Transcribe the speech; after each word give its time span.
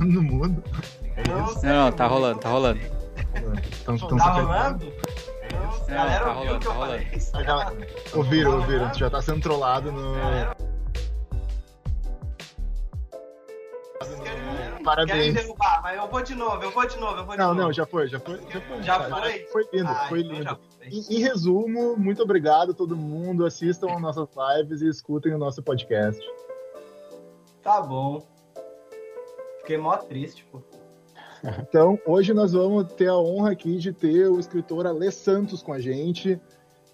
rolando 0.00 0.12
no 0.12 0.22
mundo? 0.22 0.64
É 1.16 1.22
isso? 1.22 1.64
Não, 1.66 1.84
não, 1.84 1.92
tá 1.92 2.06
rolando, 2.06 2.40
tá 2.40 2.48
rolando. 2.48 2.80
Então, 3.82 3.94
então 3.94 4.08
Tá 4.16 4.32
você 4.34 4.40
rolando? 4.40 4.84
Não, 5.52 5.94
Galera, 5.96 6.24
tá 6.24 6.32
rolando, 6.32 6.56
o 6.56 6.58
que 6.60 6.66
eu 6.66 6.72
tá 6.72 6.78
rolando. 6.78 7.04
já, 7.44 7.72
ouviram, 8.16 8.56
ouviram. 8.60 8.90
Tu 8.90 8.98
já 8.98 9.10
tá 9.10 9.20
sendo 9.22 9.40
trollado 9.40 9.90
no. 9.92 10.14
Galera, 10.14 10.56
vocês 14.00 14.20
querem- 14.20 14.40
Querem 14.40 14.84
Parabéns. 14.84 15.34
derrubar, 15.34 15.80
mas 15.82 15.96
eu 15.98 16.08
vou 16.08 16.22
de 16.22 16.34
novo, 16.34 16.62
eu 16.62 16.70
vou 16.70 16.86
de 16.86 16.98
novo, 16.98 17.18
eu 17.18 17.24
vou 17.26 17.32
de 17.34 17.38
Não, 17.38 17.48
novo. 17.48 17.60
não, 17.60 17.72
já 17.72 17.84
foi, 17.84 18.08
já 18.08 18.18
foi. 18.18 18.40
Já 18.48 18.60
foi, 18.62 18.82
Já 18.82 18.98
cara. 18.98 19.16
foi? 19.20 19.38
Foi 19.52 19.68
lindo, 19.72 19.90
Ah, 19.90 20.06
foi 20.08 20.20
então 20.20 20.32
lindo. 20.38 20.58
Em, 20.82 21.16
em 21.16 21.20
resumo, 21.20 21.96
muito 21.98 22.22
obrigado 22.22 22.70
a 22.70 22.74
todo 22.74 22.96
mundo. 22.96 23.44
Assistam 23.44 23.92
as 23.92 24.00
nossas 24.00 24.28
lives 24.56 24.80
e 24.80 24.88
escutem 24.88 25.34
o 25.34 25.38
nosso 25.38 25.62
podcast. 25.62 26.24
Tá 27.62 27.82
bom. 27.82 28.26
Fiquei 29.70 29.78
mó 29.78 29.96
triste, 29.96 30.44
pô. 30.50 30.60
Então, 31.68 31.98
hoje 32.04 32.34
nós 32.34 32.52
vamos 32.52 32.92
ter 32.92 33.06
a 33.06 33.16
honra 33.16 33.52
aqui 33.52 33.78
de 33.78 33.92
ter 33.92 34.28
o 34.28 34.38
escritor 34.38 34.84
Alê 34.84 35.12
Santos 35.12 35.62
com 35.62 35.72
a 35.72 35.78
gente. 35.78 36.40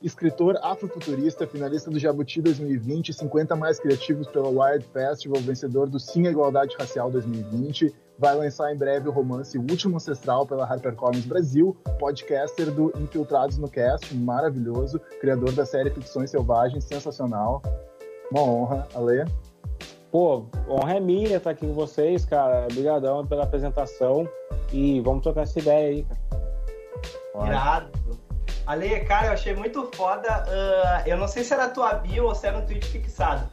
Escritor 0.02 0.56
afrofuturista, 0.62 1.46
finalista 1.46 1.90
do 1.90 1.98
Jabuti 1.98 2.42
2020, 2.42 3.14
50 3.14 3.56
mais 3.56 3.80
criativos 3.80 4.28
pela 4.28 4.48
Wired 4.48 4.86
Festival, 4.92 5.40
vencedor 5.40 5.88
do 5.88 5.98
Sim 5.98 6.28
à 6.28 6.30
Igualdade 6.30 6.76
Racial 6.78 7.10
2020. 7.10 7.92
Vai 8.18 8.36
lançar 8.36 8.72
em 8.72 8.76
breve 8.76 9.08
o 9.08 9.12
romance 9.12 9.56
Último 9.58 9.96
Ancestral 9.96 10.46
pela 10.46 10.64
HarperCollins 10.64 11.24
Brasil, 11.24 11.74
podcaster 11.98 12.70
do 12.70 12.92
Infiltrados 13.00 13.56
no 13.56 13.68
Cast, 13.68 14.14
maravilhoso, 14.14 15.00
criador 15.18 15.50
da 15.52 15.64
série 15.64 15.90
Ficções 15.90 16.30
Selvagens, 16.30 16.84
sensacional. 16.84 17.62
Uma 18.30 18.42
honra, 18.42 18.86
Alê. 18.94 19.24
Pô, 20.16 20.46
honra 20.66 20.96
é 20.96 21.00
minha 21.00 21.36
estar 21.36 21.50
aqui 21.50 21.66
com 21.66 21.74
vocês, 21.74 22.24
cara. 22.24 22.66
Obrigadão 22.70 23.26
pela 23.26 23.44
apresentação. 23.44 24.26
E 24.72 24.98
vamos 25.02 25.22
trocar 25.22 25.42
essa 25.42 25.58
ideia 25.58 25.88
aí, 25.90 26.06
cara. 27.34 27.46
Irado. 27.46 27.90
Ale, 28.66 29.00
cara, 29.00 29.26
eu 29.26 29.32
achei 29.34 29.54
muito 29.54 29.90
foda. 29.94 30.26
ah, 30.26 31.02
eu 31.04 31.18
não 31.18 31.28
sei 31.28 31.44
se 31.44 31.52
era 31.52 31.68
tua 31.68 31.92
bio 31.96 32.24
ou 32.24 32.34
se 32.34 32.46
era 32.46 32.56
um 32.56 32.64
tweet 32.64 32.86
fixado. 32.86 33.46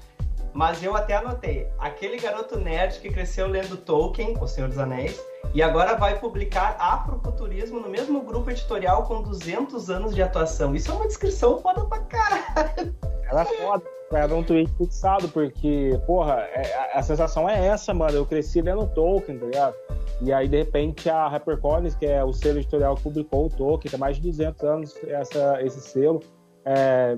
Mas 0.54 0.82
eu 0.82 0.96
até 0.96 1.18
anotei. 1.18 1.68
Aquele 1.78 2.18
garoto 2.18 2.58
nerd 2.58 2.98
que 3.02 3.10
cresceu 3.10 3.46
lendo 3.48 3.76
Tolkien, 3.76 4.38
O 4.40 4.48
Senhor 4.48 4.70
dos 4.70 4.78
Anéis, 4.78 5.22
e 5.54 5.62
agora 5.62 5.96
vai 5.96 6.20
publicar 6.20 6.76
Afrofuturismo 6.80 7.80
no 7.80 7.90
mesmo 7.90 8.22
grupo 8.22 8.50
editorial 8.52 9.04
com 9.04 9.22
200 9.22 9.90
anos 9.90 10.16
de 10.16 10.22
atuação. 10.22 10.74
Isso 10.76 10.92
é 10.92 10.94
uma 10.96 11.08
descrição 11.08 11.60
foda 11.60 11.86
pra 11.86 12.00
caralho. 12.00 12.96
Era 13.30 13.46
foda. 13.46 13.84
Era 14.12 14.36
um 14.36 14.44
tweet 14.44 14.72
fixado, 14.78 15.28
porque, 15.30 16.00
porra, 16.06 16.42
é- 16.54 16.74
a, 16.94 17.00
a 17.00 17.04
sensação 17.04 17.50
é 17.50 17.66
essa, 17.66 17.94
mano. 17.94 18.14
Eu 18.16 18.26
cresci 18.26 18.62
lendo 18.62 18.86
Tolkien, 18.88 19.40
tá 19.40 19.46
ligado? 19.46 19.76
E 20.22 20.32
aí, 20.32 20.48
de 20.48 20.58
repente, 20.58 21.10
a 21.10 21.26
HarperCollins, 21.26 21.96
que 21.96 22.06
é 22.06 22.24
o 22.24 22.32
selo 22.32 22.60
editorial 22.60 22.96
que 22.96 23.02
publicou 23.04 23.48
o 23.48 23.50
Tolkien, 23.50 23.90
tem 23.90 24.00
mais 24.00 24.18
de 24.18 24.22
200 24.24 24.64
anos 24.64 24.96
essa, 25.08 25.60
esse 25.64 25.82
selo, 25.82 26.20
é, 26.64 27.18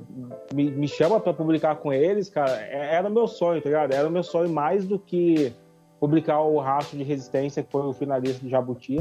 me, 0.53 0.71
me 0.71 0.87
chama 0.87 1.19
pra 1.19 1.33
publicar 1.33 1.75
com 1.75 1.91
eles, 1.91 2.29
cara. 2.29 2.51
É- 2.61 2.95
Era 2.95 3.09
o 3.09 3.11
meu 3.11 3.27
sonho, 3.27 3.61
tá 3.61 3.67
ligado? 3.69 3.93
Era 3.93 4.07
o 4.07 4.11
meu 4.11 4.23
sonho 4.23 4.49
mais 4.49 4.85
do 4.85 4.97
que 4.97 5.53
publicar 5.99 6.41
o 6.41 6.59
Rastro 6.59 6.97
de 6.97 7.03
Resistência, 7.03 7.63
que 7.63 7.71
foi 7.71 7.81
o 7.81 7.93
finalista 7.93 8.43
do 8.43 8.49
Jabuti. 8.49 8.97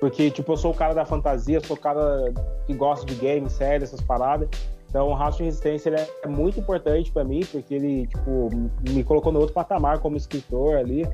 Porque, 0.00 0.30
tipo, 0.30 0.52
eu 0.52 0.56
sou 0.56 0.72
o 0.72 0.74
cara 0.74 0.94
da 0.94 1.04
fantasia, 1.04 1.60
sou 1.60 1.76
o 1.76 1.80
cara 1.80 2.32
que 2.66 2.74
gosta 2.74 3.06
de 3.06 3.14
games, 3.14 3.52
séries, 3.52 3.84
essas 3.84 4.00
paradas. 4.00 4.48
Então, 4.88 5.08
o 5.08 5.14
Rastro 5.14 5.38
de 5.38 5.44
Resistência 5.46 5.88
ele 5.88 6.00
é 6.22 6.28
muito 6.28 6.60
importante 6.60 7.10
para 7.10 7.24
mim, 7.24 7.40
porque 7.50 7.74
ele, 7.74 8.06
tipo, 8.06 8.48
me 8.88 9.02
colocou 9.02 9.32
no 9.32 9.40
outro 9.40 9.54
patamar 9.54 9.98
como 9.98 10.16
escritor 10.16 10.76
ali. 10.76 11.04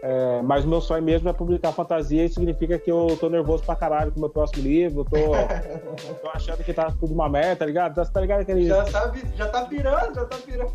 É, 0.00 0.40
mas 0.42 0.64
o 0.64 0.68
meu 0.68 0.80
sonho 0.80 1.02
mesmo 1.02 1.28
é 1.28 1.32
publicar 1.32 1.72
fantasia 1.72 2.24
e 2.24 2.28
significa 2.28 2.78
que 2.78 2.90
eu 2.90 3.16
tô 3.18 3.28
nervoso 3.28 3.64
pra 3.64 3.74
caralho 3.74 4.12
com 4.12 4.18
o 4.18 4.20
meu 4.20 4.30
próximo 4.30 4.62
livro, 4.62 5.04
tô, 5.04 5.16
tô 6.22 6.30
achando 6.32 6.62
que 6.62 6.72
tá 6.72 6.92
tudo 7.00 7.12
uma 7.12 7.28
merda, 7.28 7.56
tá 7.56 7.66
ligado? 7.66 7.94
Tá, 7.96 8.04
tá 8.04 8.20
ligado 8.20 8.42
aquele... 8.42 8.66
Já 8.66 8.84
tá, 8.84 9.12
já 9.34 9.48
tá 9.48 9.64
pirando, 9.64 10.14
já 10.14 10.24
tá 10.24 10.36
pirando. 10.36 10.72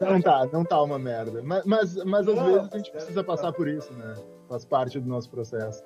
Não 0.00 0.20
tá, 0.20 0.48
não 0.52 0.64
tá 0.64 0.82
uma 0.82 0.98
merda. 0.98 1.42
Mas, 1.42 1.64
mas, 1.64 2.04
mas 2.04 2.28
às 2.28 2.36
Não, 2.36 2.44
vezes 2.44 2.68
a 2.72 2.76
gente 2.76 2.86
deve 2.86 2.90
precisa 2.90 3.24
passar 3.24 3.52
por 3.52 3.66
isso, 3.66 3.92
né? 3.94 4.14
Faz 4.48 4.64
parte 4.64 5.00
do 5.00 5.08
nosso 5.08 5.30
processo. 5.30 5.82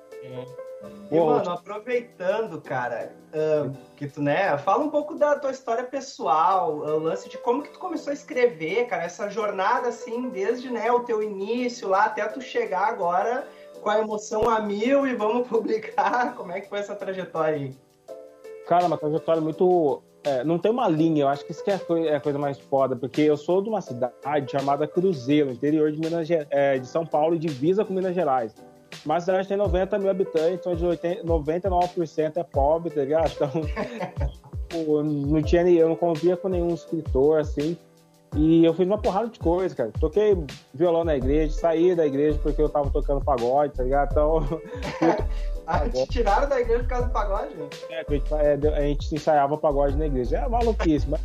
E, 1.11 1.19
mano, 1.19 1.51
aproveitando, 1.51 2.61
cara, 2.61 3.13
ah, 3.33 3.69
que 3.95 4.07
tu, 4.07 4.21
né, 4.21 4.57
fala 4.57 4.83
um 4.83 4.89
pouco 4.89 5.15
da 5.15 5.37
tua 5.37 5.51
história 5.51 5.83
pessoal, 5.83 6.77
o 6.77 6.99
lance 6.99 7.29
de 7.29 7.37
como 7.37 7.63
que 7.63 7.69
tu 7.69 7.79
começou 7.79 8.11
a 8.11 8.13
escrever, 8.13 8.87
cara, 8.87 9.03
essa 9.03 9.29
jornada, 9.29 9.89
assim, 9.89 10.29
desde, 10.29 10.71
né, 10.71 10.91
o 10.91 11.01
teu 11.01 11.21
início 11.21 11.87
lá 11.87 12.05
até 12.05 12.25
tu 12.27 12.41
chegar 12.41 12.87
agora 12.87 13.47
com 13.81 13.89
a 13.89 13.99
emoção 13.99 14.49
a 14.49 14.59
mil 14.61 15.05
e 15.05 15.15
vamos 15.15 15.47
publicar, 15.49 16.35
como 16.35 16.51
é 16.51 16.61
que 16.61 16.69
foi 16.69 16.79
essa 16.79 16.95
trajetória 16.95 17.55
aí? 17.55 17.75
Cara, 18.67 18.85
uma 18.85 18.97
trajetória 18.97 19.41
muito. 19.41 20.01
é, 20.23 20.43
não 20.43 20.57
tem 20.57 20.71
uma 20.71 20.87
linha, 20.87 21.23
eu 21.23 21.27
acho 21.27 21.43
que 21.45 21.51
isso 21.51 21.63
que 21.63 21.71
é 21.71 21.75
a, 21.75 22.15
é 22.15 22.19
coisa 22.19 22.39
mais 22.39 22.57
foda, 22.57 22.95
porque 22.95 23.21
eu 23.21 23.35
sou 23.35 23.61
de 23.61 23.69
uma 23.69 23.81
cidade 23.81 24.49
chamada 24.49 24.87
Cruzeiro, 24.87 25.51
interior 25.51 25.91
de, 25.91 25.99
Minas, 25.99 26.27
é, 26.31 26.79
de 26.79 26.87
São 26.87 27.05
Paulo 27.05 27.35
e 27.35 27.39
divisa 27.39 27.83
com 27.83 27.93
Minas 27.93 28.15
Gerais. 28.15 28.55
Mas 29.05 29.23
a 29.23 29.25
cidade 29.25 29.47
tem 29.47 29.57
90 29.57 29.99
mil 29.99 30.09
habitantes, 30.09 30.65
onde 30.65 30.85
80 30.85 31.23
99% 31.23 32.37
é 32.37 32.43
pobre, 32.43 32.91
tá 32.91 33.01
ligado? 33.01 33.31
Então, 33.35 34.93
não 34.93 35.41
tinha 35.41 35.67
eu 35.69 35.89
não 35.89 35.95
convia 35.95 36.37
com 36.37 36.49
nenhum 36.49 36.73
escritor, 36.73 37.39
assim. 37.39 37.77
E 38.35 38.63
eu 38.63 38.73
fiz 38.73 38.87
uma 38.87 38.97
porrada 38.97 39.27
de 39.27 39.39
coisa, 39.39 39.75
cara. 39.75 39.91
Toquei 39.99 40.37
violão 40.73 41.03
na 41.03 41.17
igreja, 41.17 41.51
saí 41.53 41.93
da 41.93 42.05
igreja 42.07 42.39
porque 42.41 42.61
eu 42.61 42.69
tava 42.69 42.89
tocando 42.89 43.23
pagode, 43.23 43.73
tá 43.73 43.83
ligado? 43.83 44.11
Então, 44.11 44.61
Ah, 45.65 45.87
te 45.87 46.05
tiraram 46.07 46.49
da 46.49 46.59
igreja 46.59 46.83
por 46.83 46.89
causa 46.89 47.07
do 47.07 47.11
pagode? 47.11 47.55
é, 47.89 48.03
a 48.07 48.11
gente, 48.11 48.33
é, 48.33 48.75
a 48.75 48.81
gente 48.81 49.15
ensaiava 49.15 49.57
pagode 49.57 49.95
na 49.97 50.07
igreja. 50.07 50.37
É 50.37 50.49
maluquice, 50.49 51.07
mas? 51.09 51.21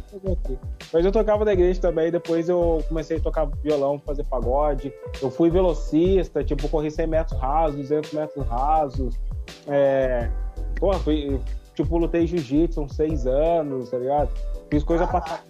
Mas 0.92 1.04
eu 1.04 1.12
tocava 1.12 1.44
na 1.44 1.52
igreja 1.52 1.80
também, 1.80 2.10
depois 2.10 2.48
eu 2.48 2.84
comecei 2.88 3.16
a 3.18 3.20
tocar 3.20 3.46
violão, 3.62 3.98
fazer 3.98 4.24
pagode. 4.24 4.92
Eu 5.20 5.30
fui 5.30 5.50
velocista, 5.50 6.44
tipo, 6.44 6.68
corri 6.68 6.90
100 6.90 7.06
metros 7.06 7.40
rasos, 7.40 7.76
200 7.76 8.12
metros 8.12 8.46
rasos. 8.46 9.18
É, 9.66 10.30
porra, 10.78 10.98
fui, 10.98 11.40
tipo, 11.74 11.98
lutei 11.98 12.26
jiu-jitsu 12.26 12.82
uns 12.82 12.94
6 12.94 13.26
anos, 13.26 13.90
tá 13.90 13.98
ligado? 13.98 14.30
Fiz 14.70 14.82
coisa 14.84 15.06
pra. 15.06 15.40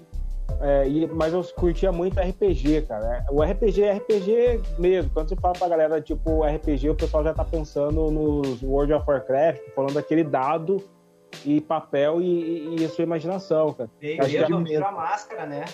É, 0.60 0.88
e- 0.88 1.06
mas 1.06 1.32
eu 1.34 1.42
curtia 1.54 1.92
muito 1.92 2.18
RPG, 2.18 2.82
cara. 2.82 3.24
O 3.30 3.42
RPG 3.42 3.82
é 3.82 3.92
RPG 3.92 4.60
mesmo. 4.78 5.10
Quando 5.12 5.28
você 5.28 5.36
fala 5.36 5.54
pra 5.54 5.68
galera, 5.68 6.00
tipo, 6.00 6.42
RPG, 6.44 6.90
o 6.90 6.94
pessoal 6.94 7.22
já 7.24 7.34
tá 7.34 7.44
pensando 7.44 8.10
nos 8.10 8.62
World 8.62 8.92
of 8.94 9.04
Warcraft, 9.08 9.60
falando 9.74 9.94
daquele 9.94 10.24
dado 10.24 10.82
e 11.44 11.60
papel 11.60 12.20
e, 12.20 12.24
e- 12.24 12.76
e 12.80 12.84
a 12.84 12.88
sua 12.88 13.04
imaginação, 13.04 13.72
cara. 13.72 13.90
Que 14.00 14.36
é 14.38 14.44
a 14.86 14.92
máscara, 14.92 15.46
né? 15.46 15.64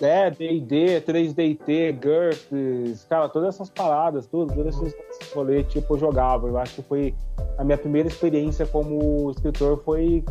É, 0.00 0.30
D&D, 0.30 1.00
3DT, 1.02 1.92
GURPS, 1.92 3.04
cara, 3.08 3.28
todas 3.28 3.54
essas 3.54 3.68
paradas, 3.70 4.26
tudo, 4.26 4.52
todos 4.52 4.74
esses 4.74 4.94
esses 5.10 5.32
rolês, 5.32 5.66
tipo, 5.68 5.94
eu 5.94 5.98
jogava. 5.98 6.48
Eu 6.48 6.58
acho 6.58 6.76
que 6.76 6.82
foi 6.82 7.14
a 7.58 7.62
minha 7.62 7.76
primeira 7.78 8.08
experiência 8.08 8.66
como 8.66 9.30
escritor 9.30 9.80
foi 9.84 10.24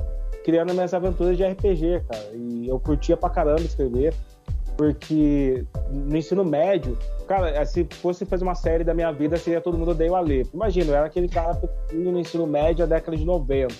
criando 0.43 0.73
minhas 0.73 0.93
aventuras 0.93 1.37
de 1.37 1.43
RPG, 1.43 2.03
cara. 2.09 2.31
E 2.33 2.67
eu 2.67 2.79
curtia 2.79 3.15
pra 3.15 3.29
caramba 3.29 3.61
escrever, 3.61 4.13
porque 4.77 5.65
no 5.89 6.17
ensino 6.17 6.43
médio, 6.43 6.97
cara, 7.27 7.65
se 7.65 7.87
fosse 7.91 8.25
fazer 8.25 8.43
uma 8.43 8.55
série 8.55 8.83
da 8.83 8.93
minha 8.93 9.11
vida, 9.11 9.37
seria 9.37 9.61
todo 9.61 9.77
mundo 9.77 9.91
odeio 9.91 10.15
a 10.15 10.19
ler. 10.19 10.47
Imagina, 10.53 10.91
eu 10.91 10.95
era 10.95 11.05
aquele 11.05 11.27
cara 11.27 11.59
no 11.91 12.19
ensino 12.19 12.47
médio 12.47 12.87
da 12.87 12.95
década 12.95 13.17
de 13.17 13.25
90. 13.25 13.73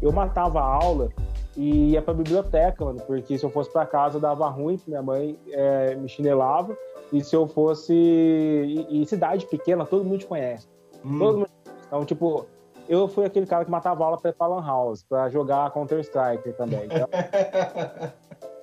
Eu 0.00 0.12
matava 0.12 0.60
a 0.60 0.64
aula 0.64 1.08
e 1.56 1.90
ia 1.90 2.02
pra 2.02 2.14
biblioteca, 2.14 2.84
mano, 2.84 3.00
porque 3.06 3.36
se 3.36 3.44
eu 3.44 3.50
fosse 3.50 3.70
pra 3.72 3.84
casa 3.84 4.20
dava 4.20 4.48
ruim, 4.48 4.78
minha 4.86 5.02
mãe 5.02 5.36
é, 5.50 5.96
me 5.96 6.08
chinelava, 6.08 6.76
e 7.12 7.22
se 7.22 7.34
eu 7.34 7.46
fosse. 7.48 7.92
E, 7.92 9.02
e 9.02 9.06
cidade 9.06 9.46
pequena, 9.46 9.84
todo 9.84 10.04
mundo 10.04 10.18
te 10.18 10.26
conhece. 10.26 10.68
Hum. 11.04 11.18
Todo 11.18 11.38
mundo... 11.38 11.50
Então, 11.86 12.04
tipo, 12.04 12.46
eu 12.88 13.06
fui 13.08 13.24
aquele 13.24 13.46
cara 13.46 13.64
que 13.64 13.70
matava 13.70 14.04
aula 14.04 14.16
pra 14.18 14.30
ir 14.30 14.34
pra 14.34 14.46
Lan 14.46 14.64
House, 14.64 15.02
pra 15.02 15.28
jogar 15.28 15.70
Counter-Strike 15.72 16.52
também. 16.54 16.84
Então, 16.86 17.08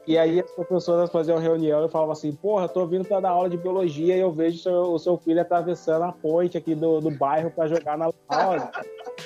e 0.07 0.18
aí 0.18 0.39
as 0.39 0.51
professoras 0.51 1.10
faziam 1.12 1.38
reunião 1.39 1.86
e 1.86 1.89
falavam 1.89 2.13
assim, 2.13 2.31
porra, 2.31 2.68
tô 2.69 2.86
vindo 2.86 3.06
pra 3.06 3.19
dar 3.19 3.30
aula 3.30 3.50
de 3.50 3.57
biologia 3.57 4.16
e 4.16 4.19
eu 4.19 4.31
vejo 4.31 4.60
seu- 4.60 4.94
o 4.94 5.00
seu 5.00 5.18
filho 5.18 5.42
atravessando 5.42 6.04
a 6.04 6.12
ponte 6.12 6.57
aqui 6.57 6.75
do, 6.75 7.00
do 7.01 7.12
bairro 7.12 7.50
pra 7.51 7.68
jogar 7.68 7.98
na 7.98 8.07
Lan 8.07 8.13
House. 8.30 8.63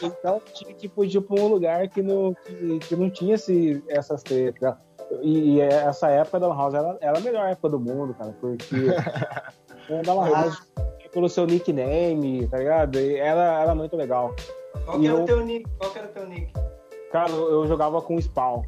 Então 0.01 0.41
tinha 0.53 0.73
que 0.73 0.87
fugir 0.87 1.21
pra 1.21 1.41
um 1.41 1.47
lugar 1.47 1.87
que 1.89 2.01
não, 2.01 2.33
que, 2.33 2.79
que 2.79 2.95
não 2.95 3.09
tinha 3.09 3.35
esse, 3.35 3.83
essas 3.89 4.23
tretas. 4.23 4.75
E, 5.21 5.55
e 5.55 5.61
essa 5.61 6.07
época 6.09 6.39
da 6.39 6.47
Lan 6.47 6.55
House 6.55 6.73
era, 6.73 6.97
era 7.01 7.17
a 7.17 7.21
melhor 7.21 7.49
época 7.49 7.69
do 7.69 7.79
mundo, 7.79 8.13
cara, 8.13 8.33
porque 8.39 8.85
da 10.05 10.13
Lan 10.13 10.29
House 10.29 10.69
pelo 11.11 11.27
seu 11.27 11.47
nickname, 11.47 12.47
tá 12.47 12.57
ligado? 12.59 12.99
E 12.99 13.15
Era, 13.17 13.61
era 13.63 13.73
muito 13.73 13.97
legal. 13.97 14.33
Qual 14.89 14.99
que 14.99 15.07
era 15.07 15.17
eu- 15.17 15.21
o 15.23 15.25
teu 15.25 15.45
nick? 15.45 15.69
Qual 15.77 15.91
que 15.91 15.99
era 15.99 16.07
o 16.07 16.11
teu 16.11 16.27
nick? 16.27 16.53
Cara, 17.11 17.31
eu 17.31 17.51
eu 17.51 17.67
jogava 17.67 18.01
com 18.01 18.19
Spawn. 18.19 18.63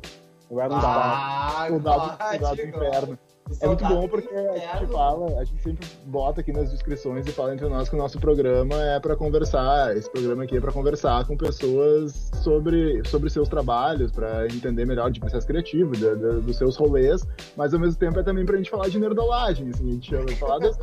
Eu 0.50 0.59
era 0.59 0.73
um 0.73 0.79
Spawn. 0.79 0.91
Ah, 0.94 1.68
O 1.71 1.79
dado, 1.79 2.35
o 2.35 2.39
dado 2.39 2.56
do 2.56 2.62
inferno. 2.63 3.19
É 3.59 3.68
muito 3.68 3.83
bom 3.85 4.07
porque 4.07 4.33
a 4.33 4.77
gente 4.79 4.91
fala, 4.94 5.38
a 5.38 5.44
gente 5.44 5.62
sempre 5.62 5.85
bota 6.06 6.39
aqui 6.39 6.53
nas 6.53 6.71
descrições 6.71 7.27
e 7.27 7.31
fala 7.33 7.53
entre 7.53 7.68
nós 7.68 7.89
que 7.89 7.95
o 7.95 7.97
nosso 7.97 8.18
programa 8.18 8.75
é 8.81 8.97
para 8.97 9.13
conversar. 9.13 9.95
Esse 9.97 10.09
programa 10.09 10.44
aqui 10.45 10.56
é 10.56 10.62
para 10.62 10.71
conversar 10.71 11.25
com 11.27 11.35
pessoas 11.35 12.31
sobre, 12.41 13.01
sobre 13.09 13.29
seus 13.29 13.50
trabalhos, 13.50 14.09
para 14.09 14.45
entender 14.45 14.85
melhor 14.85 15.12
de 15.12 15.19
processo 15.19 15.45
criativo, 15.45 15.91
de, 15.91 16.15
de, 16.15 16.39
dos 16.41 16.56
seus 16.57 16.77
rolês, 16.77 17.27
mas 17.57 17.73
ao 17.73 17.79
mesmo 17.81 18.00
tempo 18.00 18.18
é 18.21 18.23
também 18.23 18.45
pra 18.45 18.56
gente 18.56 18.69
falar 18.69 18.88
de 18.88 18.97
nerdolagem, 18.97 19.69
assim, 19.69 19.89
a 19.89 19.91
gente 19.91 20.15
vai 20.15 20.35
falar 20.35 20.59
desse 20.59 20.79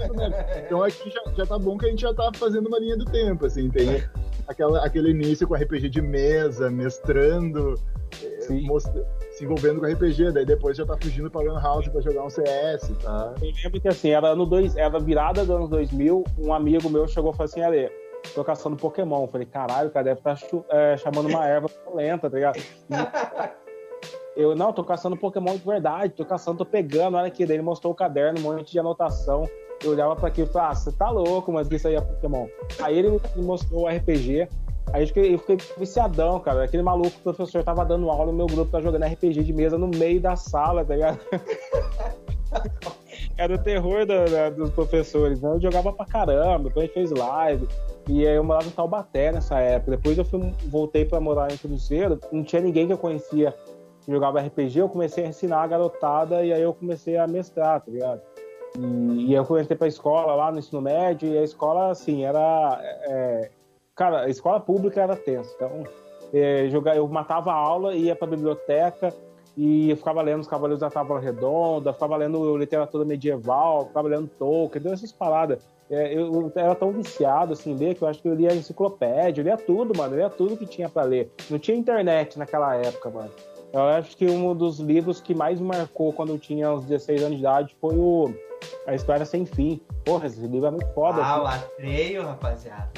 Então 0.66 0.82
aqui 0.82 1.10
já, 1.10 1.22
já 1.38 1.46
tá 1.46 1.58
bom 1.58 1.78
que 1.78 1.86
a 1.86 1.88
gente 1.88 2.02
já 2.02 2.12
tá 2.12 2.30
fazendo 2.34 2.66
uma 2.66 2.78
linha 2.78 2.98
do 2.98 3.06
tempo, 3.06 3.46
assim, 3.46 3.70
tem 3.70 4.02
aquela, 4.48 4.84
aquele 4.84 5.10
início 5.10 5.46
com 5.46 5.54
RPG 5.54 5.90
de 5.90 6.02
mesa, 6.02 6.70
mestrando, 6.70 7.74
eh, 8.22 8.40
se 9.30 9.44
envolvendo 9.44 9.80
com 9.80 9.86
RPG, 9.86 10.32
daí 10.32 10.46
depois 10.46 10.76
já 10.76 10.84
tá 10.84 10.96
fugindo 11.00 11.30
pra 11.30 11.42
Lan 11.42 11.60
House 11.60 11.86
pra 11.88 12.00
jogar 12.00 12.24
um 12.24 12.30
CS, 12.30 12.90
tá? 13.02 13.34
Eu 13.40 13.52
lembro 13.62 13.80
que 13.80 13.88
assim, 13.88 14.10
era 14.10 14.34
no 14.34 14.46
dois, 14.46 14.76
era 14.76 14.98
virada 14.98 15.42
dos 15.42 15.50
anos 15.50 15.68
2000, 15.68 16.24
um 16.38 16.52
amigo 16.52 16.88
meu 16.88 17.06
chegou 17.06 17.30
e 17.32 17.36
falou 17.36 17.44
assim, 17.44 17.60
Ale, 17.60 17.90
tô 18.34 18.42
caçando 18.42 18.76
Pokémon. 18.76 19.24
Eu 19.24 19.28
falei, 19.28 19.46
caralho, 19.46 19.88
o 19.88 19.92
cara 19.92 20.04
deve 20.04 20.20
estar 20.20 20.36
tá, 20.36 20.64
é, 20.70 20.96
chamando 20.96 21.28
uma 21.28 21.46
erva 21.46 21.68
lenta, 21.94 22.28
tá 22.30 22.36
ligado? 22.36 22.60
Eu, 24.36 24.54
não, 24.54 24.72
tô 24.72 24.84
caçando 24.84 25.16
Pokémon 25.16 25.56
de 25.56 25.64
verdade, 25.64 26.14
tô 26.14 26.24
caçando, 26.24 26.58
tô 26.58 26.64
pegando, 26.64 27.16
olha 27.16 27.26
aqui. 27.26 27.44
Daí 27.44 27.56
ele 27.56 27.62
mostrou 27.62 27.92
o 27.92 27.96
caderno, 27.96 28.38
um 28.38 28.42
monte 28.42 28.70
de 28.70 28.78
anotação. 28.78 29.48
Eu 29.82 29.92
olhava 29.92 30.16
para 30.16 30.28
aquilo 30.28 30.48
e 30.48 30.52
falava, 30.52 30.72
ah, 30.72 30.74
você 30.74 30.92
tá 30.92 31.10
louco, 31.10 31.52
mas 31.52 31.70
isso 31.70 31.88
aí 31.88 31.94
é 31.94 32.00
Pokémon. 32.00 32.46
Aí 32.80 32.98
ele 32.98 33.20
me 33.36 33.42
mostrou 33.42 33.84
o 33.84 33.88
RPG, 33.88 34.48
aí 34.92 35.02
eu 35.02 35.06
fiquei, 35.06 35.34
eu 35.34 35.38
fiquei 35.38 35.58
viciadão, 35.76 36.40
cara. 36.40 36.64
Aquele 36.64 36.82
maluco, 36.82 37.16
o 37.18 37.22
professor 37.22 37.62
tava 37.62 37.84
dando 37.84 38.10
aula, 38.10 38.30
o 38.30 38.34
meu 38.34 38.46
grupo 38.46 38.70
tá 38.70 38.80
jogando 38.80 39.04
RPG 39.04 39.44
de 39.44 39.52
mesa 39.52 39.78
no 39.78 39.88
meio 39.88 40.20
da 40.20 40.36
sala, 40.36 40.84
tá 40.84 40.94
ligado? 40.94 41.20
Era 43.36 43.54
o 43.54 43.58
terror 43.58 44.04
da, 44.04 44.50
dos 44.50 44.70
professores, 44.70 45.40
né? 45.40 45.50
Eu 45.50 45.60
jogava 45.60 45.92
pra 45.92 46.06
caramba, 46.06 46.64
depois 46.64 46.76
a 46.76 46.86
gente 46.86 46.94
fez 46.94 47.10
live. 47.12 47.68
E 48.08 48.26
aí 48.26 48.34
eu 48.34 48.42
morava 48.42 48.66
em 48.66 48.70
Taubaté 48.70 49.30
nessa 49.30 49.60
época. 49.60 49.92
Depois 49.92 50.18
eu 50.18 50.24
fui, 50.24 50.52
voltei 50.66 51.04
para 51.04 51.20
morar 51.20 51.52
em 51.52 51.56
Cruzeiro, 51.56 52.18
não 52.32 52.42
tinha 52.42 52.60
ninguém 52.60 52.86
que 52.86 52.92
eu 52.92 52.98
conhecia 52.98 53.54
jogava 54.12 54.40
RPG, 54.40 54.78
eu 54.78 54.88
comecei 54.88 55.24
a 55.24 55.28
ensinar 55.28 55.62
a 55.62 55.66
garotada 55.66 56.42
e 56.42 56.52
aí 56.52 56.62
eu 56.62 56.72
comecei 56.72 57.16
a 57.18 57.26
mestrar, 57.26 57.80
tá 57.80 57.90
ligado? 57.90 58.22
E, 58.78 59.26
e 59.26 59.34
eu 59.34 59.42
entrei 59.58 59.76
pra 59.76 59.88
escola 59.88 60.34
lá 60.34 60.52
no 60.52 60.58
ensino 60.58 60.80
médio 60.80 61.28
e 61.28 61.38
a 61.38 61.42
escola, 61.42 61.90
assim, 61.90 62.24
era. 62.24 62.80
É, 62.82 63.50
cara, 63.94 64.22
a 64.22 64.28
escola 64.28 64.60
pública 64.60 65.02
era 65.02 65.16
tensa. 65.16 65.52
Então, 65.56 65.84
é, 66.32 66.68
eu 66.96 67.08
matava 67.08 67.50
a 67.50 67.56
aula, 67.56 67.94
ia 67.94 68.14
pra 68.14 68.26
biblioteca 68.26 69.12
e 69.56 69.90
eu 69.90 69.96
ficava 69.96 70.22
lendo 70.22 70.40
os 70.40 70.46
Cavaleiros 70.46 70.80
da 70.80 70.88
Tábua 70.88 71.18
Redonda, 71.18 71.92
ficava 71.92 72.16
lendo 72.16 72.56
literatura 72.56 73.04
medieval, 73.04 73.86
ficava 73.86 74.06
lendo 74.06 74.30
Tolkien, 74.38 74.82
deu 74.82 74.92
essas 74.92 75.10
paradas. 75.10 75.68
É, 75.90 76.14
eu, 76.14 76.32
eu, 76.32 76.52
era 76.54 76.74
tão 76.76 76.92
viciado 76.92 77.54
assim, 77.54 77.74
ler 77.74 77.96
que 77.96 78.02
eu 78.02 78.08
acho 78.08 78.22
que 78.22 78.28
eu 78.28 78.34
lia 78.34 78.54
enciclopédia, 78.54 79.40
eu 79.40 79.44
lia 79.44 79.56
tudo, 79.56 79.96
mano, 79.96 80.14
eu 80.14 80.18
lia 80.18 80.30
tudo 80.30 80.56
que 80.56 80.64
tinha 80.64 80.88
para 80.88 81.02
ler. 81.02 81.32
Não 81.50 81.58
tinha 81.58 81.76
internet 81.76 82.38
naquela 82.38 82.76
época, 82.76 83.10
mano. 83.10 83.30
Eu 83.72 83.80
acho 83.80 84.16
que 84.16 84.26
um 84.26 84.54
dos 84.54 84.78
livros 84.78 85.20
que 85.20 85.34
mais 85.34 85.60
me 85.60 85.66
marcou 85.66 86.12
quando 86.12 86.30
eu 86.30 86.38
tinha 86.38 86.72
uns 86.72 86.84
16 86.84 87.22
anos 87.22 87.34
de 87.34 87.42
idade 87.42 87.76
foi 87.80 87.96
o 87.96 88.32
A 88.86 88.94
História 88.94 89.24
Sem 89.24 89.44
Fim. 89.44 89.80
Porra, 90.04 90.26
esse 90.26 90.40
livro 90.40 90.66
é 90.66 90.70
muito 90.70 90.86
foda. 90.94 91.20
Ah, 91.22 91.34
assim. 91.34 91.42
o 91.42 91.46
Atreio, 91.46 92.26
rapaziada. 92.26 92.90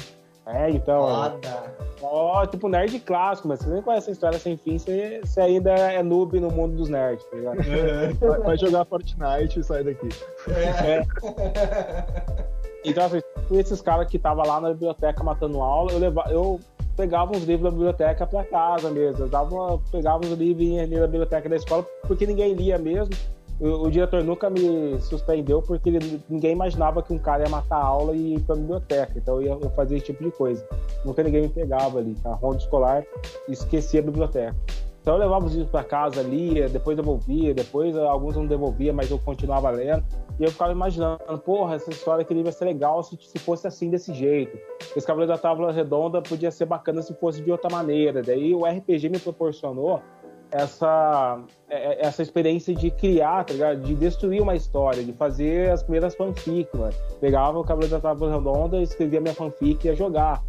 É, 0.45 0.69
então. 0.69 1.01
Foda. 1.07 1.81
Ó, 2.01 2.45
tipo 2.47 2.67
nerd 2.67 2.99
clássico, 2.99 3.47
mas 3.47 3.59
você 3.59 3.69
nem 3.69 3.81
conhece 3.81 4.09
a 4.09 4.13
história 4.13 4.39
sem 4.39 4.57
fim, 4.57 4.77
você, 4.77 5.21
você 5.23 5.39
ainda 5.39 5.71
é 5.71 6.01
noob 6.01 6.39
no 6.39 6.49
mundo 6.49 6.75
dos 6.75 6.89
nerds, 6.89 7.23
tá 7.25 7.37
ligado? 7.37 7.57
É, 7.61 8.37
vai 8.39 8.57
jogar 8.57 8.85
Fortnite 8.85 9.59
e 9.59 9.63
sai 9.63 9.83
daqui. 9.83 10.09
É. 10.47 10.97
é. 10.97 12.51
Então, 12.83 13.05
assim, 13.05 13.21
esses 13.51 13.79
caras 13.79 14.07
que 14.07 14.17
estavam 14.17 14.43
lá 14.43 14.59
na 14.59 14.69
biblioteca 14.69 15.23
matando 15.23 15.61
aula, 15.61 15.91
eu, 15.91 15.99
levava, 15.99 16.31
eu 16.31 16.59
pegava 16.97 17.31
uns 17.31 17.43
livros 17.43 17.63
da 17.63 17.69
biblioteca 17.69 18.25
para 18.25 18.43
casa 18.43 18.89
mesmo. 18.89 19.25
Eu 19.25 19.29
dava, 19.29 19.79
pegava 19.91 20.25
uns 20.25 20.31
livros 20.31 20.79
ali 20.79 20.99
da 20.99 21.05
biblioteca 21.05 21.47
da 21.47 21.55
escola, 21.57 21.85
porque 22.07 22.25
ninguém 22.25 22.53
lia 22.53 22.79
mesmo. 22.79 23.13
O, 23.61 23.91
diretor 23.91 24.23
nunca 24.23 24.49
me 24.49 24.99
suspendeu 25.01 25.61
porque 25.61 25.89
ele, 25.89 26.19
ninguém 26.27 26.51
imaginava 26.51 27.03
que 27.03 27.13
um 27.13 27.19
cara 27.19 27.43
ia 27.43 27.49
matar 27.49 27.75
a 27.75 27.85
aula 27.85 28.15
e 28.15 28.33
ir 28.33 28.39
para 28.39 28.55
a 28.55 28.57
biblioteca. 28.57 29.13
Então 29.15 29.35
eu, 29.35 29.43
ia, 29.43 29.51
eu 29.51 29.69
fazia 29.71 29.97
esse 29.97 30.07
tipo 30.07 30.23
de 30.23 30.31
coisa. 30.31 30.67
Nunca 31.05 31.21
ninguém 31.21 31.43
me 31.43 31.49
pegava 31.49 31.99
ali, 31.99 32.17
a 32.25 32.33
ronda 32.33 32.57
escolar, 32.57 33.05
esquecia 33.47 33.99
a 33.99 34.03
biblioteca. 34.03 34.55
Então 35.01 35.13
eu 35.13 35.19
levava 35.19 35.45
os 35.45 35.53
livros 35.53 35.69
para 35.69 35.83
casa, 35.83 36.23
lia, 36.23 36.69
depois 36.69 36.97
devolvia, 36.97 37.53
depois 37.53 37.95
alguns 37.95 38.35
não 38.35 38.47
devolvia, 38.47 38.93
mas 38.93 39.11
eu 39.11 39.19
continuava 39.19 39.69
lendo. 39.69 40.03
E 40.39 40.43
eu 40.43 40.51
ficava 40.51 40.71
imaginando, 40.71 41.19
porra, 41.45 41.75
essa 41.75 41.91
história 41.91 42.25
que 42.25 42.33
vai 42.41 42.51
ser 42.51 42.65
legal 42.65 43.03
se, 43.03 43.15
se 43.19 43.37
fosse 43.37 43.67
assim, 43.67 43.91
desse 43.91 44.11
jeito. 44.11 44.57
Esse 44.95 45.05
Cavaleiro 45.05 45.33
da 45.33 45.37
Tábua 45.37 45.71
Redonda 45.71 46.19
podia 46.19 46.49
ser 46.49 46.65
bacana 46.65 47.03
se 47.03 47.13
fosse 47.15 47.43
de 47.43 47.51
outra 47.51 47.69
maneira. 47.69 48.23
Daí 48.23 48.55
o 48.55 48.65
RPG 48.65 49.09
me 49.09 49.19
proporcionou 49.19 50.01
essa, 50.51 51.39
é, 51.69 51.75
é, 51.75 52.05
essa 52.05 52.21
experiência 52.21 52.75
de 52.75 52.91
criar, 52.91 53.45
tá 53.45 53.53
ligado? 53.53 53.81
De 53.81 53.95
destruir 53.95 54.41
uma 54.41 54.55
história, 54.55 55.03
de 55.03 55.13
fazer 55.13 55.71
as 55.71 55.81
primeiras 55.81 56.13
fanfics, 56.15 56.77
mano. 56.77 56.93
Pegava 57.19 57.57
o 57.59 57.63
Cavaleiro 57.63 57.95
da 57.95 58.01
Tábua 58.01 58.31
Redonda, 58.31 58.81
escrevia 58.81 59.21
minha 59.21 59.33
fanfic 59.33 59.85
e 59.85 59.89
ia 59.89 59.95
jogar. 59.95 60.43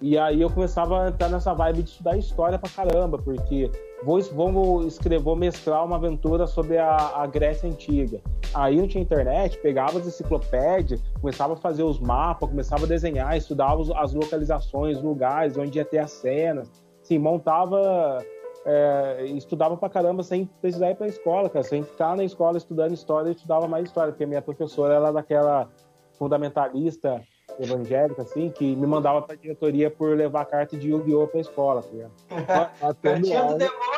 E 0.00 0.18
aí 0.18 0.42
eu 0.42 0.50
começava 0.50 1.04
a 1.04 1.08
entrar 1.08 1.30
nessa 1.30 1.54
vibe 1.54 1.82
de 1.82 1.90
estudar 1.90 2.18
história 2.18 2.58
pra 2.58 2.68
caramba, 2.68 3.18
porque 3.18 3.70
vou, 4.04 4.20
vou 4.20 4.86
escrever, 4.86 5.22
vou 5.22 5.34
mestrar 5.34 5.84
uma 5.84 5.96
aventura 5.96 6.46
sobre 6.46 6.76
a, 6.76 6.96
a, 7.14 7.26
Grécia 7.26 7.68
Antiga. 7.68 8.20
Aí 8.52 8.76
não 8.76 8.86
tinha 8.86 9.02
internet, 9.02 9.58
pegava 9.58 9.98
as 9.98 10.06
enciclopédias, 10.06 11.02
começava 11.20 11.54
a 11.54 11.56
fazer 11.56 11.82
os 11.82 11.98
mapas, 11.98 12.48
começava 12.48 12.84
a 12.84 12.88
desenhar, 12.88 13.36
estudava 13.36 13.82
as 13.96 14.12
localizações, 14.12 15.00
lugares 15.00 15.56
onde 15.56 15.78
ia 15.78 15.84
ter 15.84 15.98
as 15.98 16.10
cenas. 16.10 16.70
Assim, 17.02 17.18
montava, 17.18 18.18
é, 18.66 19.24
estudava 19.26 19.76
pra 19.76 19.88
caramba 19.88 20.24
sem 20.24 20.44
precisar 20.60 20.90
ir 20.90 20.96
pra 20.96 21.06
escola, 21.06 21.48
cara. 21.48 21.64
Sem 21.64 21.84
ficar 21.84 22.16
na 22.16 22.24
escola 22.24 22.58
estudando 22.58 22.92
história, 22.92 23.28
eu 23.28 23.32
estudava 23.32 23.68
mais 23.68 23.86
história, 23.86 24.12
porque 24.12 24.24
a 24.24 24.26
minha 24.26 24.42
professora 24.42 24.94
era 24.94 25.12
daquela 25.12 25.70
fundamentalista 26.18 27.22
evangélica, 27.60 28.22
assim, 28.22 28.50
que 28.50 28.74
me 28.74 28.86
mandava 28.86 29.22
pra 29.22 29.36
diretoria 29.36 29.90
por 29.90 30.16
levar 30.16 30.44
carta 30.46 30.76
de 30.76 30.90
Yu-Gi-Oh! 30.90 31.28
pra 31.28 31.40
escola, 31.40 31.82
tá 31.82 31.88
ligado? 31.92 32.12
Matando 32.82 33.32
aula, 33.32 33.58
demônio! 33.58 33.95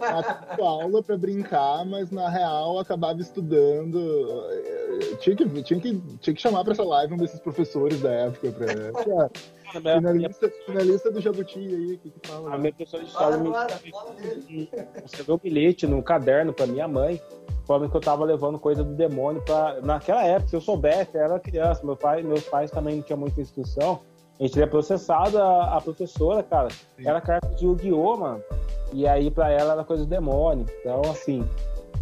Matando 0.00 0.62
aula 0.62 1.02
pra 1.02 1.16
brincar, 1.16 1.84
mas 1.84 2.10
na 2.10 2.28
real 2.28 2.78
acabava 2.78 3.20
estudando. 3.20 3.98
Tinha 5.20 5.36
que, 5.36 5.62
tinha 5.62 5.80
que, 5.80 6.00
tinha 6.20 6.34
que 6.34 6.40
chamar 6.40 6.64
pra 6.64 6.72
essa 6.72 6.84
live 6.84 7.14
um 7.14 7.16
desses 7.16 7.40
professores 7.40 8.00
da 8.00 8.10
época 8.10 8.52
pra. 8.52 9.30
Finalista, 9.72 10.52
finalista 10.66 11.12
do 11.12 11.20
Jabuti 11.20 11.58
aí, 11.58 11.94
o 11.94 11.98
que, 11.98 12.10
que 12.10 12.28
fala? 12.28 12.54
A 12.54 12.58
minha 12.58 12.72
professora 12.72 13.04
de 13.04 13.08
história 13.08 13.38
me... 13.38 14.68
escreveu 15.04 15.36
um 15.36 15.38
bilhete 15.38 15.86
no 15.86 16.02
caderno 16.02 16.52
pra 16.52 16.66
minha 16.66 16.88
mãe, 16.88 17.22
falando 17.66 17.88
que 17.88 17.96
eu 17.96 18.00
tava 18.00 18.24
levando 18.24 18.58
coisa 18.58 18.82
do 18.82 18.94
demônio 18.94 19.40
pra. 19.42 19.80
Naquela 19.80 20.24
época, 20.24 20.48
se 20.48 20.56
eu 20.56 20.60
soubesse, 20.60 21.14
eu 21.14 21.22
era 21.22 21.38
criança, 21.38 21.86
meu 21.86 21.96
pai, 21.96 22.22
meus 22.22 22.42
pais 22.44 22.70
também 22.70 22.96
não 22.96 23.02
tinham 23.02 23.18
muita 23.18 23.40
instrução. 23.40 24.00
A 24.40 24.44
gente 24.44 24.54
teria 24.54 24.66
processado 24.66 25.36
a, 25.36 25.76
a 25.76 25.80
professora, 25.82 26.42
cara. 26.42 26.70
Sim. 26.70 27.06
Era 27.06 27.20
carta 27.20 27.46
de 27.50 27.66
Yu-Gi-Oh, 27.66 28.16
mano. 28.16 28.42
E 28.90 29.06
aí, 29.06 29.30
pra 29.30 29.50
ela, 29.50 29.74
era 29.74 29.84
coisa 29.84 30.04
do 30.04 30.08
demônio. 30.08 30.64
Então, 30.80 31.02
assim, 31.10 31.46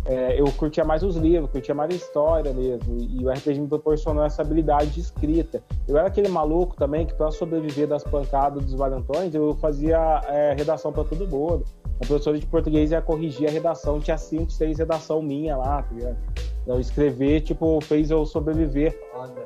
é, 0.06 0.40
eu 0.40 0.46
curtia 0.52 0.84
mais 0.84 1.02
os 1.02 1.16
livros, 1.16 1.50
curtia 1.50 1.74
mais 1.74 1.90
a 1.92 1.96
história 1.96 2.52
mesmo. 2.52 2.96
E, 2.96 3.24
o 3.24 3.28
RPG 3.28 3.60
me 3.60 3.66
proporcionou 3.66 4.24
essa 4.24 4.42
habilidade 4.42 4.90
de 4.90 5.00
escrita. 5.00 5.60
Eu 5.88 5.98
era 5.98 6.06
aquele 6.06 6.28
maluco 6.28 6.76
também 6.76 7.04
que, 7.04 7.12
para 7.12 7.28
sobreviver 7.32 7.88
das 7.88 8.04
pancadas 8.04 8.64
dos 8.64 8.74
valentões, 8.74 9.34
eu 9.34 9.56
fazia 9.56 10.22
é, 10.28 10.54
redação 10.54 10.92
para 10.92 11.02
todo 11.02 11.26
mundo. 11.26 11.64
A 12.00 12.06
professora 12.06 12.38
de 12.38 12.46
português 12.46 12.92
ia 12.92 13.02
corrigir 13.02 13.48
a 13.48 13.50
redação, 13.50 13.98
tinha 13.98 14.16
cinco, 14.16 14.52
seis 14.52 14.78
redação 14.78 15.20
minha 15.20 15.56
lá, 15.56 15.82
tá 15.82 15.92
ligado? 15.92 16.16
Então, 16.68 16.78
escrever, 16.78 17.40
tipo, 17.40 17.80
fez 17.80 18.10
eu 18.10 18.26
sobreviver 18.26 18.94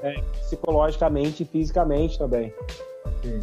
é, 0.02 0.20
psicologicamente 0.40 1.44
e 1.44 1.46
fisicamente 1.46 2.18
também. 2.18 2.52
Sim. 3.22 3.38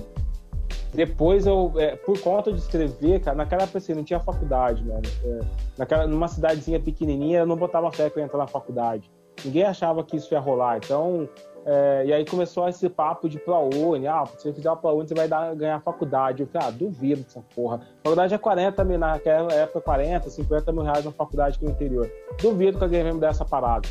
Depois 0.94 1.48
eu, 1.48 1.72
é, 1.78 1.96
por 1.96 2.20
conta 2.20 2.52
de 2.52 2.60
escrever, 2.60 3.22
cara, 3.22 3.38
naquela 3.38 3.64
época 3.64 3.78
assim, 3.78 3.94
não 3.94 4.04
tinha 4.04 4.20
faculdade, 4.20 4.84
mano. 4.84 5.02
É, 5.24 5.40
naquela, 5.78 6.06
numa 6.06 6.28
cidadezinha 6.28 6.78
pequenininha, 6.78 7.40
eu 7.40 7.46
não 7.46 7.56
botava 7.56 7.90
fé 7.90 8.10
que 8.10 8.18
eu 8.18 8.20
ia 8.20 8.26
entrar 8.26 8.40
na 8.40 8.48
faculdade. 8.48 9.10
Ninguém 9.46 9.64
achava 9.64 10.04
que 10.04 10.18
isso 10.18 10.34
ia 10.34 10.42
rolar. 10.42 10.82
Então, 10.84 11.30
é, 11.66 12.04
e 12.06 12.14
aí 12.14 12.26
começou 12.26 12.68
esse 12.68 12.90
papo 12.90 13.28
de 13.30 13.38
ProUni. 13.40 14.08
Ah, 14.08 14.26
se 14.26 14.44
você 14.44 14.54
fizer 14.54 14.72
o 14.72 14.78
ProUni, 14.78 15.08
você 15.08 15.14
vai 15.14 15.28
dar, 15.28 15.54
ganhar 15.56 15.80
faculdade. 15.82 16.42
Eu 16.42 16.48
falei, 16.48 16.68
ah, 16.68 16.72
duvido 16.72 17.22
dessa 17.22 17.42
porra. 17.56 17.82
Faculdade 18.04 18.34
é 18.34 18.38
40 18.38 18.84
mil, 18.84 18.98
naquela 18.98 19.52
época 19.54 19.82
40, 19.82 20.30
50 20.30 20.72
mil 20.72 20.84
reais 20.84 21.06
na 21.06 21.12
faculdade 21.12 21.56
aqui 21.58 21.66
no 21.66 21.72
interior. 21.72 22.10
Duvido 22.42 22.78
que 22.78 22.84
alguém 22.84 23.04
vai 23.04 23.14
me 23.14 23.20
dar 23.20 23.30
essa 23.30 23.46
parada. 23.46 23.88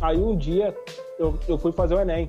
Aí 0.00 0.16
um 0.16 0.36
dia 0.36 0.74
eu, 1.18 1.38
eu 1.48 1.58
fui 1.58 1.72
fazer 1.72 1.94
o 1.94 2.00
Enem. 2.00 2.28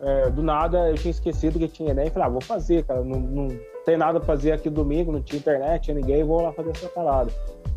É, 0.00 0.30
do 0.30 0.42
nada 0.42 0.90
eu 0.90 0.94
tinha 0.94 1.10
esquecido 1.10 1.58
que 1.58 1.68
tinha 1.68 1.90
Enem. 1.90 2.10
Falei, 2.10 2.28
ah, 2.28 2.30
vou 2.30 2.42
fazer, 2.42 2.84
cara. 2.84 3.02
Não, 3.02 3.18
não 3.18 3.48
tem 3.84 3.96
nada 3.96 4.20
pra 4.20 4.26
fazer 4.26 4.52
aqui 4.52 4.70
domingo, 4.70 5.10
não 5.10 5.22
tinha 5.22 5.38
internet, 5.38 5.84
tinha 5.84 5.94
ninguém, 5.94 6.22
vou 6.22 6.40
lá 6.40 6.52
fazer 6.52 6.70
essa 6.70 6.88
parada. 6.88 7.30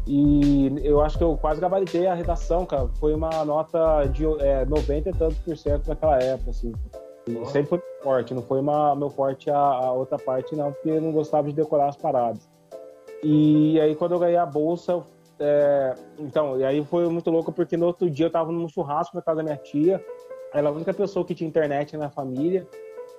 E 0.07 0.71
eu 0.83 1.01
acho 1.01 1.17
que 1.17 1.23
eu 1.23 1.37
quase 1.37 1.61
gabaritei 1.61 2.07
a 2.07 2.13
redação, 2.13 2.65
cara. 2.65 2.87
Foi 2.99 3.13
uma 3.13 3.45
nota 3.45 4.05
de 4.05 4.25
é, 4.41 4.65
90 4.65 5.09
e 5.09 5.13
tantos 5.13 5.37
por 5.39 5.55
cento 5.55 5.87
naquela 5.87 6.17
época, 6.21 6.49
assim. 6.49 6.71
E 7.27 7.45
sempre 7.45 7.69
foi 7.69 7.81
forte, 8.01 8.33
não 8.33 8.41
foi 8.41 8.59
uma, 8.59 8.95
meu 8.95 9.09
forte 9.09 9.49
a, 9.49 9.57
a, 9.57 9.91
outra 9.91 10.17
parte, 10.17 10.55
não, 10.55 10.71
porque 10.71 10.89
eu 10.89 11.01
não 11.01 11.11
gostava 11.11 11.47
de 11.47 11.53
decorar 11.53 11.89
as 11.89 11.95
paradas. 11.95 12.49
E 13.23 13.79
aí, 13.79 13.95
quando 13.95 14.13
eu 14.13 14.19
ganhei 14.19 14.37
a 14.37 14.45
bolsa, 14.45 15.03
é, 15.39 15.93
então, 16.17 16.59
e 16.59 16.63
aí 16.63 16.83
foi 16.83 17.07
muito 17.07 17.29
louco, 17.29 17.51
porque 17.51 17.77
no 17.77 17.85
outro 17.85 18.09
dia 18.09 18.25
eu 18.25 18.31
tava 18.31 18.51
num 18.51 18.67
churrasco 18.67 19.15
na 19.15 19.21
casa 19.21 19.37
da 19.37 19.43
minha 19.43 19.57
tia, 19.57 20.03
ela 20.53 20.69
é 20.69 20.71
a 20.71 20.73
única 20.73 20.93
pessoa 20.93 21.23
que 21.23 21.35
tinha 21.35 21.47
internet 21.47 21.95
na 21.95 22.09
família, 22.09 22.67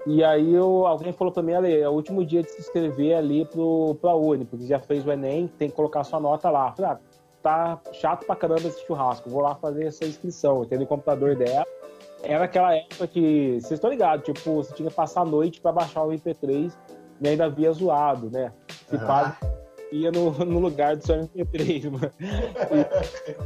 e 0.06 0.25
aí 0.25 0.52
eu, 0.52 0.87
alguém 0.87 1.12
falou 1.12 1.32
para 1.32 1.42
mim, 1.42 1.54
Ale, 1.54 1.80
é 1.80 1.88
o 1.88 1.92
último 1.92 2.25
dia 2.25 2.42
de 2.42 2.50
se 2.50 2.61
inscrever 2.61 3.16
ali 3.16 3.44
pro, 3.44 3.97
pra 4.00 4.14
Uni, 4.14 4.44
porque 4.44 4.66
já 4.66 4.80
fez 4.80 5.06
o 5.06 5.12
Enem, 5.12 5.47
tem 5.47 5.68
que 5.68 5.76
colocar 5.76 6.02
sua 6.02 6.18
nota 6.18 6.50
lá. 6.50 6.68
Eu 6.68 6.73
falei, 6.73 6.90
ah, 6.92 6.99
tá 7.42 7.80
chato 7.92 8.26
pra 8.26 8.35
caramba 8.35 8.66
esse 8.66 8.85
churrasco, 8.85 9.30
vou 9.30 9.42
lá 9.42 9.54
fazer 9.54 9.87
essa 9.87 10.04
inscrição. 10.04 10.61
Eu 10.61 10.66
tenho 10.66 10.82
o 10.82 10.87
computador 10.87 11.37
dela. 11.37 11.66
Era 12.23 12.44
aquela 12.44 12.75
época 12.75 13.06
que, 13.06 13.59
vocês 13.61 13.73
estão 13.73 13.90
ligados, 13.90 14.25
tipo, 14.25 14.54
você 14.54 14.73
tinha 14.75 14.88
que 14.88 14.94
passar 14.94 15.23
a 15.23 15.25
noite 15.25 15.61
para 15.61 15.73
baixar 15.73 16.04
o 16.04 16.11
MP3 16.11 16.73
e 17.21 17.28
ainda 17.28 17.49
via 17.49 17.73
zoado, 17.73 18.30
né? 18.30 18.52
Se 18.88 18.97
uhum. 18.97 19.06
pá, 19.06 19.37
ia 19.90 20.11
no, 20.11 20.30
no 20.44 20.59
lugar 20.61 20.97
do 20.97 21.04
seu 21.04 21.16
MP3, 21.16 21.90
mano. 21.90 22.12
E, 22.21 23.37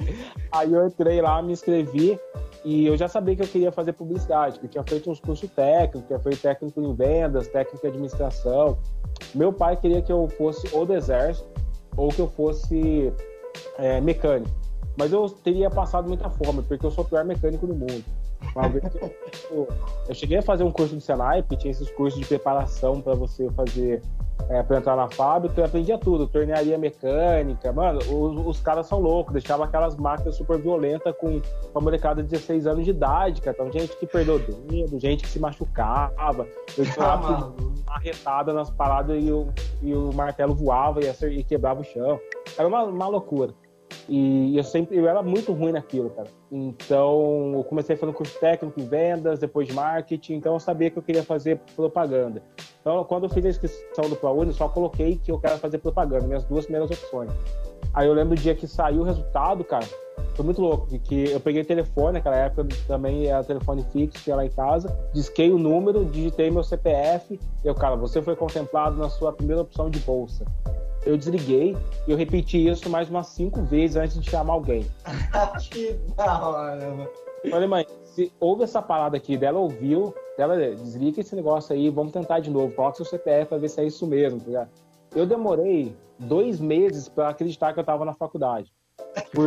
aí 0.52 0.72
eu 0.72 0.86
entrei 0.86 1.20
lá, 1.22 1.42
me 1.42 1.52
inscrevi, 1.52 2.18
e 2.64 2.86
eu 2.86 2.96
já 2.96 3.08
sabia 3.08 3.36
que 3.36 3.42
eu 3.42 3.46
queria 3.46 3.72
fazer 3.72 3.92
publicidade, 3.92 4.58
que 4.58 4.66
eu 4.66 4.70
tinha 4.70 4.84
feito 4.84 5.10
uns 5.10 5.20
cursos 5.20 5.48
técnicos, 5.50 6.06
tinha 6.06 6.18
feito 6.18 6.40
técnico 6.40 6.80
em 6.80 6.94
vendas, 6.94 7.48
técnico 7.48 7.86
em 7.86 7.90
administração. 7.90 8.78
Meu 9.34 9.52
pai 9.52 9.76
queria 9.76 10.02
que 10.02 10.12
eu 10.12 10.28
fosse 10.28 10.68
ou 10.74 10.84
do 10.84 10.94
exército 10.94 11.48
ou 11.96 12.08
que 12.08 12.20
eu 12.20 12.28
fosse 12.28 13.12
é, 13.78 14.00
mecânico. 14.00 14.50
Mas 14.96 15.12
eu 15.12 15.28
teria 15.28 15.70
passado 15.70 16.08
muita 16.08 16.28
fome, 16.28 16.62
porque 16.62 16.84
eu 16.84 16.90
sou 16.90 17.04
o 17.04 17.08
pior 17.08 17.24
mecânico 17.24 17.66
do 17.66 17.74
mundo. 17.74 18.04
Eu, 19.50 19.68
eu 20.08 20.14
cheguei 20.14 20.38
a 20.38 20.42
fazer 20.42 20.64
um 20.64 20.70
curso 20.70 20.94
do 20.94 21.00
Senai, 21.00 21.42
que 21.42 21.56
tinha 21.56 21.70
esses 21.70 21.90
cursos 21.90 22.18
de 22.18 22.26
preparação 22.26 23.00
para 23.00 23.14
você 23.14 23.48
fazer 23.50 24.02
é, 24.48 24.62
pra 24.62 24.78
entrar 24.78 24.96
na 24.96 25.08
fábrica, 25.08 25.60
eu 25.60 25.64
aprendia 25.64 25.98
tudo, 25.98 26.26
tornearia 26.26 26.78
mecânica, 26.78 27.72
mano, 27.72 27.98
os, 27.98 28.46
os 28.46 28.60
caras 28.60 28.86
são 28.86 28.98
loucos, 28.98 29.32
deixava 29.32 29.64
aquelas 29.64 29.96
máquinas 29.96 30.36
super 30.36 30.58
violentas 30.58 31.14
com 31.16 31.40
uma 31.74 31.80
molecada 31.80 32.22
de 32.22 32.30
16 32.30 32.66
anos 32.66 32.84
de 32.84 32.90
idade, 32.90 33.42
cara. 33.42 33.56
Então, 33.58 33.72
gente 33.72 33.96
que 33.96 34.06
perdeu 34.06 34.38
dedo, 34.38 34.98
gente 34.98 35.22
que 35.24 35.28
se 35.28 35.38
machucava, 35.38 36.46
eu 36.76 36.84
tinha 36.84 37.06
ah, 37.06 37.52
arretada 37.88 38.52
nas 38.52 38.70
paradas 38.70 39.22
e 39.22 39.30
o, 39.30 39.48
e 39.82 39.94
o 39.94 40.12
martelo 40.14 40.54
voava 40.54 41.00
e, 41.00 41.08
e 41.26 41.44
quebrava 41.44 41.80
o 41.80 41.84
chão. 41.84 42.18
Era 42.56 42.66
uma, 42.66 42.84
uma 42.84 43.08
loucura. 43.08 43.52
E 44.08 44.56
eu 44.56 44.64
sempre 44.64 44.96
eu 44.96 45.06
era 45.06 45.22
muito 45.22 45.52
ruim 45.52 45.72
naquilo, 45.72 46.10
cara. 46.10 46.28
Então, 46.50 47.52
eu 47.54 47.64
comecei 47.64 47.94
fazendo 47.96 48.14
curso 48.14 48.38
técnico 48.40 48.80
em 48.80 48.86
vendas, 48.86 49.38
depois 49.38 49.68
de 49.68 49.74
marketing, 49.74 50.34
então 50.34 50.54
eu 50.54 50.60
sabia 50.60 50.90
que 50.90 50.98
eu 50.98 51.02
queria 51.02 51.22
fazer 51.22 51.60
propaganda. 51.76 52.42
Então, 52.80 53.04
quando 53.04 53.24
eu 53.24 53.30
fiz 53.30 53.44
a 53.44 53.48
inscrição 53.48 54.08
do 54.08 54.16
ProUni, 54.16 54.52
só 54.52 54.68
coloquei 54.68 55.16
que 55.16 55.30
eu 55.30 55.38
quero 55.38 55.58
fazer 55.58 55.78
propaganda, 55.78 56.26
minhas 56.26 56.44
duas 56.44 56.64
primeiras 56.64 56.90
opções. 56.90 57.30
Aí 57.92 58.06
eu 58.06 58.14
lembro 58.14 58.34
do 58.34 58.40
dia 58.40 58.54
que 58.54 58.66
saiu 58.66 59.00
o 59.00 59.04
resultado, 59.04 59.62
cara, 59.62 59.84
foi 60.34 60.44
muito 60.44 60.62
louco, 60.62 60.86
porque 60.86 61.30
eu 61.30 61.40
peguei 61.40 61.64
telefone, 61.64 62.14
naquela 62.14 62.36
época 62.36 62.66
também 62.86 63.26
era 63.26 63.42
telefone 63.44 63.84
fixo, 63.92 64.22
tinha 64.22 64.36
lá 64.36 64.44
em 64.44 64.50
casa, 64.50 64.96
disquei 65.12 65.50
o 65.50 65.58
número, 65.58 66.04
digitei 66.04 66.50
meu 66.50 66.62
CPF, 66.62 67.38
e 67.64 67.66
eu, 67.66 67.74
cara, 67.74 67.96
você 67.96 68.22
foi 68.22 68.36
contemplado 68.36 68.96
na 68.96 69.10
sua 69.10 69.32
primeira 69.32 69.62
opção 69.62 69.90
de 69.90 69.98
bolsa 70.00 70.44
eu 71.04 71.16
desliguei 71.16 71.76
e 72.06 72.10
eu 72.10 72.16
repeti 72.16 72.68
isso 72.68 72.88
mais 72.88 73.08
umas 73.08 73.28
cinco 73.28 73.62
vezes 73.62 73.96
antes 73.96 74.20
de 74.20 74.30
chamar 74.30 74.54
alguém. 74.54 74.86
que 75.70 75.92
da 76.16 76.48
hora, 76.48 76.90
mano. 76.90 77.10
Falei, 77.50 77.68
mãe, 77.68 77.86
se 78.04 78.32
houve 78.40 78.64
essa 78.64 78.82
parada 78.82 79.16
aqui, 79.16 79.36
dela 79.36 79.58
ouviu, 79.58 80.14
dela 80.36 80.56
desliga 80.56 81.20
esse 81.20 81.36
negócio 81.36 81.74
aí, 81.74 81.88
vamos 81.88 82.12
tentar 82.12 82.40
de 82.40 82.50
novo, 82.50 82.74
coloca 82.74 82.96
seu 82.96 83.04
CPF 83.04 83.50
pra 83.50 83.58
ver 83.58 83.68
se 83.68 83.80
é 83.80 83.84
isso 83.84 84.06
mesmo, 84.06 84.40
tá 84.40 84.46
ligado? 84.46 84.70
Eu 85.14 85.24
demorei 85.24 85.96
dois 86.18 86.60
meses 86.60 87.08
para 87.08 87.28
acreditar 87.28 87.72
que 87.72 87.80
eu 87.80 87.84
tava 87.84 88.04
na 88.04 88.14
faculdade. 88.14 88.72
Por... 89.32 89.46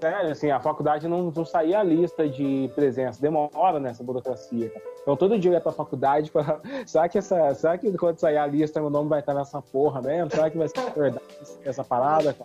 Sério, 0.00 0.30
assim, 0.30 0.50
a 0.50 0.60
faculdade 0.60 1.08
não, 1.08 1.32
não 1.34 1.44
saía 1.44 1.80
a 1.80 1.82
lista 1.82 2.28
de 2.28 2.70
presença, 2.74 3.20
demora 3.20 3.80
nessa 3.80 4.04
burocracia. 4.04 4.70
Então 5.00 5.16
todo 5.16 5.38
dia 5.38 5.50
eu 5.50 5.54
ia 5.54 5.60
pra 5.60 5.72
faculdade 5.72 6.30
para 6.30 6.60
será 6.86 7.08
que 7.08 7.16
essa, 7.16 7.54
será 7.54 7.78
que 7.78 7.90
quando 7.96 8.18
sair 8.18 8.36
a 8.36 8.46
lista 8.46 8.80
meu 8.80 8.90
nome 8.90 9.08
vai 9.08 9.20
estar 9.20 9.32
nessa 9.32 9.62
porra 9.62 10.02
mesmo? 10.02 10.30
Será 10.30 10.50
que 10.50 10.58
vai 10.58 10.68
ser 10.68 10.92
verdade 10.94 11.24
essa 11.64 11.82
parada? 11.82 12.36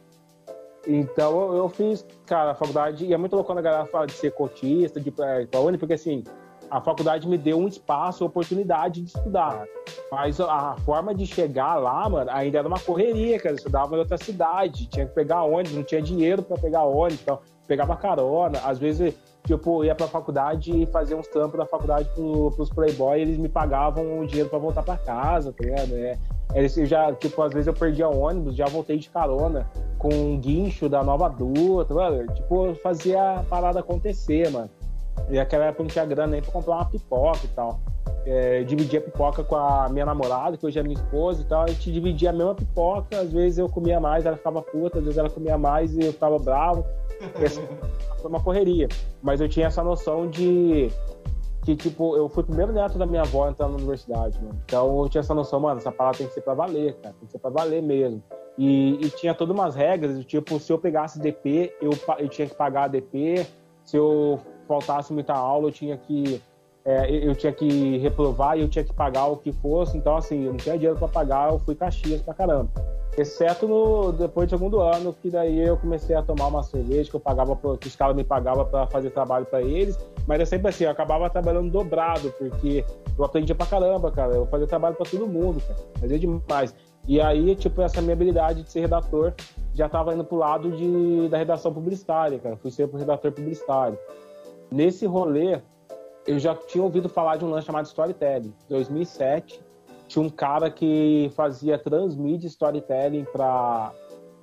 Então 0.88 1.53
eu 1.55 1.70
fiz, 1.70 2.05
cara, 2.25 2.51
a 2.51 2.55
faculdade, 2.55 3.05
e 3.05 3.13
é 3.13 3.17
muito 3.17 3.34
louco 3.34 3.48
quando 3.48 3.60
a 3.60 3.62
galera 3.62 3.86
fala 3.86 4.08
de 4.08 4.13
ser 4.13 4.31
cotista, 4.31 5.00
de 5.00 5.10
ir 5.10 5.48
pra 5.48 5.60
Uni, 5.60 5.77
porque 5.77 5.93
assim, 5.93 6.24
a 6.71 6.79
faculdade 6.79 7.27
me 7.27 7.37
deu 7.37 7.59
um 7.59 7.67
espaço, 7.67 8.23
oportunidade 8.23 9.01
de 9.01 9.07
estudar. 9.07 9.65
Mas 10.09 10.39
a 10.39 10.77
forma 10.85 11.13
de 11.13 11.27
chegar 11.27 11.75
lá, 11.75 12.07
mano, 12.07 12.31
ainda 12.31 12.59
era 12.59 12.67
uma 12.67 12.79
correria, 12.79 13.37
cara. 13.37 13.51
Eu 13.51 13.57
estudava 13.57 13.93
em 13.93 13.99
outra 13.99 14.17
cidade, 14.17 14.87
tinha 14.87 15.05
que 15.05 15.13
pegar 15.13 15.43
ônibus, 15.43 15.73
não 15.73 15.83
tinha 15.83 16.01
dinheiro 16.01 16.41
para 16.41 16.57
pegar 16.57 16.83
ônibus, 16.83 17.21
então 17.21 17.39
pegava 17.67 17.97
carona. 17.97 18.57
Às 18.63 18.79
vezes, 18.79 19.13
tipo, 19.45 19.83
ia 19.83 19.93
pra 19.93 20.07
faculdade 20.07 20.71
e 20.71 20.85
fazia 20.85 21.17
uns 21.17 21.27
trampos 21.27 21.59
da 21.59 21.65
faculdade 21.65 22.07
pro, 22.15 22.51
pros 22.51 22.69
playboy 22.69 23.19
e 23.19 23.21
eles 23.21 23.37
me 23.37 23.49
pagavam 23.49 24.19
o 24.19 24.25
dinheiro 24.25 24.49
para 24.49 24.59
voltar 24.59 24.81
para 24.81 24.97
casa, 24.97 25.51
tá 25.51 25.65
ligado? 25.65 25.93
É, 25.93 26.17
eles 26.55 26.73
já, 26.87 27.11
tipo, 27.13 27.41
às 27.41 27.51
vezes 27.51 27.67
eu 27.67 27.73
perdia 27.73 28.07
ônibus, 28.07 28.55
já 28.55 28.65
voltei 28.65 28.97
de 28.97 29.09
carona 29.09 29.69
com 29.97 30.07
um 30.07 30.39
guincho 30.39 30.87
da 30.87 31.03
nova 31.03 31.25
adulta, 31.25 31.93
mano. 31.93 32.33
Tipo, 32.33 32.73
fazia 32.75 33.39
a 33.39 33.43
parada 33.43 33.81
acontecer, 33.81 34.49
mano. 34.49 34.69
E 35.29 35.35
naquela 35.35 35.65
época 35.65 35.83
não 35.83 35.89
tinha 35.89 36.05
grana 36.05 36.31
nem 36.31 36.41
pra 36.41 36.51
comprar 36.51 36.75
uma 36.75 36.85
pipoca 36.85 37.39
e 37.43 37.49
tal. 37.49 37.79
É, 38.25 38.63
dividia 38.63 38.99
a 38.99 39.01
pipoca 39.01 39.43
com 39.43 39.55
a 39.55 39.89
minha 39.89 40.05
namorada, 40.05 40.55
que 40.55 40.65
hoje 40.65 40.77
é 40.77 40.83
minha 40.83 40.95
esposa 40.95 41.41
e 41.41 41.45
tal. 41.45 41.63
A 41.63 41.67
gente 41.67 41.91
dividia 41.91 42.29
a 42.29 42.33
mesma 42.33 42.53
pipoca, 42.53 43.19
às 43.19 43.31
vezes 43.31 43.57
eu 43.57 43.67
comia 43.67 43.99
mais, 43.99 44.25
ela 44.25 44.37
ficava 44.37 44.61
puta, 44.61 44.99
às 44.99 45.03
vezes 45.03 45.17
ela 45.17 45.29
comia 45.29 45.57
mais 45.57 45.95
e 45.95 46.05
eu 46.05 46.13
ficava 46.13 46.37
bravo. 46.37 46.85
Essa 47.41 47.61
foi 48.21 48.29
uma 48.29 48.41
correria. 48.41 48.87
Mas 49.21 49.41
eu 49.41 49.49
tinha 49.49 49.67
essa 49.67 49.83
noção 49.83 50.29
de 50.29 50.91
que, 51.63 51.75
tipo, 51.75 52.15
eu 52.17 52.27
fui 52.27 52.43
o 52.43 52.45
primeiro 52.45 52.71
neto 52.71 52.97
da 52.97 53.05
minha 53.05 53.21
avó 53.21 53.47
entrar 53.47 53.67
na 53.67 53.75
universidade, 53.75 54.39
mano. 54.41 54.59
Então 54.65 55.03
eu 55.03 55.09
tinha 55.09 55.19
essa 55.19 55.33
noção, 55.33 55.59
mano, 55.59 55.79
essa 55.79 55.91
parada 55.91 56.17
tem 56.17 56.27
que 56.27 56.33
ser 56.33 56.41
pra 56.41 56.53
valer, 56.53 56.95
cara. 56.95 57.15
Tem 57.19 57.25
que 57.27 57.31
ser 57.31 57.39
pra 57.39 57.51
valer 57.51 57.81
mesmo. 57.81 58.21
E, 58.57 59.05
e 59.05 59.09
tinha 59.11 59.33
todas 59.33 59.55
umas 59.55 59.75
regras, 59.75 60.23
tipo, 60.25 60.59
se 60.59 60.71
eu 60.71 60.77
pegasse 60.77 61.19
DP, 61.19 61.73
eu, 61.81 61.91
eu 62.17 62.27
tinha 62.27 62.47
que 62.47 62.55
pagar 62.55 62.85
a 62.85 62.87
DP. 62.87 63.45
Se 63.85 63.97
eu 63.97 64.39
faltasse 64.71 65.11
muita 65.11 65.33
aula, 65.33 65.67
eu 65.67 65.71
tinha 65.71 65.97
que 65.97 66.41
é, 66.83 67.11
eu 67.11 67.35
tinha 67.35 67.51
que 67.51 67.97
reprovar 67.97 68.57
e 68.57 68.61
eu 68.61 68.69
tinha 68.69 68.83
que 68.83 68.93
pagar 68.93 69.27
o 69.27 69.37
que 69.37 69.51
fosse. 69.51 69.97
Então, 69.97 70.15
assim, 70.15 70.45
eu 70.45 70.51
não 70.51 70.57
tinha 70.57 70.75
dinheiro 70.75 70.97
para 70.97 71.07
pagar, 71.07 71.51
eu 71.51 71.59
fui 71.59 71.75
caxias 71.75 72.21
pra 72.21 72.33
caramba. 72.33 72.69
Exceto 73.17 73.67
no, 73.67 74.13
depois 74.13 74.47
do 74.47 74.57
segundo 74.57 74.79
ano, 74.79 75.13
que 75.21 75.29
daí 75.29 75.59
eu 75.59 75.75
comecei 75.75 76.15
a 76.15 76.23
tomar 76.23 76.47
uma 76.47 76.63
cerveja 76.63 77.09
que 77.09 77.15
eu 77.15 77.19
pagava, 77.19 77.55
que 77.77 77.87
os 77.87 77.95
caras 77.95 78.15
me 78.15 78.23
pagavam 78.23 78.65
para 78.65 78.87
fazer 78.87 79.11
trabalho 79.11 79.45
para 79.45 79.61
eles. 79.61 79.99
Mas 80.25 80.39
é 80.39 80.45
sempre 80.45 80.69
assim, 80.69 80.85
eu 80.85 80.89
acabava 80.89 81.29
trabalhando 81.29 81.69
dobrado, 81.69 82.33
porque 82.39 82.85
eu 83.17 83.25
aprendia 83.25 83.53
pra 83.53 83.65
caramba, 83.65 84.09
cara. 84.09 84.33
Eu 84.33 84.45
fazia 84.47 84.65
trabalho 84.65 84.95
para 84.95 85.05
todo 85.05 85.27
mundo, 85.27 85.61
cara. 85.61 85.79
Fazia 85.99 86.17
demais. 86.17 86.73
E 87.07 87.19
aí, 87.19 87.55
tipo, 87.55 87.81
essa 87.81 88.01
minha 88.01 88.13
habilidade 88.13 88.63
de 88.63 88.71
ser 88.71 88.81
redator 88.81 89.33
já 89.73 89.89
tava 89.89 90.13
indo 90.13 90.23
pro 90.23 90.37
lado 90.37 90.71
de, 90.71 91.27
da 91.29 91.37
redação 91.37 91.73
publicitária, 91.73 92.39
cara. 92.39 92.55
Fui 92.57 92.71
ser 92.71 92.89
redator 92.89 93.31
publicitário. 93.31 93.97
Nesse 94.71 95.05
rolê, 95.05 95.59
eu 96.25 96.39
já 96.39 96.55
tinha 96.55 96.83
ouvido 96.83 97.09
falar 97.09 97.35
de 97.35 97.43
um 97.43 97.49
lance 97.49 97.67
chamado 97.67 97.85
Storytelling. 97.85 98.53
2007, 98.69 99.61
tinha 100.07 100.23
um 100.23 100.29
cara 100.29 100.69
que 100.69 101.31
fazia 101.35 101.77
transmídia 101.77 102.47
storytelling 102.47 103.25
para 103.25 103.91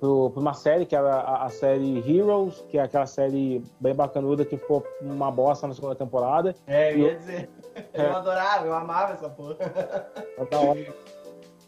uma 0.01 0.53
série 0.53 0.85
que 0.85 0.95
era 0.95 1.15
a, 1.15 1.45
a, 1.45 1.49
série 1.49 1.97
Heroes, 2.07 2.63
que 2.69 2.77
é 2.77 2.81
aquela 2.81 3.05
série 3.05 3.63
bem 3.79 3.95
bacanuda 3.95 4.45
que 4.45 4.57
ficou 4.57 4.83
uma 5.01 5.31
bosta 5.31 5.67
na 5.67 5.73
segunda 5.73 5.95
temporada. 5.95 6.55
É, 6.67 6.93
eu 6.93 6.99
ia 6.99 7.15
dizer. 7.15 7.49
É. 7.93 8.01
Eu 8.05 8.15
adorava, 8.15 8.65
eu 8.65 8.73
amava 8.73 9.13
essa 9.13 9.29
porra. 9.29 9.55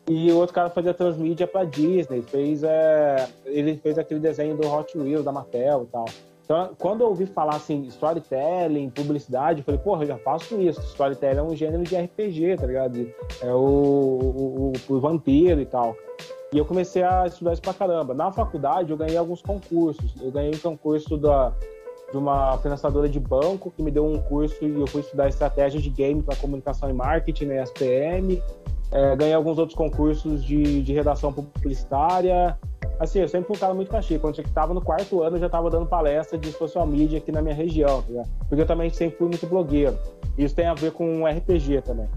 E 0.10 0.30
o 0.32 0.38
outro 0.38 0.54
cara 0.54 0.70
fazia 0.70 0.94
transmídia 0.94 1.48
pra 1.48 1.64
Disney, 1.64 2.22
fez, 2.22 2.64
é, 2.64 3.30
ele 3.46 3.78
fez 3.78 3.98
aquele 3.98 4.20
desenho 4.20 4.58
do 4.58 4.68
Hot 4.68 4.98
Wheels, 4.98 5.24
da 5.24 5.32
Mattel 5.32 5.84
e 5.84 5.86
tal. 5.86 6.06
Então, 6.52 6.76
quando 6.78 7.00
eu 7.00 7.08
ouvi 7.08 7.26
falar 7.26 7.56
assim, 7.56 7.84
storytelling, 7.84 8.90
publicidade, 8.90 9.60
eu 9.60 9.64
falei, 9.64 9.80
porra, 9.80 10.04
eu 10.04 10.08
já 10.08 10.18
faço 10.18 10.60
isso. 10.60 10.82
Storytelling 10.82 11.40
é 11.40 11.42
um 11.42 11.56
gênero 11.56 11.82
de 11.84 11.96
RPG, 11.96 12.58
tá 12.58 12.68
ligado? 12.68 13.10
É 13.42 13.54
o, 13.54 13.58
o, 13.58 14.74
o, 14.90 14.94
o 14.94 15.00
vampiro 15.00 15.62
e 15.62 15.66
tal. 15.66 15.96
E 16.52 16.58
eu 16.58 16.66
comecei 16.66 17.04
a 17.04 17.26
estudar 17.26 17.54
isso 17.54 17.62
pra 17.62 17.74
caramba. 17.74 18.14
Na 18.14 18.34
faculdade, 18.34 18.92
eu 18.92 18.98
ganhei 18.98 19.16
alguns 19.16 19.42
concursos. 19.42 20.14
Eu 20.22 20.30
ganhei 20.30 20.52
um 20.54 20.58
concurso 20.58 21.16
da, 21.16 21.54
de 22.12 22.18
uma 22.18 22.58
financiadora 22.58 23.08
de 23.08 23.18
banco 23.18 23.72
que 23.72 23.82
me 23.82 23.90
deu 23.90 24.06
um 24.06 24.22
curso 24.22 24.62
e 24.66 24.78
eu 24.78 24.88
fui 24.88 25.00
estudar 25.00 25.30
estratégia 25.30 25.80
de 25.80 25.90
game 25.90 26.22
para 26.22 26.36
comunicação 26.36 26.90
e 26.90 26.94
marketing 26.94 27.46
na 27.46 27.64
SPM. 27.64 28.44
É, 28.92 29.16
ganhei 29.16 29.34
alguns 29.34 29.58
outros 29.58 29.76
concursos 29.76 30.44
de, 30.44 30.82
de 30.82 30.94
redação 30.94 31.32
publicitária. 31.32 32.58
assim, 33.00 33.20
eu 33.20 33.28
sempre 33.28 33.48
fui 33.48 33.56
um 33.56 33.60
cara 33.60 33.74
muito 33.74 33.90
caxico. 33.90 34.20
Quando 34.22 34.38
eu 34.38 34.44
estava 34.44 34.74
no 34.74 34.82
quarto 34.82 35.24
ano, 35.24 35.38
eu 35.38 35.40
já 35.40 35.46
estava 35.46 35.70
dando 35.70 35.86
palestra 35.86 36.38
de 36.38 36.52
social 36.52 36.86
media 36.86 37.18
aqui 37.18 37.32
na 37.32 37.42
minha 37.42 37.56
região, 37.56 38.02
tá 38.02 38.24
Porque 38.50 38.62
eu 38.62 38.68
também 38.68 38.90
sempre 38.90 39.18
fui 39.18 39.28
muito 39.28 39.48
blogueiro. 39.48 39.98
Isso 40.38 40.56
tem 40.56 40.66
a 40.66 40.74
ver 40.74 40.92
com 40.92 41.26
RPG 41.26 41.82
também. 41.84 42.08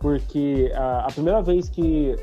Porque 0.00 0.72
a, 0.74 1.06
a 1.06 1.12
primeira 1.12 1.40
vez 1.40 1.68
que. 1.68 2.16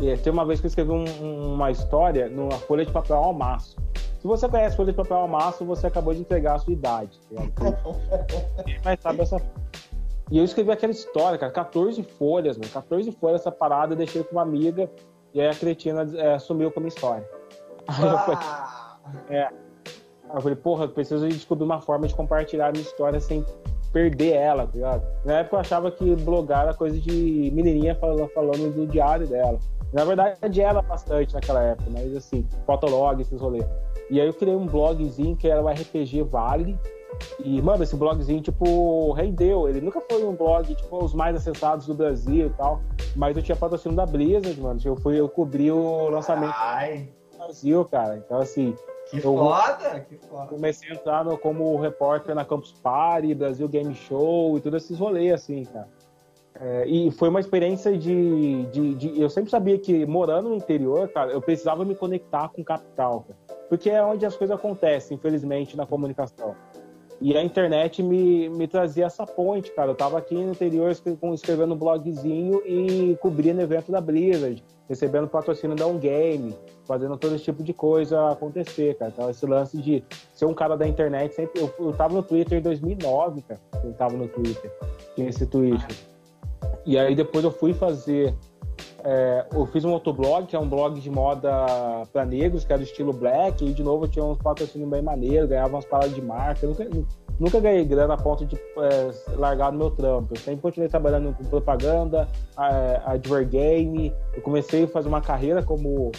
É, 0.00 0.16
tem 0.16 0.32
uma 0.32 0.46
vez 0.46 0.58
que 0.58 0.66
eu 0.66 0.68
escrevi 0.68 0.90
um, 0.90 1.54
uma 1.54 1.70
história 1.70 2.28
numa 2.28 2.52
folha 2.52 2.84
de 2.84 2.92
papel 2.92 3.16
ao 3.16 3.34
maço. 3.34 3.76
Se 4.22 4.26
você 4.26 4.48
conhece 4.48 4.76
folha 4.76 4.92
de 4.92 4.96
papel 4.96 5.16
ao 5.16 5.28
maço, 5.28 5.64
você 5.64 5.88
acabou 5.88 6.14
de 6.14 6.20
entregar 6.20 6.54
a 6.54 6.58
sua 6.58 6.72
idade. 6.72 7.18
Tá 7.34 7.42
Mas 8.84 9.00
sabe 9.00 9.20
essa. 9.20 9.36
E 10.32 10.38
eu 10.38 10.44
escrevi 10.44 10.70
aquela 10.70 10.92
história, 10.92 11.38
cara, 11.38 11.52
14 11.52 12.02
folhas, 12.02 12.56
mano. 12.56 12.72
14 12.72 13.12
folhas 13.12 13.42
essa 13.42 13.52
parada, 13.52 13.92
eu 13.92 13.98
deixei 13.98 14.24
com 14.24 14.32
uma 14.32 14.40
amiga, 14.40 14.90
e 15.34 15.42
aí 15.42 15.46
a 15.46 15.54
cretina 15.54 16.08
é, 16.16 16.38
sumiu 16.38 16.72
com 16.72 16.80
a 16.80 16.82
minha 16.82 16.88
história. 16.88 17.28
Aí 17.86 18.02
eu 18.02 18.18
falei, 18.18 18.38
é. 19.28 19.42
Aí 19.42 20.36
eu 20.36 20.40
falei, 20.40 20.56
porra, 20.56 20.84
eu 20.84 20.88
preciso 20.88 21.28
descobrir 21.28 21.64
uma 21.64 21.82
forma 21.82 22.08
de 22.08 22.14
compartilhar 22.14 22.68
a 22.68 22.72
minha 22.72 22.82
história 22.82 23.20
sem 23.20 23.44
perder 23.92 24.32
ela, 24.32 24.66
tá 24.66 24.72
ligado? 24.72 25.06
Na 25.26 25.40
época 25.40 25.56
eu 25.56 25.60
achava 25.60 25.90
que 25.90 26.16
blogar 26.16 26.62
era 26.62 26.74
coisa 26.74 26.98
de 26.98 27.50
menininha 27.52 27.94
falando, 27.96 28.26
falando 28.28 28.74
do 28.74 28.86
diário 28.86 29.26
dela. 29.26 29.58
Na 29.92 30.06
verdade, 30.06 30.62
era 30.62 30.80
bastante 30.80 31.34
naquela 31.34 31.62
época, 31.62 31.90
mas 31.92 32.16
assim, 32.16 32.48
fotolog, 32.64 33.20
esses 33.20 33.38
rolês. 33.38 33.66
E 34.08 34.18
aí 34.18 34.26
eu 34.26 34.32
criei 34.32 34.56
um 34.56 34.66
blogzinho 34.66 35.36
que 35.36 35.46
era 35.46 35.62
o 35.62 35.68
RPG 35.68 36.22
Vale. 36.22 36.78
E, 37.44 37.60
mano, 37.62 37.82
esse 37.82 37.96
blogzinho, 37.96 38.40
tipo, 38.40 39.12
rendeu. 39.12 39.68
Ele 39.68 39.80
nunca 39.80 40.00
foi 40.00 40.24
um 40.24 40.34
blog, 40.34 40.74
tipo, 40.74 41.04
os 41.04 41.14
mais 41.14 41.36
acessados 41.36 41.86
do 41.86 41.94
Brasil 41.94 42.46
e 42.46 42.50
tal. 42.50 42.80
Mas 43.16 43.36
eu 43.36 43.42
tinha 43.42 43.56
patrocínio 43.56 43.96
da 43.96 44.06
Blizzard, 44.06 44.58
mano. 44.60 44.80
Eu 44.84 44.96
fui, 44.96 45.18
eu 45.18 45.28
cobri 45.28 45.70
o 45.70 46.08
lançamento 46.08 46.54
Ai. 46.56 47.08
do 47.32 47.38
Brasil, 47.38 47.84
cara. 47.84 48.16
Então, 48.16 48.38
assim, 48.38 48.74
Que 49.10 49.20
foda, 49.20 50.00
que 50.08 50.16
foda. 50.26 50.46
comecei 50.46 50.90
a 50.90 50.94
entrar 50.94 51.24
no- 51.24 51.36
como 51.36 51.76
repórter 51.78 52.34
na 52.34 52.44
Campus 52.44 52.72
Party, 52.72 53.34
Brasil 53.34 53.68
Game 53.68 53.94
Show 53.94 54.56
e 54.56 54.60
todos 54.60 54.84
esses 54.84 54.98
rolês, 54.98 55.32
assim, 55.34 55.64
cara. 55.64 55.88
É, 56.60 56.86
e 56.86 57.10
foi 57.10 57.28
uma 57.30 57.40
experiência 57.40 57.96
de, 57.96 58.66
de, 58.66 58.94
de- 58.94 59.20
Eu 59.20 59.28
sempre 59.30 59.50
sabia 59.50 59.78
que 59.78 60.04
morando 60.06 60.50
no 60.50 60.54
interior, 60.54 61.08
cara, 61.08 61.32
eu 61.32 61.40
precisava 61.40 61.84
me 61.84 61.94
conectar 61.94 62.48
com 62.50 62.60
o 62.60 62.64
capital, 62.64 63.24
cara. 63.26 63.38
Porque 63.68 63.88
é 63.88 64.02
onde 64.04 64.24
as 64.26 64.36
coisas 64.36 64.54
acontecem, 64.56 65.16
infelizmente, 65.16 65.76
na 65.76 65.86
comunicação. 65.86 66.54
E 67.22 67.36
a 67.36 67.42
internet 67.42 68.02
me, 68.02 68.48
me 68.48 68.66
trazia 68.66 69.06
essa 69.06 69.24
ponte, 69.24 69.70
cara. 69.70 69.92
Eu 69.92 69.94
tava 69.94 70.18
aqui 70.18 70.34
no 70.34 70.50
interior 70.50 70.90
escrevendo 70.90 71.72
um 71.72 71.76
blogzinho 71.76 72.60
e 72.66 73.16
cobrindo 73.22 73.60
evento 73.60 73.92
da 73.92 74.00
Blizzard, 74.00 74.60
recebendo 74.88 75.28
patrocínio 75.28 75.76
da 75.76 75.86
Um 75.86 76.00
Game, 76.00 76.52
fazendo 76.84 77.16
todo 77.16 77.36
esse 77.36 77.44
tipo 77.44 77.62
de 77.62 77.72
coisa 77.72 78.32
acontecer, 78.32 78.98
cara. 78.98 79.12
Então, 79.14 79.30
esse 79.30 79.46
lance 79.46 79.80
de 79.80 80.02
ser 80.34 80.46
um 80.46 80.52
cara 80.52 80.76
da 80.76 80.84
internet 80.84 81.32
sempre. 81.32 81.62
Eu, 81.62 81.72
eu 81.78 81.92
tava 81.92 82.12
no 82.12 82.24
Twitter 82.24 82.58
em 82.58 82.62
2009, 82.62 83.42
cara. 83.42 83.60
Eu 83.84 83.92
tava 83.92 84.16
no 84.16 84.26
Twitter. 84.26 84.72
Tinha 85.14 85.28
esse 85.28 85.46
Twitter. 85.46 85.96
E 86.84 86.98
aí 86.98 87.14
depois 87.14 87.44
eu 87.44 87.52
fui 87.52 87.72
fazer. 87.72 88.34
É, 89.04 89.46
eu 89.52 89.66
fiz 89.66 89.84
um 89.84 89.90
outro 89.90 90.12
blog, 90.12 90.46
que 90.46 90.54
é 90.54 90.58
um 90.58 90.68
blog 90.68 91.00
de 91.00 91.10
moda 91.10 91.50
para 92.12 92.24
negros, 92.24 92.64
que 92.64 92.72
era 92.72 92.80
do 92.80 92.84
estilo 92.84 93.12
black, 93.12 93.64
e 93.64 93.72
de 93.72 93.82
novo 93.82 94.04
eu 94.04 94.08
tinha 94.08 94.24
uns 94.24 94.38
patrocínios 94.38 94.88
bem 94.88 95.02
maneiros, 95.02 95.48
ganhava 95.48 95.74
umas 95.74 95.84
paradas 95.84 96.14
de 96.14 96.22
marca. 96.22 96.64
Eu 96.64 96.70
nunca, 96.70 97.06
nunca 97.38 97.60
ganhei 97.60 97.84
grana 97.84 98.14
a 98.14 98.16
ponto 98.16 98.46
de 98.46 98.56
é, 98.56 99.36
largar 99.36 99.72
no 99.72 99.78
meu 99.78 99.90
trampo. 99.90 100.34
Eu 100.34 100.40
sempre 100.40 100.60
continuei 100.60 100.88
trabalhando 100.88 101.34
com 101.36 101.44
propaganda, 101.44 102.28
a, 102.56 103.12
advergame. 103.12 104.14
Eu 104.34 104.42
comecei 104.42 104.84
a 104.84 104.88
fazer 104.88 105.08
uma 105.08 105.20
carreira 105.20 105.62
como 105.62 106.12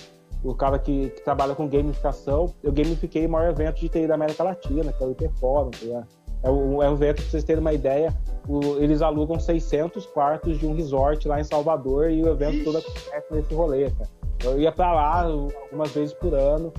o 0.43 0.53
cara 0.53 0.77
que, 0.77 1.09
que 1.09 1.21
trabalha 1.23 1.55
com 1.55 1.67
gamificação. 1.67 2.53
Eu 2.61 2.73
gamifiquei 2.73 3.25
o 3.25 3.29
maior 3.29 3.51
evento 3.51 3.79
de 3.79 3.87
TI 3.87 4.07
da 4.07 4.15
América 4.15 4.43
Latina, 4.43 4.91
que 4.91 5.03
é 5.03 5.07
o. 5.07 5.13
Tá 5.13 5.79
ligado? 5.81 6.07
é, 6.43 6.49
um, 6.49 6.83
é 6.83 6.89
um 6.89 6.93
evento, 6.93 7.21
pra 7.21 7.31
vocês 7.31 7.43
terem 7.43 7.61
uma 7.61 7.73
ideia, 7.73 8.13
o- 8.47 8.77
eles 8.77 9.01
alugam 9.01 9.39
600 9.39 10.05
quartos 10.05 10.59
de 10.59 10.65
um 10.65 10.73
resort 10.73 11.27
lá 11.27 11.39
em 11.39 11.43
Salvador 11.43 12.09
e 12.11 12.21
o 12.23 12.27
evento 12.29 12.55
Ixi. 12.55 12.63
todo 12.63 12.77
acontece 12.77 13.25
nesse 13.31 13.53
rolê, 13.53 13.89
cara. 13.91 14.09
Eu 14.43 14.59
ia 14.59 14.71
pra 14.71 14.93
lá 14.93 15.23
algumas 15.23 15.91
vezes 15.91 16.13
por 16.13 16.33
ano 16.33 16.71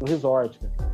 no 0.00 0.06
resort, 0.06 0.58
cara. 0.58 0.90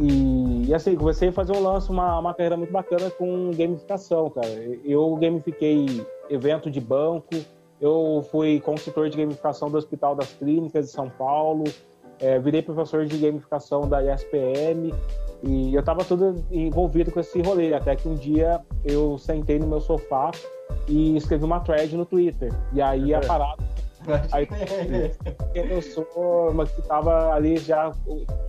E, 0.00 0.66
e 0.68 0.74
assim, 0.74 0.94
comecei 0.94 1.28
a 1.28 1.32
fazer 1.32 1.52
um 1.52 1.62
lance, 1.62 1.90
uma, 1.90 2.18
uma 2.20 2.32
carreira 2.32 2.56
muito 2.56 2.72
bacana 2.72 3.10
com 3.10 3.50
gamificação, 3.52 4.30
cara. 4.30 4.48
Eu 4.84 5.14
gamifiquei 5.16 6.04
evento 6.30 6.70
de 6.70 6.80
banco, 6.80 7.28
eu 7.80 8.24
fui 8.30 8.60
consultor 8.60 9.08
de 9.08 9.16
gamificação 9.16 9.70
do 9.70 9.76
Hospital 9.76 10.14
das 10.14 10.32
Clínicas 10.32 10.86
de 10.86 10.92
São 10.92 11.08
Paulo, 11.08 11.64
é, 12.20 12.38
virei 12.38 12.62
professor 12.62 13.06
de 13.06 13.16
gamificação 13.18 13.88
da 13.88 14.02
ISPM 14.02 14.92
e 15.42 15.74
eu 15.74 15.82
tava 15.82 16.04
tudo 16.04 16.44
envolvido 16.50 17.10
com 17.12 17.20
esse 17.20 17.40
rolê. 17.42 17.74
Até 17.74 17.94
que 17.96 18.08
um 18.08 18.14
dia 18.14 18.60
eu 18.84 19.16
sentei 19.18 19.58
no 19.58 19.66
meu 19.66 19.80
sofá 19.80 20.30
e 20.88 21.16
escrevi 21.16 21.44
uma 21.44 21.60
thread 21.60 21.96
no 21.96 22.04
Twitter. 22.04 22.52
E 22.72 22.80
aí 22.82 23.14
a 23.14 23.20
parada 23.20 23.62
Aí- 24.32 24.48
eu 25.54 25.82
sou, 25.82 26.52
mas 26.54 26.70
que 26.70 26.82
tava 26.82 27.32
ali 27.34 27.56
já. 27.58 27.90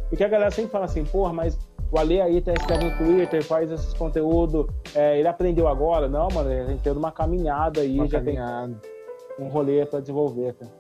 Porque 0.10 0.24
a 0.24 0.28
galera 0.28 0.52
sempre 0.52 0.72
fala 0.72 0.86
assim, 0.86 1.04
porra, 1.04 1.34
mas 1.34 1.58
o 1.92 1.98
Ale 1.98 2.22
aí 2.22 2.40
tá 2.40 2.54
escrevendo 2.54 2.92
no 2.92 2.98
Twitter, 2.98 3.44
faz 3.44 3.70
esses 3.72 3.94
conteúdos, 3.96 4.68
ele 4.96 5.28
aprendeu 5.28 5.68
agora? 5.68 6.08
Não, 6.08 6.28
mano, 6.34 6.50
a 6.50 6.66
gente 6.66 6.82
tem 6.82 6.94
uma 6.94 7.12
caminhada 7.12 7.82
aí, 7.82 7.96
Uma 7.96 8.08
já 8.08 8.20
caminhada. 8.20 8.80
tem 9.36 9.46
um 9.46 9.50
rolê 9.50 9.86
pra 9.86 10.00
desenvolver, 10.00 10.54
cara. 10.54 10.72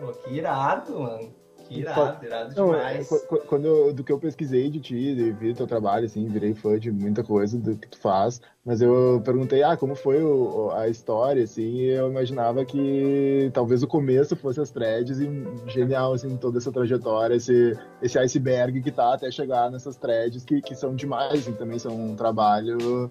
Pô, 0.00 0.06
que 0.12 0.34
irado, 0.34 0.98
mano. 1.00 1.32
Irado, 1.70 2.24
irado 2.24 2.54
Não, 2.56 2.74
é, 2.74 2.78
demais. 2.88 3.08
qu- 3.08 3.26
qu- 3.26 3.46
quando 3.46 3.64
eu- 3.66 3.92
do 3.92 4.04
que 4.04 4.12
eu 4.12 4.18
pesquisei 4.18 4.68
de 4.70 4.80
ti, 4.80 4.94
e 4.96 5.32
vi 5.32 5.54
teu 5.54 5.66
trabalho, 5.66 6.04
assim, 6.06 6.26
virei 6.28 6.54
fã 6.54 6.78
de 6.78 6.90
muita 6.90 7.22
coisa 7.24 7.58
do 7.58 7.76
que 7.76 7.88
tu 7.88 7.98
faz, 7.98 8.40
mas 8.64 8.80
eu 8.82 9.20
perguntei, 9.24 9.62
ah, 9.62 9.76
como 9.76 9.94
foi 9.94 10.22
o- 10.22 10.70
a 10.72 10.88
história, 10.88 11.42
assim, 11.44 11.76
e 11.76 11.86
eu 11.90 12.10
imaginava 12.10 12.64
que 12.64 13.50
talvez 13.52 13.82
o 13.82 13.86
começo 13.86 14.36
fosse 14.36 14.60
as 14.60 14.70
threads 14.70 15.20
e 15.20 15.28
genial, 15.68 16.12
assim, 16.12 16.36
toda 16.36 16.58
essa 16.58 16.70
trajetória, 16.72 17.34
esse, 17.36 17.76
esse 18.02 18.18
iceberg 18.18 18.82
que 18.82 18.90
tá 18.92 19.14
até 19.14 19.30
chegar 19.30 19.70
nessas 19.70 19.96
threads 19.96 20.44
que, 20.44 20.60
que 20.60 20.74
são 20.74 20.94
demais, 20.94 21.40
assim, 21.40 21.52
também 21.52 21.78
são 21.78 21.94
um 21.94 22.14
trabalho, 22.16 23.10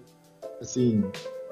assim, 0.60 1.04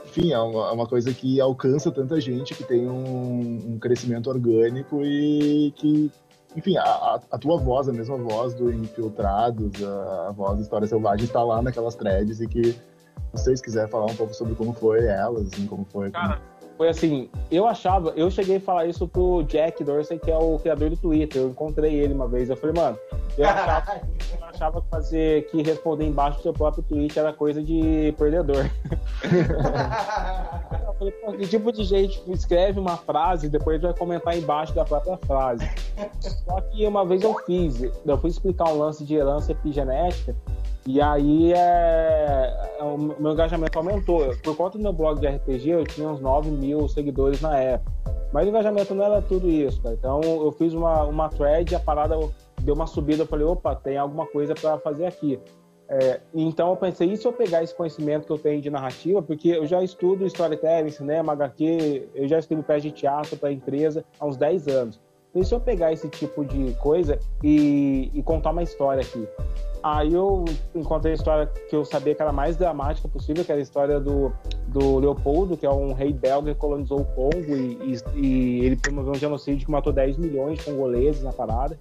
enfim, 0.04 0.32
é 0.32 0.38
uma, 0.38 0.68
é 0.68 0.72
uma 0.72 0.86
coisa 0.86 1.12
que 1.14 1.40
alcança 1.40 1.90
tanta 1.90 2.20
gente, 2.20 2.54
que 2.54 2.64
tem 2.64 2.88
um, 2.88 3.74
um 3.74 3.78
crescimento 3.78 4.28
orgânico 4.28 5.00
e 5.04 5.72
que 5.76 6.10
enfim, 6.56 6.76
a, 6.76 6.82
a- 6.82 7.38
tua 7.38 7.56
voz, 7.58 7.88
a 7.88 7.92
mesma 7.92 8.16
voz 8.16 8.54
do 8.54 8.72
Infiltrados, 8.72 9.82
a, 9.82 10.28
a 10.28 10.32
voz 10.32 10.56
do 10.56 10.62
História 10.62 10.86
Selvagem 10.86 11.24
está 11.26 11.42
lá 11.42 11.62
naquelas 11.62 11.94
threads 11.94 12.40
e 12.40 12.46
que, 12.46 12.74
vocês 13.32 13.62
quiserem 13.62 13.90
falar 13.90 14.06
um 14.06 14.14
pouco 14.14 14.34
sobre 14.34 14.54
como 14.54 14.72
foi 14.74 15.06
elas, 15.06 15.48
assim, 15.52 15.66
como 15.66 15.86
foi. 15.86 16.10
Cara, 16.10 16.38
Foi 16.76 16.88
assim, 16.88 17.28
eu 17.50 17.66
achava, 17.66 18.10
eu 18.16 18.30
cheguei 18.30 18.56
a 18.56 18.60
falar 18.60 18.86
isso 18.86 19.06
pro 19.06 19.42
Jack 19.44 19.84
Dorsey, 19.84 20.18
que 20.18 20.30
é 20.30 20.36
o 20.36 20.58
criador 20.58 20.90
do 20.90 20.96
Twitter. 20.96 21.42
Eu 21.42 21.50
encontrei 21.50 21.94
ele 21.94 22.14
uma 22.14 22.26
vez. 22.26 22.50
Eu 22.50 22.56
falei, 22.56 22.74
mano, 22.74 22.98
eu 23.36 23.46
achava, 23.46 24.00
eu 24.40 24.44
achava 24.44 24.80
que 24.80 24.88
fazer 24.88 25.46
que 25.50 25.62
responder 25.62 26.06
embaixo 26.06 26.38
do 26.38 26.42
seu 26.42 26.52
próprio 26.52 26.82
tweet 26.82 27.18
era 27.18 27.32
coisa 27.32 27.62
de 27.62 28.14
perdedor. 28.18 28.70
Eu 30.86 30.94
falei, 30.94 31.12
pô, 31.12 31.32
que 31.32 31.48
tipo 31.48 31.72
de 31.72 31.84
gente 31.84 32.22
escreve 32.30 32.78
uma 32.78 32.96
frase 32.96 33.46
e 33.46 33.48
depois 33.48 33.80
vai 33.80 33.92
comentar 33.94 34.36
embaixo 34.36 34.74
da 34.74 34.84
própria 34.84 35.16
frase? 35.16 35.68
Só 36.20 36.60
que 36.60 36.86
uma 36.86 37.04
vez 37.04 37.22
eu 37.22 37.34
fiz, 37.46 37.82
eu 37.82 38.18
fui 38.18 38.30
explicar 38.30 38.68
um 38.68 38.78
lance 38.78 39.04
de 39.04 39.14
herança 39.14 39.52
epigenética, 39.52 40.36
e 40.86 41.00
aí 41.00 41.52
é, 41.52 42.70
é, 42.78 42.82
o 42.82 42.98
meu 42.98 43.32
engajamento 43.32 43.78
aumentou. 43.78 44.34
Por 44.42 44.56
conta 44.56 44.76
do 44.76 44.82
meu 44.82 44.92
blog 44.92 45.20
de 45.20 45.28
RPG, 45.28 45.70
eu 45.70 45.84
tinha 45.84 46.08
uns 46.08 46.20
9 46.20 46.50
mil 46.50 46.88
seguidores 46.88 47.40
na 47.40 47.56
época. 47.56 47.92
Mas 48.32 48.46
o 48.46 48.48
engajamento 48.48 48.94
não 48.94 49.04
era 49.04 49.22
tudo 49.22 49.48
isso, 49.48 49.80
cara. 49.80 49.94
Então 49.94 50.20
eu 50.22 50.50
fiz 50.52 50.72
uma, 50.72 51.04
uma 51.04 51.28
thread, 51.28 51.74
a 51.74 51.80
parada 51.80 52.18
deu 52.60 52.74
uma 52.74 52.86
subida, 52.86 53.22
eu 53.22 53.26
falei, 53.26 53.46
opa, 53.46 53.74
tem 53.76 53.96
alguma 53.96 54.26
coisa 54.26 54.54
para 54.54 54.78
fazer 54.78 55.06
aqui. 55.06 55.38
É, 55.88 56.20
então 56.34 56.70
eu 56.70 56.76
pensei, 56.76 57.12
e 57.12 57.16
se 57.16 57.26
eu 57.26 57.32
pegar 57.32 57.62
esse 57.62 57.74
conhecimento 57.74 58.26
que 58.26 58.32
eu 58.32 58.38
tenho 58.38 58.60
de 58.60 58.70
narrativa, 58.70 59.20
porque 59.20 59.50
eu 59.50 59.66
já 59.66 59.82
estudo 59.82 60.26
storytelling, 60.26 60.90
cinema, 60.90 61.32
HQ, 61.34 62.08
eu 62.14 62.26
já 62.26 62.38
escrevo 62.38 62.62
peça 62.62 62.80
de 62.80 62.92
teatro 62.92 63.36
para 63.36 63.52
empresa 63.52 64.04
há 64.18 64.26
uns 64.26 64.36
10 64.36 64.68
anos. 64.68 65.00
Então, 65.32 65.40
e 65.40 65.44
se 65.44 65.54
eu 65.54 65.60
pegar 65.60 65.92
esse 65.92 66.08
tipo 66.08 66.44
de 66.44 66.74
coisa 66.74 67.18
e, 67.42 68.10
e 68.12 68.22
contar 68.22 68.50
uma 68.50 68.62
história 68.62 69.00
aqui? 69.00 69.26
Aí 69.82 70.12
eu 70.12 70.44
encontrei 70.74 71.12
a 71.12 71.14
história 71.16 71.46
que 71.46 71.74
eu 71.74 71.84
sabia 71.84 72.14
que 72.14 72.22
era 72.22 72.30
mais 72.30 72.56
dramática 72.56 73.08
possível, 73.08 73.44
que 73.44 73.50
era 73.50 73.60
a 73.60 73.62
história 73.62 73.98
do, 73.98 74.32
do 74.68 74.98
Leopoldo, 74.98 75.56
que 75.56 75.66
é 75.66 75.70
um 75.70 75.92
rei 75.92 76.12
belga 76.12 76.52
que 76.52 76.60
colonizou 76.60 77.00
o 77.00 77.04
Congo 77.04 77.56
e, 77.56 77.78
e, 77.82 78.20
e 78.20 78.64
ele 78.64 78.76
promoveu 78.76 79.12
um 79.12 79.18
genocídio 79.18 79.64
que 79.66 79.72
matou 79.72 79.92
10 79.92 80.18
milhões 80.18 80.58
de 80.58 80.66
congoleses 80.66 81.22
na 81.22 81.32
parada 81.32 81.78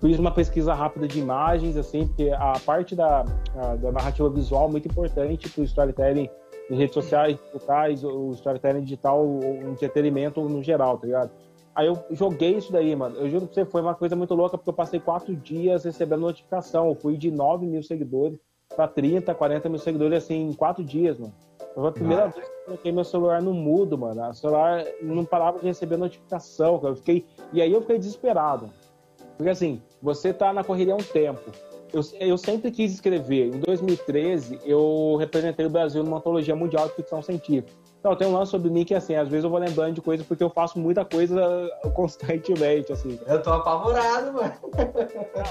fiz 0.00 0.18
uma 0.18 0.30
pesquisa 0.30 0.74
rápida 0.74 1.08
de 1.08 1.18
imagens, 1.18 1.78
assim, 1.78 2.06
porque 2.06 2.30
a 2.30 2.58
parte 2.64 2.94
da, 2.94 3.24
a, 3.56 3.74
da 3.76 3.90
narrativa 3.90 4.28
visual 4.28 4.68
é 4.68 4.72
muito 4.72 4.86
importante 4.86 5.48
para 5.48 5.62
o 5.62 5.64
storytelling 5.64 6.28
em 6.70 6.76
redes 6.76 6.94
sociais, 6.94 7.38
digitais, 7.52 8.04
o 8.04 8.32
storytelling 8.32 8.82
digital, 8.82 9.24
o 9.24 9.70
entretenimento 9.70 10.42
no 10.42 10.62
geral, 10.62 10.98
tá 10.98 11.06
ligado? 11.06 11.30
Aí 11.74 11.86
eu 11.86 11.98
joguei 12.10 12.56
isso 12.56 12.72
daí, 12.72 12.94
mano. 12.94 13.16
Eu 13.16 13.28
juro 13.28 13.46
pra 13.46 13.54
você, 13.54 13.64
foi 13.64 13.80
uma 13.80 13.94
coisa 13.94 14.14
muito 14.14 14.34
louca, 14.34 14.56
porque 14.56 14.70
eu 14.70 14.74
passei 14.74 15.00
quatro 15.00 15.34
dias 15.34 15.84
recebendo 15.84 16.20
notificação. 16.20 16.88
Eu 16.88 16.94
fui 16.94 17.16
de 17.16 17.30
9 17.30 17.66
mil 17.66 17.82
seguidores 17.82 18.38
pra 18.74 18.86
30, 18.86 19.34
40 19.34 19.68
mil 19.68 19.78
seguidores, 19.78 20.24
assim, 20.24 20.48
em 20.48 20.52
quatro 20.52 20.84
dias, 20.84 21.18
mano. 21.18 21.34
Foi 21.74 21.88
a 21.88 21.92
primeira 21.92 22.28
vez 22.28 22.46
que 22.46 22.52
eu 22.52 22.64
coloquei 22.66 22.92
meu 22.92 23.04
celular 23.04 23.42
no 23.42 23.52
mudo, 23.52 23.98
mano. 23.98 24.28
O 24.28 24.34
celular 24.34 24.84
não 25.02 25.24
parava 25.24 25.58
de 25.58 25.66
receber 25.66 25.96
notificação, 25.96 26.78
cara. 26.78 26.92
Eu 26.92 26.96
fiquei... 26.96 27.26
E 27.52 27.60
aí 27.60 27.72
eu 27.72 27.80
fiquei 27.80 27.98
desesperado. 27.98 28.70
Porque 29.36 29.50
assim, 29.50 29.82
você 30.00 30.32
tá 30.32 30.52
na 30.52 30.62
correria 30.62 30.94
há 30.94 30.96
um 30.96 31.02
tempo. 31.02 31.50
Eu, 31.92 32.02
eu 32.20 32.38
sempre 32.38 32.70
quis 32.70 32.92
escrever. 32.92 33.54
Em 33.54 33.58
2013, 33.58 34.60
eu 34.64 35.16
representei 35.18 35.66
o 35.66 35.70
Brasil 35.70 36.04
numa 36.04 36.18
antologia 36.18 36.54
mundial 36.54 36.88
de 36.88 36.94
ficção 36.94 37.20
científica. 37.20 37.72
Não, 38.04 38.14
tem 38.14 38.28
um 38.28 38.34
lance 38.34 38.50
sobre 38.50 38.68
mim 38.68 38.84
que, 38.84 38.94
assim, 38.94 39.14
às 39.14 39.26
vezes 39.28 39.44
eu 39.44 39.50
vou 39.50 39.58
lembrando 39.58 39.94
de 39.94 40.02
coisas 40.02 40.26
porque 40.26 40.44
eu 40.44 40.50
faço 40.50 40.78
muita 40.78 41.06
coisa 41.06 41.70
constantemente, 41.94 42.92
assim. 42.92 43.18
Eu 43.26 43.42
tô 43.42 43.50
apavorado, 43.50 44.30
mano. 44.30 44.52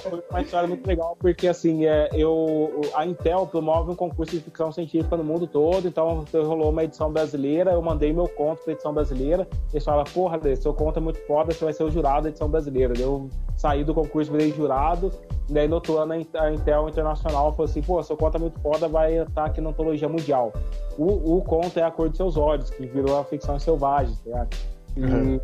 Foi 0.03 0.23
uma 0.29 0.41
história 0.41 0.67
muito 0.67 0.85
legal, 0.85 1.17
porque, 1.19 1.47
assim, 1.47 1.87
é, 1.87 2.09
eu, 2.13 2.81
a 2.93 3.07
Intel 3.07 3.47
promove 3.47 3.89
um 3.89 3.95
concurso 3.95 4.35
de 4.35 4.41
ficção 4.41 4.71
científica 4.71 5.17
no 5.17 5.23
mundo 5.23 5.47
todo, 5.47 5.87
então 5.87 6.23
rolou 6.31 6.69
uma 6.69 6.83
edição 6.83 7.11
brasileira, 7.11 7.71
eu 7.71 7.81
mandei 7.81 8.13
meu 8.13 8.27
conto 8.27 8.63
pra 8.63 8.73
edição 8.73 8.93
brasileira, 8.93 9.47
eles 9.71 9.83
falaram, 9.83 10.11
porra, 10.11 10.37
Dê, 10.37 10.55
seu 10.55 10.75
conto 10.75 10.99
é 10.99 11.01
muito 11.01 11.25
foda, 11.25 11.51
você 11.51 11.65
vai 11.65 11.73
ser 11.73 11.83
o 11.83 11.89
jurado 11.89 12.23
da 12.23 12.29
edição 12.29 12.47
brasileira. 12.47 12.93
Eu 12.99 13.29
saí 13.57 13.83
do 13.83 13.95
concurso, 13.95 14.31
virei 14.31 14.51
jurado, 14.51 15.11
daí 15.49 15.67
no 15.67 15.75
outro 15.75 15.97
ano 15.97 16.13
a 16.13 16.51
Intel 16.51 16.89
Internacional 16.89 17.51
falou 17.53 17.65
assim, 17.65 17.81
pô, 17.81 18.01
seu 18.03 18.15
conto 18.15 18.35
é 18.35 18.39
muito 18.39 18.59
foda, 18.59 18.87
vai 18.87 19.17
estar 19.17 19.45
aqui 19.45 19.59
na 19.59 19.71
antologia 19.71 20.07
mundial. 20.07 20.53
O, 20.97 21.37
o 21.37 21.41
conto 21.41 21.79
é 21.79 21.83
A 21.83 21.89
Cor 21.89 22.09
de 22.09 22.17
Seus 22.17 22.37
Olhos, 22.37 22.42
que 22.75 22.85
virou 22.85 23.19
a 23.19 23.23
ficção 23.23 23.59
selvagem, 23.59 24.15
tá 24.15 24.21
ligado? 24.25 24.57
E, 24.95 25.01
uhum. 25.01 25.39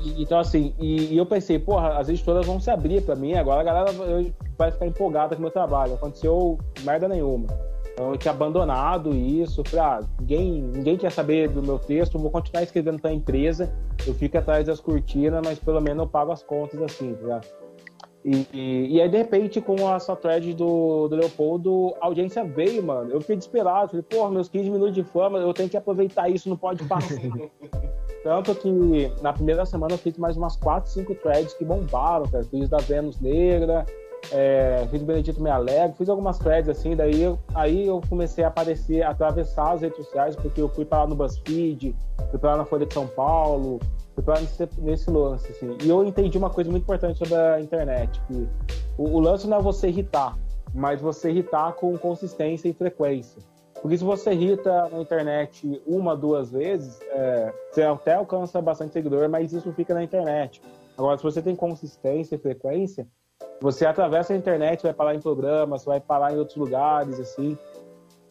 e, 0.00 0.22
então, 0.22 0.38
assim, 0.38 0.74
e, 0.78 1.14
e, 1.14 1.16
eu 1.16 1.26
pensei, 1.26 1.58
porra, 1.58 1.98
as 1.98 2.08
editoras 2.08 2.46
vão 2.46 2.60
se 2.60 2.70
abrir 2.70 3.02
pra 3.02 3.14
mim, 3.14 3.34
agora 3.34 3.60
a 3.60 3.64
galera 3.64 3.92
vai 4.58 4.70
ficar 4.70 4.86
empolgada 4.86 5.34
com 5.34 5.40
o 5.40 5.42
meu 5.42 5.50
trabalho. 5.50 5.94
Aconteceu 5.94 6.58
merda 6.82 7.08
nenhuma. 7.08 7.46
Então, 7.92 8.12
eu 8.12 8.16
tinha 8.16 8.32
abandonado 8.32 9.14
isso, 9.14 9.62
falei, 9.66 9.84
ah, 9.84 10.00
ninguém, 10.20 10.62
ninguém 10.62 10.96
quer 10.96 11.12
saber 11.12 11.48
do 11.48 11.62
meu 11.62 11.78
texto, 11.78 12.18
vou 12.18 12.30
continuar 12.30 12.62
escrevendo 12.62 13.00
pra 13.00 13.12
empresa, 13.12 13.70
eu 14.06 14.14
fico 14.14 14.38
atrás 14.38 14.66
das 14.66 14.80
cortinas, 14.80 15.42
mas 15.44 15.58
pelo 15.58 15.80
menos 15.80 16.04
eu 16.04 16.08
pago 16.08 16.32
as 16.32 16.42
contas 16.42 16.80
assim, 16.80 17.12
tá 17.14 17.22
ligado? 17.22 17.59
E, 18.24 18.46
e, 18.52 18.96
e, 18.96 19.00
aí, 19.00 19.08
de 19.08 19.16
repente, 19.16 19.60
com 19.60 19.76
essa 19.94 20.14
thread 20.14 20.52
do, 20.52 21.08
do 21.08 21.16
Leopoldo, 21.16 21.94
a 22.00 22.06
audiência 22.06 22.44
veio, 22.44 22.82
mano. 22.82 23.10
Eu 23.10 23.20
fiquei 23.20 23.36
desesperado. 23.36 23.90
Falei, 23.90 24.02
porra, 24.02 24.30
meus 24.30 24.48
15 24.48 24.70
minutos 24.70 24.94
de 24.94 25.02
fama, 25.02 25.38
eu 25.38 25.54
tenho 25.54 25.70
que 25.70 25.76
aproveitar 25.76 26.28
isso, 26.28 26.48
não 26.48 26.56
pode 26.56 26.84
passar. 26.84 27.16
Tanto 28.22 28.54
que 28.54 29.10
na 29.22 29.32
primeira 29.32 29.64
semana 29.64 29.94
eu 29.94 29.98
fiz 29.98 30.18
mais 30.18 30.36
umas 30.36 30.54
4, 30.56 30.90
5 30.90 31.14
threads 31.16 31.54
que 31.54 31.64
bombaram, 31.64 32.26
cara. 32.28 32.44
Fiz 32.44 32.68
da 32.68 32.76
Vênus 32.78 33.18
Negra, 33.18 33.86
é, 34.32 34.86
fiz 34.90 35.02
Benedito 35.02 35.42
Me 35.42 35.50
Alegre, 35.50 35.96
fiz 35.96 36.08
algumas 36.08 36.38
threads 36.38 36.68
assim. 36.68 36.94
Daí 36.94 37.22
eu, 37.22 37.38
aí 37.54 37.86
eu 37.86 38.00
comecei 38.08 38.44
a 38.44 38.48
aparecer, 38.48 39.02
a 39.02 39.10
atravessar 39.10 39.72
as 39.72 39.82
redes 39.82 40.04
sociais, 40.04 40.36
porque 40.36 40.60
eu 40.60 40.68
fui 40.68 40.84
para 40.84 41.00
lá 41.00 41.06
no 41.06 41.14
BuzzFeed, 41.14 41.94
fui 42.30 42.38
para 42.38 42.52
lá 42.52 42.56
na 42.58 42.64
Folha 42.64 42.86
de 42.86 42.94
São 42.94 43.06
Paulo, 43.06 43.80
foi 44.22 44.40
nesse, 44.40 44.68
nesse 44.78 45.10
lance, 45.10 45.50
assim. 45.50 45.76
E 45.82 45.88
eu 45.88 46.04
entendi 46.04 46.36
uma 46.36 46.50
coisa 46.50 46.70
muito 46.70 46.82
importante 46.82 47.18
sobre 47.18 47.34
a 47.34 47.60
internet, 47.60 48.20
que 48.26 48.48
o, 48.98 49.04
o 49.04 49.20
lance 49.20 49.46
não 49.46 49.58
é 49.58 49.62
você 49.62 49.88
irritar, 49.88 50.36
mas 50.74 51.00
você 51.00 51.30
irritar 51.30 51.72
com 51.72 51.96
consistência 51.96 52.68
e 52.68 52.72
frequência. 52.72 53.42
Porque 53.80 53.96
se 53.96 54.04
você 54.04 54.32
irrita 54.32 54.88
na 54.90 55.00
internet 55.00 55.82
uma, 55.86 56.14
duas 56.14 56.50
vezes, 56.50 57.00
é, 57.12 57.52
você 57.70 57.82
até 57.82 58.14
alcança 58.14 58.60
bastante 58.60 58.92
seguidor, 58.92 59.28
mas 59.28 59.52
isso 59.52 59.72
fica 59.72 59.94
na 59.94 60.04
internet. 60.04 60.60
Agora, 60.98 61.16
se 61.16 61.22
você 61.22 61.40
tem 61.40 61.56
consistência 61.56 62.34
e 62.34 62.38
frequência, 62.38 63.08
você 63.60 63.84
atravessa 63.84 64.32
a 64.32 64.36
internet, 64.36 64.82
vai 64.82 64.92
parar 64.92 65.14
em 65.14 65.20
programas, 65.20 65.84
vai 65.84 66.00
parar 66.00 66.32
em 66.32 66.38
outros 66.38 66.56
lugares, 66.56 67.20
assim. 67.20 67.56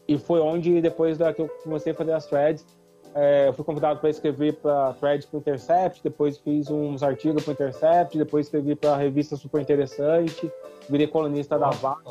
E 0.08 0.18
foi 0.18 0.40
onde, 0.40 0.82
depois 0.82 1.18
da 1.18 1.32
que 1.34 1.42
eu 1.42 1.50
comecei 1.64 1.92
a 1.92 1.96
fazer 1.96 2.14
as 2.14 2.26
threads, 2.26 2.66
é, 3.14 3.48
eu 3.48 3.54
fui 3.54 3.66
convidado 3.66 4.00
para 4.00 4.10
escrever 4.10 4.54
para 4.54 4.94
thread 4.94 5.26
para 5.28 5.40
Intercept, 5.40 6.04
depois 6.04 6.38
fiz 6.38 6.70
uns 6.70 7.02
artigos 7.02 7.44
para 7.44 7.54
Intercept, 7.54 8.18
depois 8.18 8.46
escrevi 8.46 8.76
para 8.76 8.96
revista 8.96 9.36
Super 9.36 9.62
Interessante, 9.62 10.52
virei 10.90 11.08
colunista 11.08 11.56
oh, 11.56 11.60
da 11.60 11.70
VAX. 11.70 12.02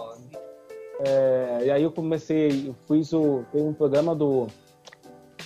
É, 1.01 1.59
e 1.67 1.71
aí 1.71 1.83
eu 1.83 1.93
comecei, 1.93 2.69
eu 2.69 2.75
fiz 2.87 3.13
o, 3.13 3.45
tem 3.53 3.63
um 3.63 3.73
programa 3.73 4.15
do 4.15 4.49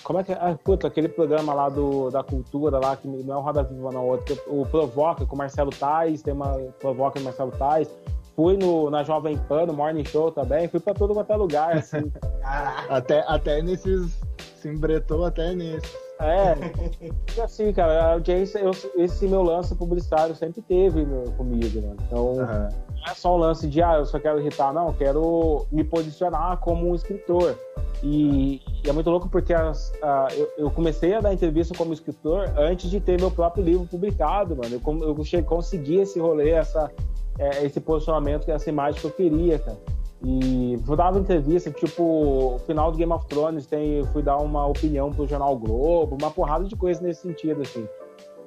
como 0.03 0.19
é 0.19 0.25
que 0.25 0.33
é? 0.33 0.39
Ah, 0.41 0.57
puta, 0.63 0.87
aquele 0.87 1.09
programa 1.09 1.55
lá 1.55 1.69
do, 1.69 2.11
da 2.11 2.23
cultura 2.23 2.79
lá, 2.79 2.97
que 2.97 3.07
não 3.09 3.35
é 3.35 3.37
o 3.37 3.41
Roda 3.41 3.63
Viva, 3.63 3.91
não, 3.93 4.07
outro, 4.07 4.39
o 4.47 4.67
Provoca 4.67 5.25
com 5.25 5.35
o 5.35 5.39
Marcelo 5.39 5.71
Tais, 5.71 6.23
tem 6.23 6.35
uma 6.35 6.59
Provoca 6.81 7.15
com 7.15 7.21
o 7.21 7.25
Marcelo 7.25 7.53
Tais. 7.53 7.89
Fui 8.35 8.57
no, 8.57 8.89
na 8.91 9.03
Jovem 9.03 9.37
Pan, 9.37 9.67
no 9.67 9.75
Morning 9.75 10.05
Show 10.07 10.31
também, 10.33 10.67
fui 10.67 10.81
pra 10.81 10.95
todo 10.95 11.13
quanto 11.13 11.33
é 11.33 11.37
lugar, 11.37 11.77
assim. 11.77 12.11
até, 12.89 13.23
até 13.29 13.61
nesses 13.61 14.19
se 14.63 14.69
embretou 14.69 15.25
até 15.25 15.55
nisso. 15.55 15.99
É, 16.23 16.55
assim, 17.43 17.73
cara, 17.73 18.05
a 18.05 18.13
audiência, 18.13 18.59
eu, 18.59 18.71
esse 18.97 19.27
meu 19.27 19.43
lance 19.43 19.75
publicitário 19.75 20.35
sempre 20.35 20.63
teve 20.63 21.05
meu, 21.05 21.25
comigo, 21.33 21.81
né? 21.81 21.95
Então, 22.07 22.33
uhum. 22.33 22.37
não 22.37 22.69
é 23.07 23.15
só 23.15 23.35
um 23.35 23.39
lance 23.39 23.67
de, 23.69 23.83
ah, 23.83 23.97
eu 23.97 24.07
só 24.07 24.19
quero 24.19 24.41
irritar, 24.41 24.73
não, 24.73 24.89
eu 24.89 24.95
quero 24.95 25.67
me 25.73 25.83
posicionar 25.83 26.59
como 26.59 26.89
um 26.89 26.95
escritor. 26.95 27.59
E, 28.03 28.61
e 28.85 28.89
é 28.89 28.93
muito 28.93 29.09
louco 29.11 29.29
porque 29.29 29.55
as, 29.55 29.93
eu, 30.37 30.53
eu, 30.59 30.71
comecei 30.71 31.15
a 31.15 31.21
dar 31.21 31.33
entrevista 31.33 31.77
como 31.77 31.93
escritor 31.93 32.53
antes 32.57 32.91
de 32.91 32.99
ter 32.99 33.21
meu 33.21 33.31
próprio 33.31 33.65
livro 33.65 33.87
publicado, 33.87 34.57
mano. 34.57 34.81
Eu, 34.85 35.17
eu 35.17 35.25
cheguei, 35.25 35.47
consegui 35.47 35.99
esse 35.99 36.19
rolê, 36.19 36.51
essa, 36.51 36.91
é, 37.39 37.65
esse 37.65 37.81
posicionamento, 37.81 38.49
essa 38.51 38.69
imagem 38.69 39.01
que 39.01 39.07
eu 39.07 39.13
queria, 39.13 39.59
cara. 39.59 39.79
E 40.25 40.77
dar 40.97 41.11
uma 41.11 41.21
entrevista, 41.21 41.71
tipo, 41.71 42.61
final 42.65 42.93
do 42.93 42.99
Game 42.99 43.13
of 43.13 43.27
Thrones, 43.27 43.67
tem, 43.67 44.05
fui 44.13 44.23
dar 44.23 44.37
uma 44.37 44.67
opinião 44.67 45.11
pro 45.11 45.27
Jornal 45.27 45.57
Globo, 45.57 46.17
uma 46.21 46.31
porrada 46.31 46.65
de 46.65 46.77
coisa 46.77 47.03
nesse 47.03 47.23
sentido, 47.23 47.63
assim. 47.63 47.89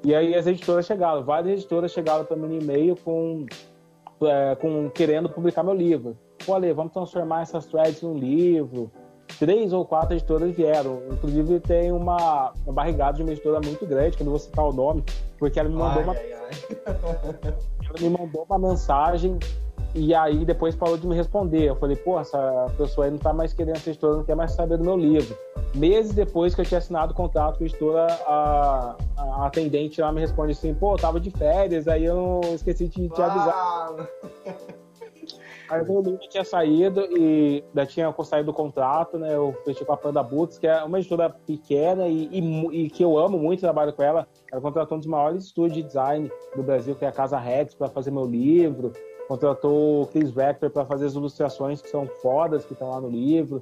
E 0.03 0.15
aí 0.15 0.35
as 0.35 0.47
editoras 0.47 0.85
chegaram, 0.85 1.23
várias 1.23 1.59
editoras 1.59 1.91
chegaram 1.91 2.23
para 2.23 2.37
mim 2.37 2.47
no 2.47 2.61
e-mail 2.61 2.95
com, 3.03 3.45
é, 4.21 4.55
com 4.55 4.89
querendo 4.89 5.29
publicar 5.29 5.63
meu 5.63 5.73
livro. 5.73 6.17
Pô, 6.45 6.53
Ale, 6.53 6.71
vamos 6.71 6.93
transformar 6.93 7.41
essas 7.41 7.65
threads 7.65 8.01
num 8.01 8.13
livro. 8.13 8.89
Três 9.39 9.73
ou 9.73 9.83
quatro 9.83 10.15
editoras 10.15 10.55
vieram. 10.55 11.01
Inclusive 11.11 11.59
tem 11.59 11.91
uma, 11.91 12.53
uma 12.63 12.73
barrigada 12.73 13.17
de 13.17 13.23
uma 13.23 13.31
editora 13.31 13.59
muito 13.59 13.85
grande, 13.85 14.15
que 14.15 14.23
eu 14.23 14.25
não 14.25 14.31
vou 14.31 14.39
citar 14.39 14.63
o 14.63 14.71
nome, 14.71 15.03
porque 15.37 15.59
ela 15.59 15.67
me 15.67 15.75
mandou 15.75 15.97
ai, 15.97 16.03
uma. 16.03 16.13
Ai, 16.13 16.33
ai. 16.33 17.55
Ela 17.87 18.09
me 18.09 18.17
mandou 18.17 18.45
uma 18.49 18.57
mensagem 18.57 19.37
e 19.95 20.13
aí 20.13 20.43
depois 20.43 20.75
parou 20.75 20.97
de 20.97 21.07
me 21.07 21.15
responder. 21.15 21.69
Eu 21.69 21.75
falei, 21.77 21.95
pô, 21.95 22.19
essa 22.19 22.67
pessoa 22.77 23.05
aí 23.05 23.11
não 23.11 23.17
tá 23.17 23.31
mais 23.31 23.53
querendo 23.53 23.77
ser 23.77 23.91
editora, 23.91 24.17
não 24.17 24.25
quer 24.25 24.35
mais 24.35 24.51
saber 24.51 24.77
do 24.77 24.83
meu 24.83 24.97
livro. 24.97 25.35
Meses 25.73 26.13
depois 26.13 26.53
que 26.53 26.61
eu 26.61 26.65
tinha 26.65 26.79
assinado 26.79 27.13
o 27.13 27.15
contrato 27.15 27.57
com 27.57 27.63
a 27.63 27.67
editora, 27.67 28.07
a, 28.27 28.95
a 29.17 29.45
atendente 29.47 30.01
lá 30.01 30.11
me 30.11 30.19
responde 30.19 30.51
assim, 30.51 30.73
pô, 30.73 30.93
eu 30.93 30.97
tava 30.97 31.19
de 31.19 31.31
férias, 31.31 31.87
aí 31.87 32.03
eu 32.03 32.41
esqueci 32.53 32.89
de 32.89 33.07
te 33.07 33.21
avisar. 33.21 33.95
Aí 35.67 35.81
o 35.81 36.01
livro 36.01 36.19
tinha 36.29 36.43
saído 36.43 37.07
e 37.17 37.63
já 37.73 37.85
tinha 37.85 38.13
saído 38.23 38.51
do 38.51 38.53
contrato, 38.53 39.17
né? 39.17 39.33
Eu 39.33 39.55
fechei 39.65 39.83
com 39.83 39.93
a 39.93 39.97
Panda 39.97 40.21
Books, 40.21 40.59
que 40.59 40.67
é 40.67 40.83
uma 40.83 40.99
editora 40.99 41.29
pequena 41.29 42.07
e, 42.07 42.29
e, 42.31 42.85
e, 42.85 42.89
que 42.89 43.03
eu 43.03 43.17
amo 43.17 43.39
muito, 43.39 43.61
trabalho 43.61 43.91
com 43.91 44.03
ela. 44.03 44.27
Ela 44.51 44.61
contratou 44.61 44.95
um 44.97 44.99
dos 44.99 45.09
maiores 45.09 45.45
estúdios 45.45 45.73
de 45.73 45.83
design 45.83 46.31
do 46.55 46.61
Brasil, 46.61 46.95
que 46.95 47.03
é 47.03 47.07
a 47.07 47.11
Casa 47.11 47.39
Rex, 47.39 47.73
para 47.73 47.89
fazer 47.89 48.11
meu 48.11 48.27
livro 48.27 48.93
contratou 49.27 50.03
o 50.03 50.07
Chris 50.07 50.31
Vector 50.31 50.69
para 50.69 50.85
fazer 50.85 51.05
as 51.05 51.13
ilustrações 51.13 51.81
que 51.81 51.89
são 51.89 52.07
fodas, 52.21 52.65
que 52.65 52.73
estão 52.73 52.89
lá 52.89 53.01
no 53.01 53.09
livro. 53.09 53.59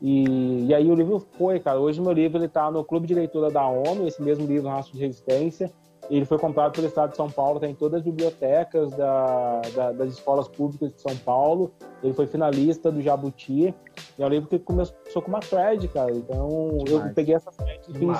E, 0.00 0.66
e 0.66 0.74
aí 0.74 0.90
o 0.90 0.94
livro 0.94 1.24
foi, 1.38 1.60
cara. 1.60 1.78
Hoje 1.78 2.00
meu 2.00 2.12
livro 2.12 2.38
ele 2.38 2.48
tá 2.48 2.70
no 2.70 2.84
Clube 2.84 3.06
de 3.06 3.14
Leitura 3.14 3.50
da 3.50 3.66
ONU, 3.66 4.06
esse 4.06 4.20
mesmo 4.20 4.46
livro, 4.46 4.68
Rastro 4.68 4.94
de 4.94 5.00
Resistência. 5.00 5.72
Ele 6.10 6.24
foi 6.24 6.36
comprado 6.36 6.72
pelo 6.72 6.88
Estado 6.88 7.10
de 7.10 7.16
São 7.16 7.30
Paulo, 7.30 7.56
está 7.56 7.68
em 7.68 7.74
todas 7.74 8.00
as 8.00 8.04
bibliotecas 8.04 8.90
da, 8.90 9.60
da, 9.74 9.92
das 9.92 10.12
escolas 10.12 10.48
públicas 10.48 10.92
de 10.92 11.00
São 11.00 11.16
Paulo. 11.18 11.72
Ele 12.02 12.12
foi 12.12 12.26
finalista 12.26 12.90
do 12.90 13.00
Jabuti. 13.00 13.72
E 14.18 14.22
é 14.22 14.26
um 14.26 14.28
livro 14.28 14.48
que 14.48 14.58
começou 14.58 15.22
com 15.22 15.28
uma 15.28 15.38
thread, 15.38 15.86
cara. 15.88 16.10
Então 16.10 16.78
Demais. 16.84 17.06
eu 17.06 17.14
peguei 17.14 17.36
essa 17.36 17.52
thread 17.52 17.80
e 17.88 17.94
fiz. 17.94 18.18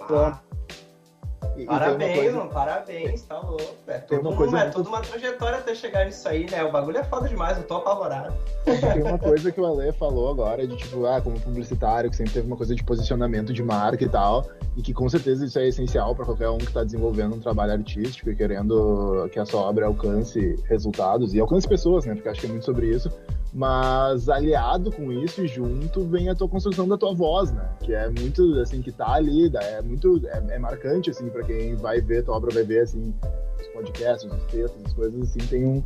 Ah. 0.00 0.40
E, 1.56 1.64
parabéns, 1.64 2.18
coisa... 2.18 2.36
mano, 2.36 2.50
parabéns, 2.50 3.22
tá 3.22 3.38
louco. 3.38 3.62
É, 3.86 3.98
tudo, 3.98 4.28
uma, 4.28 4.36
coisa 4.36 4.58
é 4.58 4.70
tudo 4.70 4.88
uma 4.88 5.00
trajetória 5.00 5.58
até 5.58 5.74
chegar 5.74 6.04
nisso 6.04 6.28
aí, 6.28 6.48
né? 6.50 6.62
O 6.62 6.70
bagulho 6.70 6.98
é 6.98 7.04
foda 7.04 7.28
demais, 7.28 7.56
eu 7.56 7.64
tô 7.64 7.76
apavorado. 7.76 8.34
Tem 8.64 9.02
uma 9.02 9.18
coisa 9.18 9.50
que 9.50 9.60
o 9.60 9.66
Ale 9.66 9.92
falou 9.92 10.30
agora, 10.30 10.66
de 10.66 10.76
tipo, 10.76 11.06
ah, 11.06 11.20
como 11.20 11.40
publicitário, 11.40 12.10
que 12.10 12.16
sempre 12.16 12.34
teve 12.34 12.46
uma 12.46 12.56
coisa 12.56 12.74
de 12.74 12.84
posicionamento 12.84 13.52
de 13.52 13.62
marca 13.62 14.04
e 14.04 14.08
tal, 14.08 14.44
e 14.76 14.82
que 14.82 14.92
com 14.92 15.08
certeza 15.08 15.46
isso 15.46 15.58
é 15.58 15.68
essencial 15.68 16.14
para 16.14 16.24
qualquer 16.24 16.50
um 16.50 16.58
que 16.58 16.72
tá 16.72 16.84
desenvolvendo 16.84 17.36
um 17.36 17.40
trabalho 17.40 17.72
artístico 17.72 18.30
e 18.30 18.36
querendo 18.36 19.28
que 19.32 19.38
a 19.38 19.46
sua 19.46 19.62
obra 19.62 19.86
alcance 19.86 20.62
resultados 20.68 21.32
e 21.32 21.40
alcance 21.40 21.66
pessoas, 21.66 22.04
né? 22.04 22.14
Porque 22.14 22.28
acho 22.28 22.40
que 22.40 22.46
é 22.46 22.50
muito 22.50 22.64
sobre 22.64 22.88
isso. 22.88 23.10
Mas 23.52 24.28
aliado 24.28 24.92
com 24.92 25.10
isso 25.10 25.44
e 25.44 25.48
junto 25.48 26.04
vem 26.04 26.28
a 26.28 26.34
tua 26.34 26.48
construção 26.48 26.86
da 26.86 26.98
tua 26.98 27.14
voz, 27.14 27.52
né? 27.52 27.68
Que 27.80 27.94
é 27.94 28.08
muito, 28.10 28.42
assim, 28.60 28.82
que 28.82 28.92
tá 28.92 29.14
ali, 29.14 29.50
é 29.54 29.80
muito, 29.80 30.20
é, 30.26 30.54
é 30.54 30.58
marcante, 30.58 31.10
assim, 31.10 31.28
para 31.30 31.42
quem 31.42 31.74
vai 31.74 32.00
ver 32.00 32.24
tua 32.24 32.36
obra, 32.36 32.52
vai 32.52 32.64
ver, 32.64 32.80
assim, 32.80 33.14
os 33.58 33.66
podcasts, 33.68 34.30
os 34.30 34.44
textos, 34.44 34.84
as 34.84 34.92
coisas, 34.92 35.22
assim, 35.22 35.38
tem 35.48 35.64
um... 35.64 35.82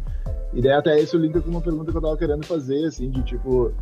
Daí 0.53 0.73
até 0.73 0.99
isso 1.01 1.16
linka 1.16 1.40
com 1.40 1.51
uma 1.51 1.61
pergunta 1.61 1.92
que 1.92 1.96
eu 1.96 2.03
tava 2.03 2.16
querendo 2.16 2.44
fazer, 2.44 2.87
assim, 2.87 3.09
de 3.09 3.23
tipo, 3.23 3.73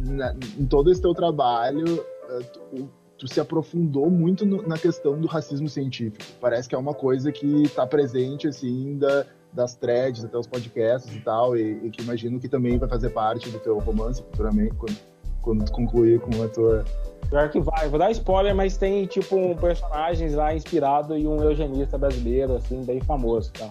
na, 0.00 0.34
em 0.58 0.66
todo 0.66 0.90
esse 0.90 1.00
teu 1.02 1.12
trabalho, 1.12 2.04
eh, 2.30 2.42
tu, 2.52 2.88
tu 3.18 3.28
se 3.28 3.38
aprofundou 3.38 4.08
muito 4.10 4.46
no, 4.46 4.66
na 4.66 4.78
questão 4.78 5.20
do 5.20 5.26
racismo 5.26 5.68
científico. 5.68 6.24
Parece 6.40 6.68
que 6.68 6.74
é 6.74 6.78
uma 6.78 6.94
coisa 6.94 7.30
que 7.30 7.62
está 7.62 7.86
presente, 7.86 8.48
assim, 8.48 8.96
da, 8.96 9.26
das 9.52 9.74
threads, 9.74 10.24
até 10.24 10.38
os 10.38 10.46
podcasts 10.46 11.14
e 11.14 11.20
tal, 11.20 11.56
e, 11.56 11.86
e, 11.86 11.90
que 11.90 12.02
imagino 12.02 12.38
que 12.38 12.48
também 12.48 12.78
vai 12.78 12.88
fazer 12.88 13.10
parte 13.10 13.48
do 13.50 13.58
teu 13.58 13.78
romance 13.78 14.22
futuramente, 14.22 14.74
quando, 14.76 14.96
quando 15.42 15.64
tu 15.64 15.72
concluir 15.72 16.20
com 16.20 16.42
a 16.42 16.48
tua... 16.48 16.84
Pior 17.28 17.48
que 17.48 17.60
vai, 17.60 17.88
vou 17.88 17.98
dar 17.98 18.10
spoiler, 18.10 18.54
mas 18.54 18.76
tem, 18.76 19.06
tipo, 19.06 19.36
um 19.36 19.54
personagens 19.56 20.34
lá 20.34 20.54
inspirado 20.54 21.16
em 21.16 21.26
um 21.26 21.42
eugenista 21.42 21.96
brasileiro, 21.96 22.56
assim, 22.56 22.84
bem 22.84 23.00
famoso, 23.00 23.52
tá? 23.52 23.70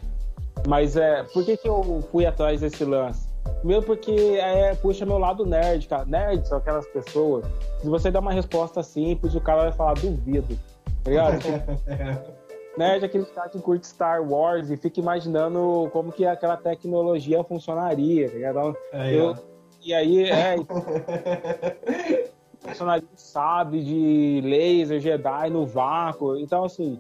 Mas 0.68 0.96
é, 0.96 1.24
por 1.24 1.46
que 1.46 1.58
que 1.58 1.68
eu 1.68 2.04
fui 2.12 2.26
atrás 2.26 2.62
desse 2.62 2.84
lance? 2.84 3.28
Primeiro 3.60 3.84
porque 3.84 4.12
é, 4.12 4.76
puxa 4.76 5.06
meu 5.06 5.18
lado 5.18 5.46
nerd, 5.46 5.88
cara. 5.88 6.06
Nerd 6.06 6.48
são 6.48 6.58
aquelas 6.58 6.86
pessoas. 6.88 7.46
Se 7.82 7.90
você 7.90 8.12
der 8.12 8.20
uma 8.20 8.32
resposta 8.32 8.84
simples, 8.84 9.36
o 9.36 9.42
cara 9.42 9.64
vai 9.64 9.72
falar 9.72 9.94
duvido. 9.96 10.58
Tá 11.04 11.10
ligado? 11.10 11.40
nerd 12.78 13.06
aquele 13.06 13.26
cara 13.26 13.50
que 13.50 13.60
curte 13.60 13.88
Star 13.88 14.22
Wars 14.22 14.70
e 14.70 14.78
fica 14.78 15.00
imaginando 15.00 15.90
como 15.92 16.12
que 16.12 16.26
aquela 16.26 16.58
tecnologia 16.58 17.44
funcionaria, 17.44 18.30
tá 18.30 18.36
ligado? 18.36 18.60
Então, 18.60 18.76
é, 18.94 19.14
eu, 19.14 19.36
e 19.82 19.94
aí, 19.94 20.24
é. 20.30 20.56
funcionaria 22.60 23.08
sabe 23.16 23.84
de 23.84 24.42
laser, 24.44 25.00
Jedi 25.00 25.50
no 25.50 25.66
vácuo. 25.66 26.38
Então, 26.38 26.66
assim, 26.66 27.00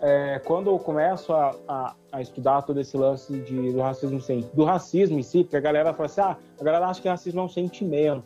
é, 0.00 0.40
quando 0.44 0.70
eu 0.70 0.78
começo 0.78 1.32
a, 1.32 1.54
a, 1.68 1.94
a, 2.12 2.22
estudar 2.22 2.62
todo 2.62 2.80
esse 2.80 2.96
lance 2.96 3.38
de, 3.40 3.72
do 3.72 3.80
racismo 3.80 4.20
do 4.54 4.64
racismo 4.64 5.18
em 5.18 5.22
si, 5.22 5.42
porque 5.42 5.56
a 5.56 5.60
galera 5.60 5.92
fala 5.92 6.06
assim, 6.06 6.20
ah, 6.20 6.36
a 6.58 6.64
galera 6.64 6.86
acha 6.86 7.02
que 7.02 7.08
racismo 7.08 7.40
é 7.40 7.44
um 7.44 7.48
sentimento. 7.48 8.24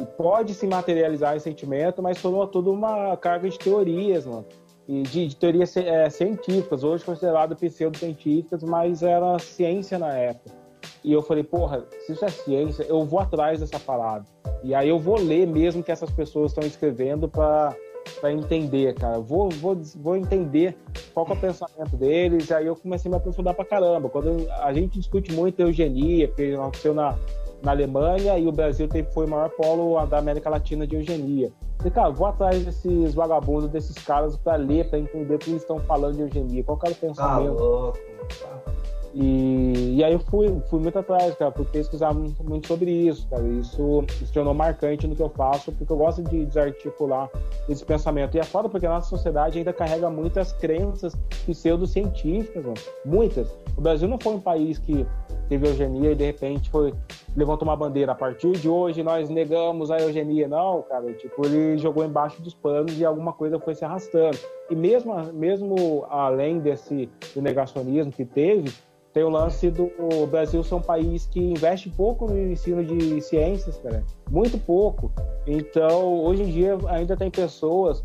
E 0.00 0.04
pode 0.04 0.54
se 0.54 0.66
materializar 0.66 1.36
em 1.36 1.40
sentimento, 1.40 2.02
mas 2.02 2.20
tornou 2.20 2.46
toda 2.46 2.70
uma 2.70 3.16
carga 3.16 3.48
de 3.48 3.58
teorias, 3.58 4.26
mano. 4.26 4.44
De, 4.86 5.28
de 5.28 5.36
teorias 5.36 5.74
é, 5.76 6.10
científicas, 6.10 6.84
hoje 6.84 7.04
considerado 7.04 7.56
pseudocientíficas, 7.56 8.62
mas 8.62 9.02
era 9.02 9.38
ciência 9.38 9.98
na 9.98 10.12
época. 10.12 10.54
E 11.02 11.12
eu 11.12 11.22
falei, 11.22 11.42
porra, 11.42 11.84
se 12.04 12.12
isso 12.12 12.24
é 12.24 12.28
ciência, 12.28 12.82
eu 12.84 13.04
vou 13.04 13.20
atrás 13.20 13.60
dessa 13.60 13.78
parada. 13.78 14.26
E 14.62 14.74
aí 14.74 14.88
eu 14.88 14.98
vou 14.98 15.18
ler 15.18 15.46
mesmo 15.46 15.82
que 15.82 15.92
essas 15.92 16.10
pessoas 16.10 16.50
estão 16.50 16.66
escrevendo 16.66 17.28
para 17.28 17.74
para 18.20 18.32
entender, 18.32 18.94
cara. 18.94 19.18
Vou, 19.18 19.48
vou, 19.50 19.76
vou 19.96 20.16
entender 20.16 20.76
qual 21.12 21.26
é 21.26 21.32
o 21.32 21.36
pensamento 21.36 21.96
deles. 21.96 22.50
Aí 22.52 22.66
eu 22.66 22.76
comecei 22.76 23.08
a 23.08 23.12
me 23.12 23.16
aprofundar 23.16 23.54
pra 23.54 23.64
caramba. 23.64 24.08
Quando 24.08 24.46
a 24.50 24.72
gente 24.72 24.98
discute 24.98 25.32
muito 25.32 25.60
eugenia, 25.60 26.28
porque 26.28 26.54
aconteceu 26.54 26.94
na, 26.94 27.16
na 27.62 27.70
Alemanha 27.70 28.38
e 28.38 28.46
o 28.46 28.52
Brasil 28.52 28.88
foi 29.12 29.26
o 29.26 29.30
maior 29.30 29.50
polo 29.50 30.04
da 30.06 30.18
América 30.18 30.50
Latina 30.50 30.86
de 30.86 30.96
eugenia. 30.96 31.50
E, 31.84 31.90
cara, 31.90 32.10
vou 32.10 32.26
atrás 32.26 32.64
desses 32.64 33.14
vagabundos, 33.14 33.68
desses 33.68 33.94
caras, 34.04 34.36
para 34.36 34.56
ler, 34.56 34.88
para 34.88 34.98
entender 34.98 35.34
o 35.34 35.38
que 35.38 35.50
eles 35.50 35.62
estão 35.62 35.78
falando 35.80 36.16
de 36.16 36.22
eugenia. 36.22 36.64
Qual 36.64 36.78
é 36.84 36.90
o 36.90 36.94
pensamento? 36.94 37.56
Tá 37.56 37.62
louco, 37.62 37.98
tá. 38.40 38.83
E, 39.14 39.94
e 39.96 40.04
aí 40.04 40.12
eu 40.12 40.18
fui, 40.18 40.60
fui 40.68 40.80
muito 40.80 40.98
atrás, 40.98 41.34
cara, 41.36 41.52
fui 41.52 41.64
pesquisar 41.66 42.12
muito, 42.12 42.42
muito 42.42 42.66
sobre 42.66 42.90
isso, 42.90 43.28
cara. 43.28 43.46
Isso 43.46 44.04
se 44.08 44.32
tornou 44.32 44.52
marcante 44.52 45.06
no 45.06 45.14
que 45.14 45.22
eu 45.22 45.28
faço, 45.28 45.70
porque 45.70 45.92
eu 45.92 45.96
gosto 45.96 46.22
de 46.24 46.44
desarticular 46.44 47.30
esse 47.68 47.84
pensamento. 47.84 48.36
E 48.36 48.40
é 48.40 48.42
foda 48.42 48.68
porque 48.68 48.86
a 48.86 48.90
nossa 48.90 49.08
sociedade 49.08 49.56
ainda 49.56 49.72
carrega 49.72 50.10
muitas 50.10 50.52
crenças 50.52 51.14
pseudocientíficas, 51.46 52.64
mano. 52.64 52.76
muitas. 53.04 53.56
O 53.76 53.80
Brasil 53.80 54.08
não 54.08 54.18
foi 54.20 54.34
um 54.34 54.40
país 54.40 54.78
que 54.78 55.06
teve 55.48 55.68
eugenia 55.68 56.12
e 56.12 56.14
de 56.14 56.24
repente 56.24 56.68
foi 56.70 56.92
levantou 57.36 57.68
uma 57.68 57.76
bandeira. 57.76 58.12
A 58.12 58.14
partir 58.16 58.52
de 58.52 58.68
hoje 58.68 59.02
nós 59.04 59.28
negamos 59.28 59.92
a 59.92 59.98
eugenia. 59.98 60.48
Não, 60.48 60.82
cara, 60.82 61.12
tipo, 61.12 61.46
ele 61.46 61.78
jogou 61.78 62.04
embaixo 62.04 62.42
dos 62.42 62.54
panos 62.54 62.98
e 62.98 63.04
alguma 63.04 63.32
coisa 63.32 63.60
foi 63.60 63.76
se 63.76 63.84
arrastando. 63.84 64.38
E 64.70 64.74
mesmo, 64.74 65.14
mesmo 65.32 66.04
além 66.08 66.58
desse 66.58 67.08
negacionismo 67.36 68.10
que 68.10 68.24
teve, 68.24 68.72
tem 69.14 69.22
o 69.22 69.28
lance 69.28 69.70
do 69.70 69.90
Brasil 70.28 70.62
ser 70.64 70.74
um 70.74 70.82
país 70.82 71.24
que 71.24 71.38
investe 71.40 71.88
pouco 71.88 72.26
no 72.26 72.36
ensino 72.36 72.84
de 72.84 73.20
ciências, 73.20 73.78
cara. 73.78 74.02
Muito 74.28 74.58
pouco. 74.58 75.12
Então, 75.46 76.20
hoje 76.24 76.42
em 76.42 76.50
dia, 76.50 76.76
ainda 76.88 77.16
tem 77.16 77.30
pessoas 77.30 78.02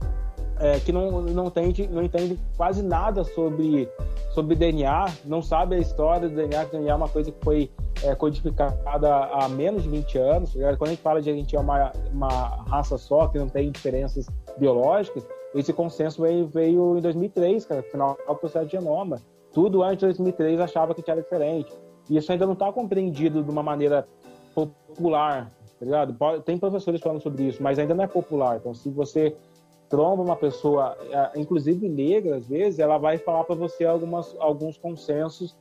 é, 0.59 0.79
que 0.79 0.91
não, 0.91 1.23
não, 1.23 1.47
entende, 1.47 1.87
não 1.87 2.03
entende 2.03 2.37
quase 2.55 2.83
nada 2.83 3.23
sobre, 3.23 3.89
sobre 4.35 4.55
DNA, 4.55 5.05
não 5.25 5.41
sabe 5.41 5.75
a 5.75 5.79
história 5.79 6.29
do 6.29 6.35
DNA, 6.35 6.65
que 6.65 6.75
o 6.75 6.79
DNA 6.79 6.93
é 6.93 6.95
uma 6.95 7.09
coisa 7.09 7.31
que 7.31 7.43
foi 7.43 7.71
é, 8.03 8.13
codificada 8.13 9.09
há 9.09 9.49
menos 9.49 9.83
de 9.83 9.89
20 9.89 10.17
anos. 10.19 10.53
Quando 10.53 10.83
a 10.83 10.89
gente 10.89 11.01
fala 11.01 11.21
de 11.21 11.29
a 11.31 11.33
gente 11.33 11.55
é 11.55 11.59
uma, 11.59 11.91
uma 12.13 12.29
raça 12.67 12.99
só, 12.99 13.27
que 13.27 13.39
não 13.39 13.49
tem 13.49 13.71
diferenças 13.71 14.27
biológicas, 14.59 15.25
esse 15.55 15.73
consenso 15.73 16.21
veio, 16.21 16.47
veio 16.47 16.99
em 16.99 17.01
2003, 17.01 17.65
cara, 17.65 17.81
final 17.81 18.15
do 18.27 18.35
processo 18.35 18.67
de 18.67 18.73
genoma. 18.73 19.19
Tudo 19.53 19.83
antes 19.83 19.99
de 19.99 20.05
2003 20.05 20.59
achava 20.59 20.93
que 20.93 21.09
era 21.09 21.21
diferente. 21.21 21.71
E 22.09 22.17
isso 22.17 22.31
ainda 22.31 22.45
não 22.45 22.53
está 22.53 22.71
compreendido 22.71 23.43
de 23.43 23.49
uma 23.49 23.63
maneira 23.63 24.07
popular, 24.53 25.51
tá 25.79 25.85
ligado? 25.85 26.15
Tem 26.43 26.57
professores 26.57 26.99
falando 27.01 27.21
sobre 27.21 27.43
isso, 27.43 27.61
mas 27.61 27.77
ainda 27.77 27.93
não 27.93 28.03
é 28.03 28.07
popular. 28.07 28.57
Então, 28.57 28.73
se 28.73 28.89
você 28.89 29.35
tromba 29.89 30.21
uma 30.21 30.35
pessoa, 30.35 30.95
é, 31.09 31.39
inclusive 31.39 31.89
negra, 31.89 32.37
às 32.37 32.47
vezes, 32.47 32.79
ela 32.79 32.97
vai 32.97 33.17
falar 33.17 33.43
para 33.43 33.55
você 33.55 33.85
algumas, 33.85 34.35
alguns 34.39 34.77
consensos 34.77 35.55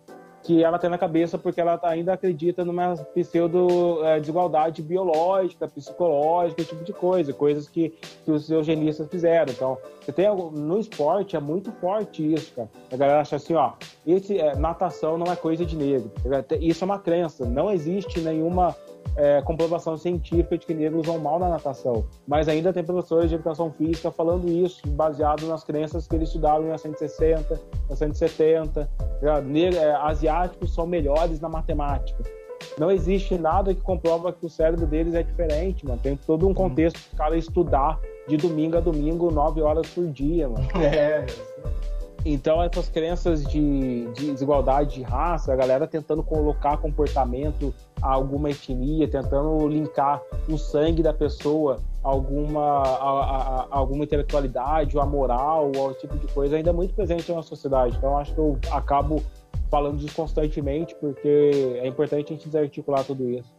que 0.49 0.65
ela 0.65 0.79
tem 0.79 0.89
na 0.89 0.97
cabeça 0.97 1.37
porque 1.37 1.61
ela 1.61 1.79
ainda 1.83 2.15
acredita 2.15 2.65
numa 2.65 2.97
pseudo 3.15 4.03
é, 4.03 4.19
desigualdade 4.19 4.81
biológica, 4.81 5.69
psicológica, 5.69 6.63
esse 6.63 6.71
tipo 6.71 6.83
de 6.83 6.93
coisa, 6.95 7.35
coisas 7.35 7.69
que, 7.69 7.91
que 8.25 8.31
os 8.31 8.49
eugenistas 8.49 9.07
fizeram. 9.11 9.53
Então, 9.53 9.77
você 10.01 10.11
tem 10.11 10.27
no 10.27 10.79
esporte 10.79 11.37
é 11.37 11.41
muito 11.41 11.71
forte 11.73 12.33
isso, 12.33 12.55
cara. 12.55 12.71
A 12.91 12.97
galera 12.97 13.21
acha 13.21 13.37
assim, 13.37 13.53
ó, 13.53 13.73
esse 14.07 14.39
é, 14.39 14.57
natação 14.57 15.19
não 15.19 15.31
é 15.31 15.37
coisa 15.37 15.67
de 15.67 15.77
negro. 15.77 16.11
Isso 16.63 16.83
é 16.83 16.87
uma 16.87 16.99
crença. 16.99 17.45
Não 17.45 17.71
existe 17.71 18.19
nenhuma 18.19 18.75
é, 19.19 19.43
comprovação 19.43 19.97
científica 19.97 20.57
de 20.57 20.65
que 20.65 20.73
negros 20.73 21.05
vão 21.05 21.19
mal 21.19 21.41
na 21.41 21.49
natação. 21.49 22.05
Mas 22.27 22.49
ainda 22.49 22.73
tem 22.73 22.85
professores 22.85 23.29
de 23.29 23.35
educação 23.35 23.73
física 23.73 24.13
falando 24.13 24.49
isso, 24.49 24.81
baseado 24.87 25.47
nas 25.49 25.65
crenças 25.65 26.07
que 26.07 26.15
eles 26.15 26.29
estudaram 26.29 26.61
em 26.61 26.67
1960, 26.67 27.61
1970. 27.89 28.89
É, 29.21 29.93
asiáticos 30.03 30.73
são 30.73 30.87
melhores 30.87 31.41
na 31.41 31.49
matemática. 31.49 32.23
Não 32.79 32.93
existe 32.93 33.37
nada 33.37 33.75
que 33.75 33.81
comprova 33.81 34.33
que 34.33 34.47
o 34.47 34.49
cérebro 34.49 34.87
deles 34.87 35.15
é 35.15 35.23
diferente, 35.23 35.85
mano. 35.85 35.99
Tem 36.01 36.17
todo 36.17 36.47
um 36.47 36.55
contexto 36.55 37.01
para 37.11 37.15
o 37.15 37.19
cara 37.19 37.37
estudar 37.37 38.01
de 38.29 38.37
domingo 38.37 38.77
a 38.77 38.81
domingo, 38.81 39.31
nove 39.33 39.61
horas 39.61 39.89
por 39.89 40.07
dia, 40.07 40.49
mano. 40.49 40.67
É. 40.79 41.27
Então, 42.25 42.63
essas 42.63 42.89
crenças 42.89 43.45
de, 43.45 44.07
de, 44.13 44.33
desigualdade 44.33 44.97
de 44.97 45.03
raça, 45.03 45.53
a 45.53 45.57
galera 45.57 45.87
tentando 45.87 46.23
colocar 46.23 46.77
comportamento 46.77 47.73
a 48.03 48.13
alguma 48.13 48.51
etnia, 48.51 49.09
tentando 49.09 49.67
linkar 49.69 50.21
o 50.49 50.59
sangue 50.59 51.03
da 51.03 51.15
pessoa 51.15 51.81
a 52.03 52.09
alguma, 52.09 52.83
a, 52.83 53.65
a, 53.65 53.67
alguma 53.71 54.05
intelectualidade, 54.05 54.97
ou 54.97 55.03
a 55.03 55.07
moral, 55.07 55.71
ou 55.77 55.95
tipo 55.95 56.17
de 56.19 56.27
coisa, 56.33 56.57
ainda 56.57 56.71
é 56.71 56.73
muito 56.73 56.93
presente 56.95 57.33
na 57.33 57.43
sociedade. 57.43 57.97
Então, 57.97 58.19
acho 58.19 58.35
que 58.35 58.41
eu 58.41 58.59
acabo 58.73 59.23
falando 59.71 59.99
disso 59.99 60.15
constantemente, 60.15 60.95
porque 60.97 61.79
é 61.81 61.87
importante 61.87 62.33
a 62.33 62.37
gente 62.37 62.47
desarticular 62.47 63.05
tudo 63.05 63.31
isso. 63.31 63.58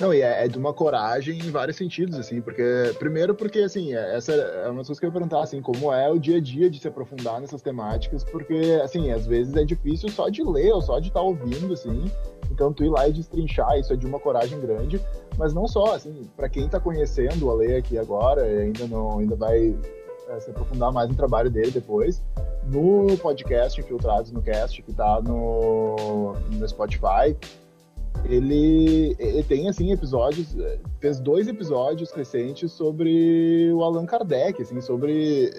Não, 0.00 0.12
e 0.12 0.22
é, 0.22 0.44
é, 0.44 0.48
de 0.48 0.58
uma 0.58 0.72
coragem 0.72 1.38
em 1.38 1.50
vários 1.50 1.76
sentidos, 1.76 2.18
assim, 2.18 2.40
porque, 2.40 2.62
primeiro 2.98 3.34
porque, 3.34 3.60
assim, 3.60 3.94
é, 3.94 4.16
essa 4.16 4.32
é 4.32 4.68
uma 4.68 4.78
das 4.78 4.86
coisas 4.86 4.98
que 4.98 5.04
eu 5.04 5.08
ia 5.08 5.12
perguntar, 5.12 5.42
assim, 5.42 5.60
como 5.60 5.92
é 5.92 6.10
o 6.10 6.18
dia 6.18 6.38
a 6.38 6.40
dia 6.40 6.70
de 6.70 6.80
se 6.80 6.88
aprofundar 6.88 7.40
nessas 7.40 7.60
temáticas, 7.60 8.24
porque, 8.24 8.80
assim, 8.82 9.10
às 9.10 9.26
vezes 9.26 9.54
é 9.54 9.64
difícil 9.64 10.08
só 10.08 10.28
de 10.28 10.42
ler 10.42 10.72
ou 10.72 10.80
só 10.80 10.98
de 10.98 11.08
estar 11.08 11.20
tá 11.20 11.26
ouvindo, 11.26 11.72
assim, 11.74 12.10
então 12.50 12.72
tu 12.72 12.84
ir 12.84 12.88
lá 12.88 13.06
e 13.06 13.12
destrinchar, 13.12 13.78
isso 13.78 13.92
é 13.92 13.96
de 13.96 14.06
uma 14.06 14.18
coragem 14.18 14.58
grande, 14.60 15.00
mas 15.36 15.52
não 15.52 15.68
só, 15.68 15.94
assim, 15.94 16.28
para 16.36 16.48
quem 16.48 16.68
tá 16.68 16.80
conhecendo 16.80 17.46
o 17.46 17.50
Ale 17.50 17.76
aqui 17.76 17.98
agora, 17.98 18.42
ainda 18.42 18.86
não, 18.86 19.18
ainda 19.18 19.36
vai 19.36 19.76
é, 20.28 20.40
se 20.40 20.50
aprofundar 20.50 20.90
mais 20.90 21.08
no 21.08 21.14
trabalho 21.14 21.50
dele 21.50 21.70
depois, 21.70 22.22
no 22.64 23.16
podcast 23.18 23.78
Infiltrados 23.80 24.32
no 24.32 24.40
Cast, 24.40 24.82
que 24.82 24.92
tá 24.92 25.20
no, 25.20 26.34
no 26.50 26.68
Spotify, 26.68 27.36
ele, 28.24 29.16
ele 29.18 29.42
tem 29.42 29.68
assim 29.68 29.92
episódios, 29.92 30.56
fez 31.00 31.18
dois 31.18 31.48
episódios 31.48 32.12
recentes 32.12 32.72
sobre 32.72 33.70
o 33.72 33.82
Allan 33.82 34.06
Kardec, 34.06 34.62
assim, 34.62 34.80
sobre 34.80 35.50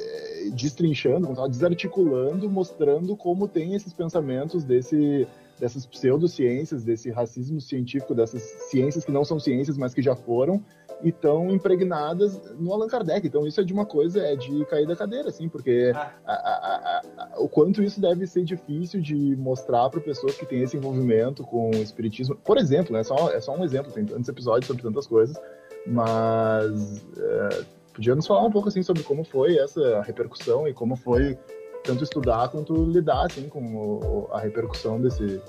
destrinchando, 0.52 1.26
como 1.26 1.36
tava 1.36 1.50
desarticulando, 1.50 2.50
mostrando 2.50 3.16
como 3.16 3.48
tem 3.48 3.76
esses 3.76 3.94
pensamentos 3.94 4.64
desse, 4.64 5.28
dessas 5.60 5.86
pseudociências, 5.86 6.84
desse 6.84 7.10
racismo 7.10 7.62
científico, 7.62 8.14
dessas 8.14 8.42
ciências 8.70 9.06
que 9.06 9.12
não 9.12 9.24
são 9.24 9.40
ciências, 9.40 9.78
mas 9.78 9.94
que 9.94 10.02
já 10.02 10.16
foram, 10.16 10.64
e 11.04 11.10
estão 11.10 11.52
impregnadas 11.52 12.40
no 12.58 12.72
Allan 12.72 12.88
Kardec. 12.88 13.28
Então 13.28 13.46
isso 13.46 13.60
é 13.60 13.64
de 13.64 13.74
uma 13.74 13.86
coisa, 13.86 14.20
é 14.22 14.36
de 14.36 14.66
cair 14.66 14.88
da 14.88 14.96
cadeira, 14.96 15.30
assim, 15.30 15.50
porque 15.50 15.92
ah. 15.94 16.12
a, 16.26 16.34
a, 16.34 17.02
a, 17.18 17.40
o 17.40 17.50
quanto 17.50 17.84
isso 17.84 18.00
deve 18.00 18.26
ser 18.26 18.44
difícil 18.44 19.02
de 19.02 19.36
mostrar 19.36 19.90
para 19.90 20.00
pessoas 20.00 20.36
que 20.36 20.46
têm 20.46 20.62
esse 20.62 20.78
envolvimento 20.78 21.44
com 21.44 21.70
o 21.72 21.76
espiritismo. 21.76 22.36
Por 22.36 22.58
exemplo, 22.58 22.96
é 22.96 23.04
só, 23.04 23.30
é 23.32 23.42
só 23.42 23.56
um 23.56 23.64
exemplo, 23.64 23.92
tem 23.92 24.06
tantos 24.06 24.30
episódios 24.30 24.66
sobre 24.66 24.82
tantas 24.82 25.06
coisas, 25.06 25.40
mas 25.86 27.06
é, 27.18 27.66
podia 27.94 28.16
nos 28.16 28.26
falar 28.26 28.46
um 28.46 28.52
pouco 28.52 28.70
assim 28.70 28.82
sobre 28.82 29.04
como 29.04 29.24
foi 29.24 29.58
essa 29.58 30.02
repercussão 30.02 30.68
e 30.68 30.74
como 30.74 30.96
foi 30.96 31.38
tanto 31.84 32.04
estudar 32.04 32.48
quanto 32.50 32.74
lidar 32.86 33.26
assim 33.26 33.50
com 33.50 33.76
o, 33.76 34.28
a 34.32 34.40
repercussão 34.40 35.02
desse. 35.02 35.42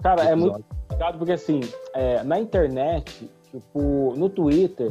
Cara, 0.00 0.24
é 0.24 0.34
muito 0.34 0.64
complicado 0.64 1.18
porque 1.18 1.32
assim, 1.32 1.60
é, 1.94 2.22
na 2.22 2.38
internet 2.38 3.28
Tipo, 3.52 4.14
no 4.16 4.28
Twitter, 4.28 4.90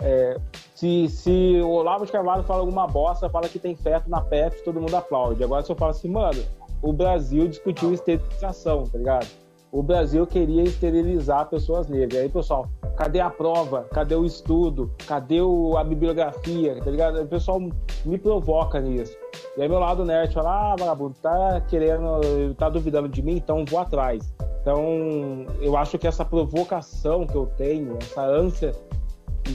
é, 0.00 0.36
se, 0.74 1.08
se 1.08 1.60
o 1.62 1.68
Olavo 1.68 2.04
de 2.04 2.12
Carvalho 2.12 2.42
fala 2.42 2.60
alguma 2.60 2.86
bosta, 2.86 3.30
fala 3.30 3.48
que 3.48 3.58
tem 3.58 3.76
feto 3.76 4.10
na 4.10 4.20
Pepsi, 4.20 4.64
todo 4.64 4.80
mundo 4.80 4.96
aplaude. 4.96 5.44
Agora 5.44 5.62
se 5.62 5.70
eu 5.70 5.76
falo 5.76 5.92
assim, 5.92 6.08
mano, 6.08 6.42
o 6.82 6.92
Brasil 6.92 7.46
discutiu 7.46 7.92
esterilização, 7.92 8.84
tá 8.84 8.98
ligado? 8.98 9.28
O 9.72 9.82
Brasil 9.84 10.26
queria 10.26 10.64
esterilizar 10.64 11.48
pessoas 11.48 11.86
negras. 11.86 12.14
E 12.14 12.24
aí, 12.24 12.28
pessoal, 12.28 12.68
cadê 12.96 13.20
a 13.20 13.30
prova? 13.30 13.86
Cadê 13.92 14.16
o 14.16 14.24
estudo? 14.24 14.90
Cadê 15.06 15.40
o, 15.40 15.76
a 15.76 15.84
bibliografia? 15.84 16.76
Tá 16.82 16.90
ligado? 16.90 17.22
O 17.22 17.26
pessoal 17.26 17.60
me 18.04 18.18
provoca 18.18 18.80
nisso. 18.80 19.16
E 19.56 19.62
aí 19.62 19.68
meu 19.68 19.78
lado 19.78 20.04
nerd 20.04 20.34
fala, 20.34 20.72
ah, 20.72 20.76
vagabundo, 20.76 21.14
tá 21.22 21.60
querendo, 21.68 22.54
tá 22.56 22.68
duvidando 22.68 23.08
de 23.08 23.22
mim, 23.22 23.36
então 23.36 23.64
vou 23.64 23.78
atrás. 23.78 24.34
Então, 24.60 25.46
eu 25.60 25.76
acho 25.76 25.98
que 25.98 26.06
essa 26.06 26.24
provocação 26.24 27.26
que 27.26 27.34
eu 27.34 27.46
tenho, 27.46 27.96
essa 28.00 28.22
ânsia 28.22 28.72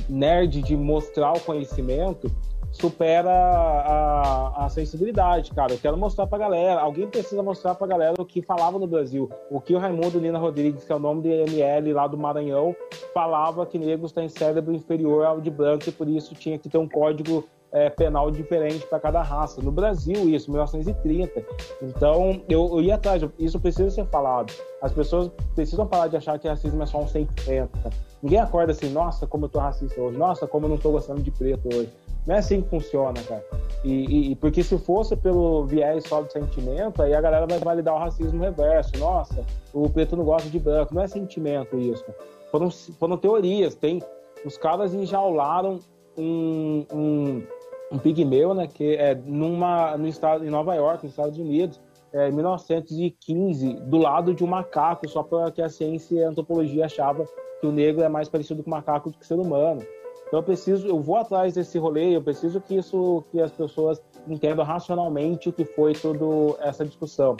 nerd 0.10 0.62
de 0.62 0.76
mostrar 0.76 1.34
o 1.34 1.40
conhecimento, 1.40 2.30
supera 2.72 3.32
a, 3.32 4.66
a, 4.66 4.70
sensibilidade, 4.70 5.52
cara. 5.52 5.74
Eu 5.74 5.78
quero 5.78 5.98
mostrar 5.98 6.28
pra 6.28 6.38
galera. 6.38 6.82
Alguém 6.82 7.08
precisa 7.08 7.42
mostrar 7.42 7.74
pra 7.76 7.88
galera 7.88 8.16
o 8.20 8.26
que 8.26 8.42
falava 8.42 8.78
no 8.78 8.86
Brasil. 8.86 9.30
O 9.50 9.62
que 9.62 9.74
o 9.74 9.80
Raimundo 9.80 10.20
Lina 10.20 10.38
Rodrigues, 10.38 10.84
que 10.84 10.92
é 10.92 10.96
o 10.96 11.00
nome 11.00 11.22
do 11.22 11.28
IML 11.30 11.94
lá 11.94 12.06
do 12.08 12.18
Maranhão, 12.18 12.76
falava 13.14 13.66
que 13.66 13.80
negros 13.80 14.12
têm 14.12 14.28
cérebro 14.28 14.74
inferior 14.74 15.26
ao 15.26 15.40
de 15.40 15.50
branco 15.50 15.88
e 15.88 15.92
por 15.92 16.08
isso 16.08 16.36
tinha 16.36 16.60
que 16.60 16.68
ter 16.68 16.78
um 16.78 16.88
código 16.88 17.46
é, 17.76 17.90
penal 17.90 18.32
diferente 18.32 18.88
para 18.88 19.02
cada 19.02 19.22
raça. 19.22 19.62
No 19.62 19.70
Brasil, 19.70 20.30
isso, 20.30 20.50
1930. 20.50 21.44
Então, 21.82 22.42
eu, 22.48 22.68
eu 22.68 22.82
ia 22.82 22.96
atrás, 22.96 23.22
isso 23.38 23.60
precisa 23.60 23.90
ser 23.92 24.06
falado. 24.06 24.54
As 24.82 24.94
pessoas 24.94 25.30
precisam 25.54 25.86
parar 25.86 26.08
de 26.08 26.16
achar 26.16 26.40
que 26.40 26.48
racismo 26.48 26.82
é 26.82 26.86
só 26.86 27.00
um 27.00 27.08
sentimento. 27.08 27.78
Ninguém 28.24 28.40
acorda 28.40 28.72
assim, 28.72 28.90
nossa, 28.90 29.28
como 29.28 29.46
eu 29.46 29.50
tô 29.50 29.60
racista 29.60 30.00
hoje, 30.00 30.18
nossa, 30.18 30.48
como 30.48 30.66
eu 30.66 30.70
não 30.70 30.78
tô 30.78 30.92
gostando 30.92 31.22
de 31.22 31.30
preto 31.30 31.68
hoje. 31.68 31.90
Não 32.26 32.36
é 32.36 32.40
assim 32.40 32.62
que 32.62 32.70
funciona, 32.70 33.22
cara. 33.28 33.44
E, 33.84 34.32
e, 34.32 34.36
porque 34.38 34.64
se 34.64 34.78
fosse 34.78 35.16
pelo 35.18 35.66
viés 35.66 36.06
só 36.08 36.22
do 36.22 36.32
sentimento, 36.32 37.04
aí 37.04 37.14
a 37.14 37.20
galera 37.20 37.46
vai 37.46 37.60
validar 37.60 37.94
o 37.94 38.00
racismo 38.00 38.42
reverso. 38.42 38.98
Nossa, 38.98 39.46
o 39.74 39.90
preto 39.90 40.16
não 40.16 40.24
gosta 40.24 40.50
de 40.50 40.58
branco. 40.58 40.96
Não 40.96 41.04
é 41.04 41.08
sentimento 41.08 41.78
isso. 41.78 42.06
Foram, 42.50 42.72
foram 42.72 43.18
teorias. 43.18 43.76
Tem, 43.76 44.02
os 44.44 44.58
caras 44.58 44.94
enjaularam 44.94 45.80
um, 46.18 46.86
um, 46.92 47.44
um 47.92 47.98
pigmeu, 47.98 48.54
né, 48.54 48.68
que 48.68 48.96
é 48.96 49.16
numa, 49.16 49.98
no 49.98 50.08
estado, 50.08 50.46
em 50.46 50.50
Nova 50.50 50.74
York, 50.76 51.04
nos 51.04 51.14
Estados 51.14 51.38
Unidos, 51.38 51.80
é, 52.12 52.30
em 52.30 52.32
1915, 52.32 53.74
do 53.82 53.98
lado 53.98 54.34
de 54.34 54.44
um 54.44 54.48
macaco, 54.48 55.08
só 55.08 55.22
porque 55.22 55.62
a 55.62 55.70
ciência 55.70 56.16
e 56.16 56.24
a 56.24 56.30
antropologia 56.30 56.86
achava 56.86 57.26
que 57.60 57.68
o 57.68 57.72
negro 57.72 58.04
é 58.04 58.10
mais 58.10 58.30
parecido 58.30 58.64
com 58.64 58.70
macaco 58.70 59.12
do 59.12 59.18
que 59.18 59.26
ser 59.26 59.36
humano. 59.36 59.82
Então 60.28 60.40
eu 60.40 60.44
preciso, 60.44 60.88
eu 60.88 61.00
vou 61.00 61.18
atrás 61.18 61.54
desse 61.54 61.78
rolê, 61.78 62.16
eu 62.16 62.22
preciso 62.22 62.60
que 62.60 62.76
isso, 62.76 63.24
que 63.32 63.40
as 63.40 63.52
pessoas 63.52 64.02
entendam 64.28 64.66
racionalmente 64.66 65.50
o 65.50 65.54
que 65.54 65.66
foi 65.66 65.94
toda 65.94 66.58
essa 66.62 66.84
discussão, 66.84 67.38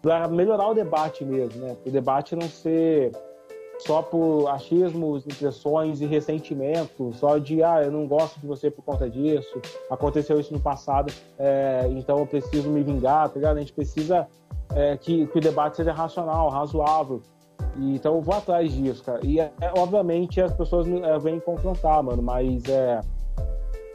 para 0.00 0.28
melhorar 0.28 0.68
o 0.68 0.74
debate 0.74 1.24
mesmo, 1.24 1.60
né? 1.60 1.76
O 1.84 1.90
debate 1.90 2.36
não 2.36 2.48
ser 2.48 3.10
só 3.78 4.02
por 4.02 4.48
achismos, 4.48 5.24
impressões 5.26 6.00
e 6.00 6.06
ressentimento, 6.06 7.12
só 7.14 7.38
de, 7.38 7.62
ah, 7.62 7.82
eu 7.82 7.90
não 7.90 8.06
gosto 8.06 8.38
de 8.40 8.46
você 8.46 8.70
por 8.70 8.82
conta 8.82 9.08
disso, 9.08 9.60
aconteceu 9.88 10.38
isso 10.40 10.52
no 10.52 10.60
passado, 10.60 11.12
é, 11.38 11.86
então 11.90 12.18
eu 12.18 12.26
preciso 12.26 12.68
me 12.68 12.82
vingar, 12.82 13.28
tá 13.28 13.36
ligado? 13.36 13.56
A 13.56 13.60
gente 13.60 13.72
precisa 13.72 14.26
é, 14.74 14.96
que, 14.96 15.26
que, 15.26 15.38
o 15.38 15.40
debate 15.40 15.76
seja 15.76 15.92
racional, 15.92 16.48
razoável. 16.48 17.22
E, 17.76 17.94
então 17.94 18.16
eu 18.16 18.20
vou 18.20 18.34
atrás 18.34 18.72
disso, 18.72 19.02
cara. 19.04 19.20
E, 19.24 19.40
é, 19.40 19.52
obviamente, 19.76 20.40
as 20.40 20.52
pessoas 20.52 20.86
é, 20.86 21.18
vêm 21.18 21.40
confrontar, 21.40 22.02
mano, 22.02 22.22
mas 22.22 22.64
é. 22.68 23.00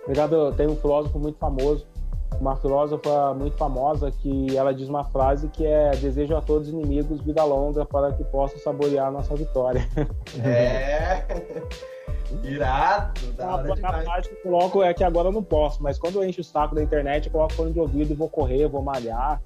Tá 0.05 0.09
ligado? 0.09 0.53
Tem 0.53 0.67
um 0.67 0.75
filósofo 0.75 1.17
muito 1.17 1.37
famoso 1.37 1.85
uma 2.39 2.55
filósofa 2.55 3.33
muito 3.33 3.57
famosa 3.57 4.11
que 4.11 4.55
ela 4.55 4.73
diz 4.73 4.89
uma 4.89 5.03
frase 5.05 5.47
que 5.47 5.65
é 5.65 5.91
desejo 5.91 6.35
a 6.35 6.41
todos 6.41 6.67
os 6.67 6.73
inimigos 6.73 7.21
vida 7.21 7.43
longa 7.43 7.85
para 7.85 8.11
que 8.11 8.23
possam 8.25 8.59
saborear 8.59 9.07
a 9.07 9.11
nossa 9.11 9.35
vitória. 9.35 9.87
É. 10.43 11.23
Irado, 12.43 13.31
da 13.33 13.55
hora 13.55 13.73
a, 13.83 13.89
a 13.89 14.03
parte 14.03 14.29
que 14.29 14.35
eu 14.35 14.41
coloco 14.41 14.81
é 14.81 14.93
que 14.93 15.03
agora 15.03 15.27
eu 15.27 15.31
não 15.31 15.43
posso, 15.43 15.83
mas 15.83 15.99
quando 15.99 16.15
eu 16.15 16.27
encho 16.27 16.41
o 16.41 16.43
saco 16.43 16.73
da 16.73 16.81
internet, 16.81 17.27
eu 17.27 17.31
coloco 17.31 17.53
fone 17.53 17.71
de 17.71 17.79
ouvido 17.79 18.11
e 18.11 18.15
vou 18.15 18.27
correr, 18.27 18.67
vou 18.67 18.81
malhar. 18.81 19.39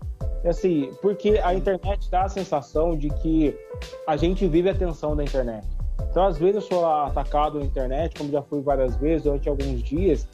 Assim, 0.46 0.92
porque 1.02 1.40
a 1.44 1.54
internet 1.54 2.10
dá 2.10 2.24
a 2.24 2.30
sensação 2.30 2.96
de 2.96 3.10
que 3.10 3.58
a 4.06 4.16
gente 4.16 4.48
vive 4.48 4.70
a 4.70 4.74
tensão 4.74 5.16
da 5.16 5.24
internet. 5.24 5.68
Então, 6.10 6.26
às 6.26 6.38
vezes, 6.38 6.56
eu 6.56 6.62
sou 6.62 6.86
atacado 6.86 7.60
na 7.60 7.66
internet, 7.66 8.18
como 8.18 8.32
já 8.32 8.42
fui 8.42 8.62
várias 8.62 8.96
vezes 8.96 9.24
durante 9.24 9.50
alguns 9.50 9.84
dias, 9.84 10.28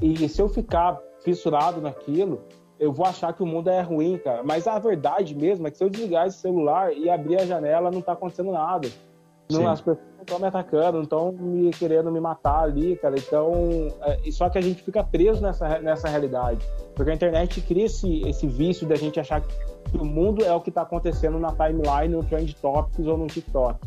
e 0.00 0.28
se 0.28 0.40
eu 0.40 0.48
ficar 0.48 0.98
fissurado 1.28 1.80
naquilo, 1.80 2.40
eu 2.80 2.92
vou 2.92 3.04
achar 3.04 3.32
que 3.32 3.42
o 3.42 3.46
mundo 3.46 3.68
é 3.68 3.80
ruim, 3.80 4.18
cara. 4.18 4.42
Mas 4.42 4.66
a 4.66 4.78
verdade 4.78 5.34
mesmo 5.34 5.66
é 5.66 5.70
que 5.70 5.76
se 5.76 5.84
eu 5.84 5.90
desligar 5.90 6.26
esse 6.26 6.38
celular 6.38 6.92
e 6.92 7.10
abrir 7.10 7.40
a 7.40 7.44
janela, 7.44 7.90
não 7.90 8.00
tá 8.00 8.12
acontecendo 8.12 8.52
nada. 8.52 8.88
Não, 9.50 9.66
as 9.66 9.80
pessoas 9.80 10.06
não 10.14 10.22
estão 10.22 10.38
me 10.38 10.46
atacando, 10.46 10.92
não 10.98 11.02
estão 11.04 11.32
me 11.32 11.70
querendo 11.70 12.12
me 12.12 12.20
matar 12.20 12.64
ali, 12.64 12.96
cara. 12.96 13.16
Então, 13.16 13.52
é, 14.02 14.30
só 14.30 14.48
que 14.48 14.58
a 14.58 14.60
gente 14.60 14.82
fica 14.82 15.02
preso 15.02 15.42
nessa, 15.42 15.78
nessa 15.80 16.08
realidade. 16.08 16.64
Porque 16.94 17.10
a 17.10 17.14
internet 17.14 17.60
cria 17.62 17.86
esse, 17.86 18.20
esse 18.28 18.46
vício 18.46 18.86
da 18.86 18.94
gente 18.94 19.18
achar 19.18 19.40
que 19.40 19.96
o 19.96 20.04
mundo 20.04 20.44
é 20.44 20.52
o 20.52 20.60
que 20.60 20.68
está 20.68 20.82
acontecendo 20.82 21.38
na 21.38 21.50
timeline, 21.52 22.14
no 22.14 22.22
Trend 22.22 22.54
Topics 22.56 23.06
ou 23.06 23.16
no 23.16 23.26
TikTok. 23.26 23.78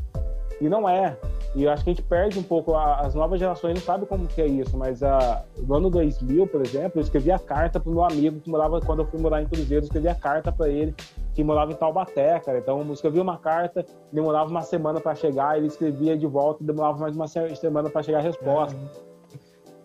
E 0.62 0.69
não 0.69 0.88
é. 0.88 1.17
E 1.56 1.63
eu 1.63 1.71
acho 1.71 1.84
que 1.84 1.89
a 1.89 1.93
gente 1.93 2.04
perde 2.04 2.39
um 2.39 2.43
pouco, 2.43 2.76
as 2.76 3.15
novas 3.15 3.39
gerações 3.39 3.74
não 3.74 3.82
sabem 3.82 4.08
como 4.08 4.28
que 4.28 4.41
é 4.41 4.45
isso, 4.45 4.78
mas 4.78 5.02
uh, 5.02 5.43
no 5.58 5.76
ano 5.76 5.89
2000, 5.89 6.47
por 6.47 6.62
exemplo, 6.62 7.00
eu 7.00 7.02
escrevi 7.02 7.32
a 7.32 7.39
carta 7.39 7.80
pro 7.80 7.91
meu 7.91 8.06
amigo 8.06 8.39
que 8.39 8.50
morava, 8.50 8.80
quando 8.80 9.00
eu 9.00 9.06
fui 9.08 9.19
morar 9.19 9.41
em 9.41 9.47
Cruzeiro, 9.47 9.84
eu 9.84 9.88
escrevi 9.88 10.08
a 10.08 10.15
carta 10.15 10.52
para 10.52 10.69
ele, 10.69 10.95
que 11.34 11.43
morava 11.43 11.71
em 11.71 11.76
Taubaté, 11.76 12.39
cara. 12.39 12.60
Então 12.60 12.80
eu 12.80 12.93
escrevi 12.93 13.19
uma 13.19 13.38
carta, 13.38 13.84
demorava 14.13 14.50
uma 14.50 14.62
semana 14.62 15.02
para 15.02 15.15
chegar, 15.15 15.58
ele 15.58 15.67
escrevia 15.67 16.15
de 16.15 16.28
volta, 16.28 16.63
demorava 16.63 17.00
mais 17.00 17.15
uma 17.15 17.28
semana 17.28 17.89
para 17.89 18.04
chegar 18.04 18.19
a 18.19 18.21
resposta. 18.21 18.78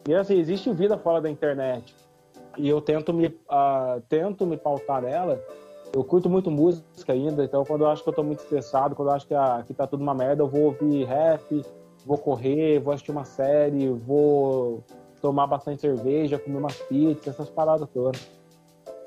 E 0.07 0.15
assim, 0.15 0.39
existe 0.39 0.71
vida 0.73 0.97
fora 0.99 1.23
da 1.23 1.31
internet. 1.31 1.97
E 2.59 2.69
eu 2.69 2.81
tento 2.81 3.13
me, 3.13 3.27
uh, 3.27 4.01
tento 4.09 4.47
me 4.47 4.57
pautar 4.57 5.03
nela 5.03 5.43
eu 5.93 6.05
curto 6.05 6.29
muito 6.29 6.51
música 6.51 7.13
ainda, 7.13 7.45
então 7.45 7.65
quando 7.65 7.83
eu 7.83 7.89
acho 7.89 8.03
que 8.03 8.09
eu 8.09 8.13
tô 8.13 8.23
muito 8.23 8.41
estressado, 8.41 8.95
quando 8.95 9.09
eu 9.09 9.15
acho 9.15 9.27
que, 9.27 9.35
a, 9.35 9.63
que 9.67 9.73
tá 9.73 9.87
tudo 9.87 10.03
uma 10.03 10.15
merda, 10.15 10.43
eu 10.43 10.49
vou 10.49 10.63
ouvir 10.63 11.05
rap, 11.05 11.65
vou 12.05 12.19
correr, 12.19 12.79
vou 12.81 12.93
assistir 12.93 13.11
uma 13.11 13.25
série, 13.25 13.89
vou 13.89 14.85
tomar 15.21 15.47
bastante 15.47 15.81
cerveja, 15.81 16.39
comer 16.39 16.59
umas 16.59 16.77
pizzas, 16.77 17.27
essas 17.27 17.49
paradas 17.49 17.89
todas. 17.93 18.21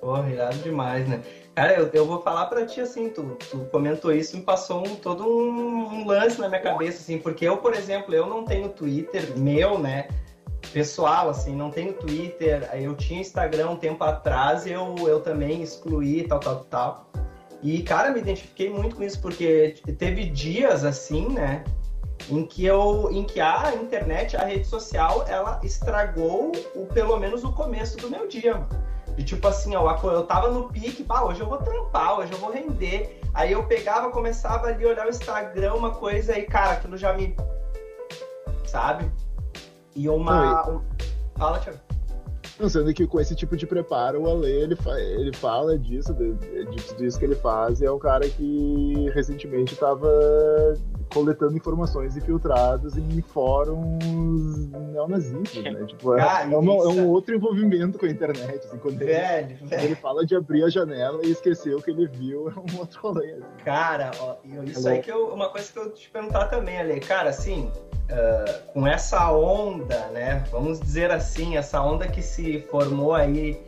Porra, 0.02 0.30
irado 0.30 0.58
demais, 0.58 1.08
né? 1.08 1.22
Cara, 1.54 1.74
eu, 1.74 1.89
eu 1.94 2.06
vou 2.06 2.22
falar 2.22 2.46
pra 2.46 2.65
ti 2.65 2.80
assim, 2.80 3.10
tu, 3.10 3.38
tu 3.52 3.58
comentou 3.72 4.13
isso 4.13 4.36
e 4.36 4.39
me 4.39 4.46
passou 4.46 4.80
um, 4.80 4.96
todo 4.96 5.26
um, 5.26 6.02
um, 6.02 6.08
lance 6.08 6.39
na 6.39 6.48
minha 6.48 6.62
cabeça, 6.62 7.00
assim, 7.00 7.18
porque 7.18 7.46
eu, 7.46 7.58
por 7.58 7.74
exemplo, 7.74 8.15
eu 8.15 8.26
não 8.26 8.46
tenho 8.46 8.70
Twitter 8.70 9.38
meu, 9.38 9.78
né? 9.78 10.08
Pessoal, 10.71 11.30
assim, 11.30 11.55
não 11.55 11.70
tenho 11.70 11.93
Twitter, 11.93 12.70
eu 12.74 12.95
tinha 12.95 13.22
Instagram 13.22 13.72
um 13.72 13.76
tempo 13.76 14.03
atrás, 14.03 14.65
eu, 14.65 14.95
eu 15.07 15.20
também 15.22 15.61
excluí, 15.61 16.28
tal, 16.28 16.39
tal, 16.39 16.63
tal. 16.65 17.11
E, 17.61 17.82
cara, 17.84 18.11
me 18.11 18.20
identifiquei 18.20 18.70
muito 18.70 18.95
com 18.95 19.03
isso, 19.03 19.20
porque 19.20 19.76
teve 19.97 20.26
dias, 20.26 20.86
assim, 20.86 21.28
né, 21.30 21.63
em 22.30 22.45
que 22.45 22.65
eu, 22.65 23.09
em 23.11 23.24
que 23.24 23.41
a 23.41 23.74
internet, 23.76 24.38
a 24.38 24.45
rede 24.45 24.65
social, 24.65 25.26
ela 25.28 25.59
estragou 25.63 26.51
o, 26.76 26.86
pelo 26.86 27.17
menos 27.17 27.43
o 27.43 27.51
começo 27.51 27.97
do 27.97 28.09
meu 28.09 28.28
dia. 28.28 28.65
E 29.17 29.24
tipo 29.24 29.45
assim, 29.47 29.74
eu 29.74 30.24
tava 30.24 30.49
no 30.49 30.70
pique, 30.70 31.03
pá, 31.03 31.24
hoje 31.24 31.41
eu 31.41 31.49
vou 31.49 31.57
trampar, 31.57 32.20
hoje 32.20 32.32
eu 32.32 32.38
vou 32.38 32.51
render. 32.51 33.20
Aí 33.34 33.51
eu 33.51 33.63
pegava, 33.65 34.09
começava 34.11 34.67
ali 34.67 34.86
a 34.86 34.89
olhar 34.89 35.05
o 35.07 35.09
Instagram, 35.09 35.74
uma 35.74 35.91
coisa, 35.91 36.38
e 36.38 36.43
cara, 36.43 36.72
aquilo 36.74 36.95
já 36.95 37.11
me. 37.11 37.36
Sabe? 38.65 39.11
E 39.96 40.10
uma. 40.10 40.70
Um... 40.70 40.82
Fala, 41.38 41.60
Thiago. 41.60 41.80
Não, 42.60 42.68
sendo 42.68 42.94
que 42.94 43.08
com 43.08 43.22
esse 43.22 43.34
tipo 43.36 43.56
de 43.56 43.66
preparo, 43.66 44.22
o 44.22 44.30
Ale, 44.30 44.52
ele, 44.52 44.76
fa 44.76 45.00
ele 45.00 45.34
fala 45.34 45.80
disso, 45.80 46.14
de, 46.14 46.34
de, 46.34 46.96
disso 46.98 47.18
que 47.18 47.24
ele 47.24 47.36
faz, 47.36 47.80
e 47.80 47.86
é 47.86 47.92
um 47.92 47.98
cara 47.98 48.28
que 48.28 49.10
recentemente 49.14 49.74
estava 49.74 50.10
coletando 51.14 51.56
informações 51.56 52.18
infiltradas 52.18 52.98
em 52.98 53.22
fóruns 53.22 54.70
neonazistas, 54.92 55.64
né? 55.64 55.86
Tipo, 55.86 56.18
é, 56.18 56.44
é, 56.52 56.58
uma, 56.58 56.74
é, 56.74 56.88
um 56.88 57.08
outro 57.08 57.34
envolvimento 57.34 57.98
com 57.98 58.06
a 58.06 58.10
internet, 58.10 58.66
assim, 58.66 58.78
quando 58.78 58.98
velho, 58.98 59.52
ele, 59.52 59.66
velho. 59.66 59.84
ele 59.84 59.96
fala 59.96 60.26
de 60.26 60.36
abrir 60.36 60.64
a 60.64 60.70
janela 60.70 61.26
e 61.26 61.32
esqueceu 61.32 61.78
o 61.78 61.82
que 61.82 61.92
ele 61.92 62.08
viu, 62.08 62.50
é 62.50 62.54
um 62.60 62.80
outro 62.80 63.00
rolê. 63.02 63.32
Assim. 63.32 63.64
Cara, 63.64 64.12
ó, 64.20 64.36
isso 64.66 64.88
aí 64.88 65.00
que 65.00 65.10
eu, 65.10 65.34
uma 65.34 65.48
coisa 65.48 65.72
que 65.72 65.80
eu 65.80 65.94
te 65.94 66.10
perguntar 66.10 66.48
também, 66.48 66.78
Ale, 66.78 67.00
cara, 67.00 67.30
assim, 67.30 67.72
uh, 68.10 68.72
com 68.74 68.88
essa 68.88 69.32
onda, 69.32 70.07
né? 70.07 70.43
Vamos 70.51 70.80
dizer 70.80 71.12
assim, 71.12 71.57
essa 71.57 71.82
onda 71.82 72.07
que 72.07 72.22
se 72.22 72.62
formou 72.70 73.14
aí 73.14 73.60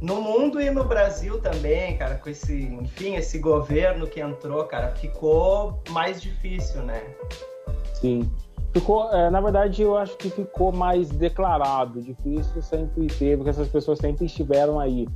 no 0.00 0.20
mundo 0.20 0.60
e 0.60 0.70
no 0.70 0.84
Brasil 0.84 1.40
também, 1.40 1.96
cara, 1.96 2.16
com 2.16 2.28
esse, 2.28 2.64
enfim, 2.64 3.14
esse 3.14 3.38
governo 3.38 4.06
que 4.06 4.20
entrou, 4.20 4.64
cara, 4.64 4.88
ficou 4.90 5.80
mais 5.90 6.20
difícil, 6.20 6.82
né? 6.82 7.02
Sim. 7.94 8.28
Ficou, 8.72 9.12
é, 9.12 9.30
na 9.30 9.40
verdade, 9.40 9.82
eu 9.82 9.96
acho 9.96 10.16
que 10.16 10.30
ficou 10.30 10.72
mais 10.72 11.10
declarado. 11.10 12.00
Difícil 12.00 12.62
sempre 12.62 13.06
teve, 13.06 13.36
porque 13.36 13.50
essas 13.50 13.68
pessoas 13.68 13.98
sempre 13.98 14.24
estiveram 14.24 14.80
aí. 14.80 15.06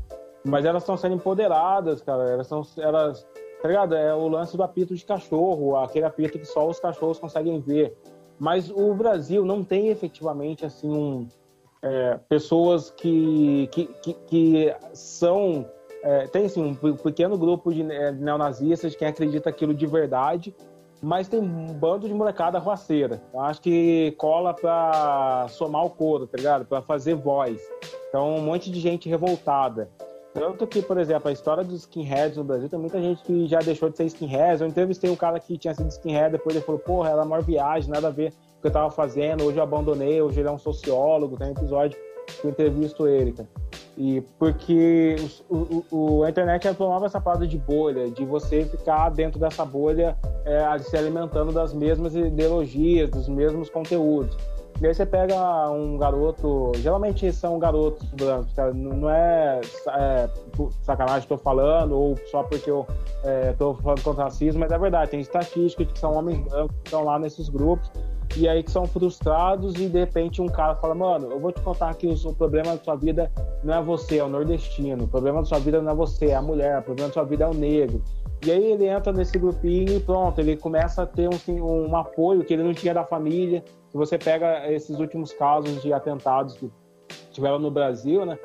Mas 0.44 0.64
elas 0.64 0.82
estão 0.82 0.96
sendo 0.96 1.14
empoderadas, 1.14 2.02
cara. 2.02 2.30
Elas 2.30 2.46
estão. 2.46 2.62
Elas, 2.78 3.26
tá 3.60 3.68
ligado? 3.68 3.94
É 3.94 4.14
o 4.14 4.28
lance 4.28 4.56
do 4.56 4.62
apito 4.62 4.94
de 4.94 5.04
cachorro, 5.04 5.76
aquele 5.76 6.04
apito 6.04 6.38
que 6.38 6.44
só 6.44 6.68
os 6.68 6.78
cachorros 6.78 7.18
conseguem 7.18 7.58
ver. 7.58 7.96
Mas 8.38 8.70
o 8.70 8.94
Brasil 8.94 9.44
não 9.44 9.64
tem 9.64 9.88
efetivamente 9.88 10.64
assim 10.64 10.90
um, 10.90 11.28
é, 11.82 12.18
pessoas 12.28 12.90
que, 12.90 13.68
que, 13.72 13.86
que, 13.86 14.14
que 14.14 14.76
são 14.92 15.66
é, 16.02 16.26
tem 16.28 16.46
assim, 16.46 16.62
um 16.62 16.96
pequeno 16.96 17.36
grupo 17.36 17.74
de 17.74 17.82
neonazistas 17.82 18.94
que 18.94 19.04
acredita 19.04 19.50
aquilo 19.50 19.74
de 19.74 19.86
verdade, 19.86 20.54
mas 21.02 21.28
tem 21.28 21.40
um 21.40 21.72
bando 21.72 22.06
de 22.06 22.14
molecada 22.14 22.58
roceira. 22.58 23.20
Eu 23.34 23.40
acho 23.40 23.60
que 23.60 24.14
cola 24.16 24.54
pra 24.54 25.46
somar 25.48 25.84
o 25.84 25.90
couro, 25.90 26.26
tá 26.26 26.36
ligado? 26.36 26.64
Pra 26.64 26.80
fazer 26.80 27.14
voz. 27.14 27.60
Então, 28.08 28.36
um 28.36 28.40
monte 28.40 28.70
de 28.70 28.78
gente 28.78 29.08
revoltada. 29.08 29.90
Tanto 30.38 30.66
que, 30.66 30.82
por 30.82 30.98
exemplo, 30.98 31.30
a 31.30 31.32
história 31.32 31.64
dos 31.64 31.80
skinheads 31.80 32.36
no 32.36 32.44
Brasil, 32.44 32.68
tem 32.68 32.78
muita 32.78 33.00
gente 33.00 33.22
que 33.22 33.46
já 33.46 33.58
deixou 33.60 33.88
de 33.88 33.96
ser 33.96 34.04
skinheads. 34.04 34.60
Eu 34.60 34.68
entrevistei 34.68 35.08
um 35.08 35.16
cara 35.16 35.40
que 35.40 35.56
tinha 35.56 35.72
sido 35.72 35.88
skinhead, 35.88 36.32
depois 36.32 36.54
ele 36.54 36.62
falou, 36.62 36.78
porra, 36.78 37.08
era 37.08 37.22
a 37.22 37.24
maior 37.24 37.42
viagem, 37.42 37.90
nada 37.90 38.08
a 38.08 38.10
ver 38.10 38.32
com 38.32 38.58
o 38.58 38.60
que 38.60 38.66
eu 38.66 38.70
tava 38.70 38.90
fazendo. 38.90 39.44
Hoje 39.44 39.56
eu 39.56 39.62
abandonei, 39.62 40.20
hoje 40.20 40.40
ele 40.40 40.48
é 40.48 40.52
um 40.52 40.58
sociólogo, 40.58 41.38
tem 41.38 41.48
um 41.48 41.52
episódio 41.52 41.98
que 42.26 42.46
eu 42.46 42.50
entrevisto 42.50 43.08
ele, 43.08 43.32
cara. 43.32 43.48
E 43.96 44.20
porque 44.38 45.16
o, 45.48 45.84
o, 45.90 46.22
a 46.22 46.28
internet 46.28 46.70
promove 46.74 47.06
essa 47.06 47.18
parada 47.18 47.46
de 47.46 47.56
bolha, 47.56 48.10
de 48.10 48.26
você 48.26 48.66
ficar 48.66 49.08
dentro 49.08 49.40
dessa 49.40 49.64
bolha 49.64 50.18
é, 50.44 50.78
se 50.80 50.98
alimentando 50.98 51.50
das 51.50 51.72
mesmas 51.72 52.14
ideologias, 52.14 53.08
dos 53.08 53.26
mesmos 53.26 53.70
conteúdos. 53.70 54.36
E 54.80 54.86
aí 54.86 54.94
você 54.94 55.06
pega 55.06 55.70
um 55.70 55.96
garoto, 55.96 56.72
geralmente 56.76 57.32
são 57.32 57.58
garotos 57.58 58.06
brancos, 58.10 58.52
cara, 58.52 58.74
não 58.74 59.08
é, 59.08 59.60
é 59.88 60.28
sacanagem 60.82 61.26
que 61.26 61.32
eu 61.32 61.38
falando, 61.38 61.98
ou 61.98 62.14
só 62.30 62.42
porque 62.42 62.70
eu 62.70 62.86
é, 63.24 63.54
tô 63.54 63.74
falando 63.74 64.02
contra 64.02 64.24
racismo, 64.24 64.60
mas 64.60 64.70
é 64.70 64.78
verdade, 64.78 65.12
tem 65.12 65.20
estatísticas 65.20 65.86
de 65.86 65.92
que 65.94 65.98
são 65.98 66.14
homens 66.14 66.38
brancos 66.40 66.76
que 66.76 66.88
estão 66.88 67.04
lá 67.04 67.18
nesses 67.18 67.48
grupos, 67.48 67.90
e 68.36 68.46
aí 68.46 68.62
que 68.62 68.70
são 68.70 68.86
frustrados 68.86 69.76
e 69.76 69.88
de 69.88 69.98
repente 69.98 70.42
um 70.42 70.46
cara 70.46 70.74
fala, 70.76 70.94
mano, 70.94 71.30
eu 71.30 71.40
vou 71.40 71.52
te 71.52 71.60
contar 71.62 71.94
que 71.94 72.06
o 72.06 72.34
problema 72.34 72.76
da 72.76 72.84
sua 72.84 72.96
vida 72.96 73.30
não 73.64 73.74
é 73.74 73.82
você, 73.82 74.18
é 74.18 74.24
o 74.24 74.28
nordestino, 74.28 75.04
o 75.04 75.08
problema 75.08 75.40
da 75.40 75.46
sua 75.46 75.58
vida 75.58 75.80
não 75.80 75.92
é 75.92 75.94
você, 75.94 76.26
é 76.26 76.34
a 76.34 76.42
mulher, 76.42 76.80
o 76.80 76.82
problema 76.82 77.08
da 77.08 77.14
sua 77.14 77.24
vida 77.24 77.44
é 77.44 77.48
o 77.48 77.54
negro. 77.54 78.02
E 78.44 78.52
aí 78.52 78.72
ele 78.72 78.86
entra 78.86 79.12
nesse 79.12 79.38
grupinho 79.38 79.96
e 79.96 80.00
pronto, 80.00 80.38
ele 80.38 80.56
começa 80.56 81.02
a 81.02 81.06
ter 81.06 81.28
um, 81.28 81.88
um 81.88 81.96
apoio 81.96 82.44
que 82.44 82.52
ele 82.52 82.62
não 82.62 82.74
tinha 82.74 82.92
da 82.92 83.04
família. 83.04 83.64
Se 83.90 83.96
você 83.96 84.18
pega 84.18 84.70
esses 84.70 84.98
últimos 84.98 85.32
casos 85.32 85.82
de 85.82 85.92
atentados 85.92 86.54
que 86.56 86.70
tiveram 87.32 87.58
no 87.58 87.70
Brasil, 87.70 88.24
né? 88.24 88.38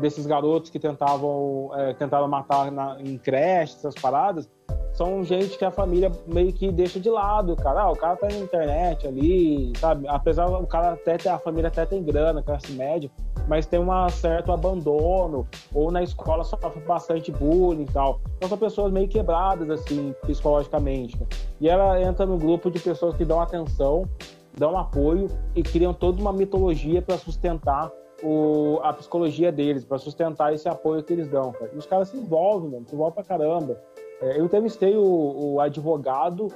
Desses 0.00 0.26
garotos 0.26 0.70
que 0.70 0.78
tentavam 0.78 1.70
é, 1.74 1.94
tentaram 1.94 2.28
matar 2.28 2.70
na, 2.70 2.96
em 3.00 3.18
creches, 3.18 3.76
essas 3.76 3.94
paradas, 3.94 4.48
são 4.94 5.24
gente 5.24 5.58
que 5.58 5.64
a 5.64 5.72
família 5.72 6.10
meio 6.26 6.52
que 6.52 6.70
deixa 6.70 7.00
de 7.00 7.10
lado, 7.10 7.56
cara. 7.56 7.82
Ah, 7.82 7.90
o 7.90 7.96
cara 7.96 8.16
tá 8.16 8.28
na 8.28 8.38
internet 8.38 9.06
ali, 9.06 9.72
sabe? 9.76 10.06
Apesar 10.06 10.46
o 10.46 10.66
cara 10.66 10.92
até 10.92 11.16
ter, 11.16 11.28
a 11.28 11.38
família 11.38 11.68
até 11.68 11.84
tem 11.84 12.02
grana, 12.02 12.42
classe 12.42 12.70
média, 12.72 13.10
mas 13.48 13.66
tem 13.66 13.80
um 13.80 14.08
certo 14.08 14.52
abandono, 14.52 15.48
ou 15.74 15.90
na 15.90 16.02
escola 16.02 16.44
sofre 16.44 16.80
bastante 16.86 17.32
bullying 17.32 17.82
e 17.82 17.92
tal. 17.92 18.20
Então 18.36 18.48
são 18.48 18.56
pessoas 18.56 18.92
meio 18.92 19.08
quebradas, 19.08 19.68
assim, 19.68 20.14
psicologicamente. 20.22 21.18
E 21.60 21.68
ela 21.68 22.00
entra 22.00 22.24
no 22.24 22.38
grupo 22.38 22.70
de 22.70 22.78
pessoas 22.78 23.16
que 23.16 23.24
dão 23.24 23.40
atenção, 23.40 24.08
dão 24.56 24.76
apoio 24.76 25.28
e 25.54 25.62
criam 25.62 25.92
toda 25.92 26.20
uma 26.20 26.32
mitologia 26.32 27.02
para 27.02 27.18
sustentar 27.18 27.90
o, 28.22 28.78
a 28.82 28.92
psicologia 28.92 29.50
deles, 29.50 29.84
para 29.84 29.98
sustentar 29.98 30.54
esse 30.54 30.68
apoio 30.68 31.02
que 31.02 31.12
eles 31.12 31.28
dão, 31.28 31.52
cara. 31.52 31.70
E 31.74 31.76
os 31.76 31.86
caras 31.86 32.08
se 32.08 32.16
envolvem, 32.16 32.70
mano, 32.70 32.86
se 32.86 32.94
envolvem 32.94 33.14
pra 33.14 33.24
caramba. 33.24 33.80
É, 34.20 34.38
eu 34.38 34.44
entrevistei 34.44 34.96
o, 34.96 35.54
o 35.54 35.60
advogado 35.60 36.48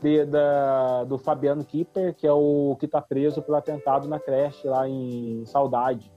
de, 0.00 0.24
da, 0.26 1.04
do 1.04 1.18
Fabiano 1.18 1.64
Kipper, 1.64 2.14
que 2.14 2.26
é 2.26 2.32
o 2.32 2.76
que 2.78 2.86
está 2.86 3.00
preso 3.00 3.42
pelo 3.42 3.56
atentado 3.56 4.06
na 4.06 4.20
creche 4.20 4.68
lá 4.68 4.88
em 4.88 5.44
Saudade. 5.46 6.12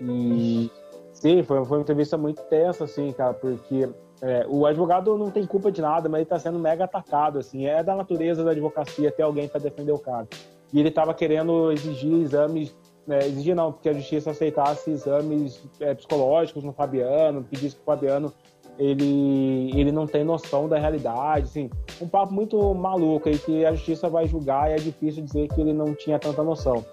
E 0.00 0.70
sim, 1.12 1.42
foi, 1.42 1.64
foi 1.64 1.78
uma 1.78 1.82
entrevista 1.82 2.16
muito 2.16 2.42
tensa, 2.42 2.84
assim, 2.84 3.12
cara, 3.12 3.34
porque 3.34 3.88
é, 4.22 4.46
o 4.48 4.64
advogado 4.66 5.16
não 5.16 5.30
tem 5.30 5.46
culpa 5.46 5.72
de 5.72 5.80
nada, 5.80 6.08
mas 6.08 6.18
ele 6.18 6.22
está 6.24 6.38
sendo 6.38 6.58
mega 6.58 6.84
atacado, 6.84 7.38
assim. 7.38 7.66
É 7.66 7.82
da 7.82 7.96
natureza 7.96 8.44
da 8.44 8.52
advocacia 8.52 9.10
ter 9.10 9.22
alguém 9.22 9.48
para 9.48 9.60
defender 9.60 9.92
o 9.92 9.98
cara. 9.98 10.28
E 10.72 10.80
ele 10.80 10.88
estava 10.88 11.14
querendo 11.14 11.70
exigir 11.72 12.12
exames 12.14 12.74
é, 13.08 13.26
exigir 13.26 13.54
não, 13.54 13.72
porque 13.72 13.88
a 13.88 13.92
justiça 13.92 14.32
aceitasse 14.32 14.90
exames 14.90 15.62
é, 15.78 15.94
psicológicos 15.94 16.64
no 16.64 16.72
Fabiano, 16.72 17.44
pedisse 17.44 17.76
que 17.76 17.82
o 17.82 17.84
Fabiano 17.84 18.32
ele, 18.78 19.70
ele 19.78 19.92
não 19.92 20.06
tem 20.06 20.24
noção 20.24 20.68
da 20.68 20.78
realidade, 20.78 21.46
assim, 21.46 21.70
um 22.00 22.08
papo 22.08 22.34
muito 22.34 22.74
maluco 22.74 23.28
aí 23.28 23.38
que 23.38 23.64
a 23.64 23.72
justiça 23.72 24.08
vai 24.08 24.26
julgar 24.26 24.70
e 24.70 24.74
é 24.74 24.76
difícil 24.76 25.22
dizer 25.22 25.48
que 25.48 25.60
ele 25.60 25.72
não 25.72 25.94
tinha 25.94 26.18
tanta 26.18 26.42
noção. 26.42 26.84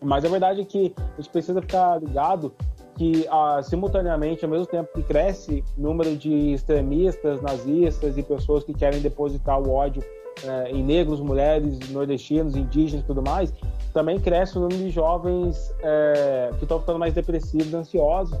Mas 0.00 0.24
a 0.24 0.28
verdade 0.28 0.60
é 0.60 0.64
que 0.64 0.94
a 0.98 1.16
gente 1.20 1.30
precisa 1.30 1.60
ficar 1.60 1.98
ligado 1.98 2.52
que 2.96 3.26
ah, 3.28 3.60
simultaneamente, 3.62 4.44
ao 4.44 4.50
mesmo 4.50 4.66
tempo 4.66 4.88
que 4.94 5.02
cresce 5.02 5.64
o 5.76 5.80
número 5.80 6.14
de 6.14 6.52
extremistas, 6.52 7.40
nazistas 7.40 8.16
e 8.16 8.22
pessoas 8.22 8.62
que 8.62 8.72
querem 8.72 9.00
depositar 9.00 9.60
o 9.60 9.72
ódio 9.72 10.04
eh, 10.42 10.70
em 10.70 10.82
negros, 10.82 11.20
mulheres, 11.20 11.78
nordestinos, 11.90 12.56
indígenas 12.56 13.04
e 13.04 13.06
tudo 13.06 13.22
mais, 13.22 13.52
também 13.92 14.18
cresce 14.18 14.58
o 14.58 14.60
número 14.60 14.78
de 14.78 14.90
jovens 14.90 15.72
eh, 15.80 16.50
que 16.58 16.64
estão 16.64 16.80
ficando 16.80 16.98
mais 16.98 17.14
depressivos, 17.14 17.72
ansiosos, 17.72 18.38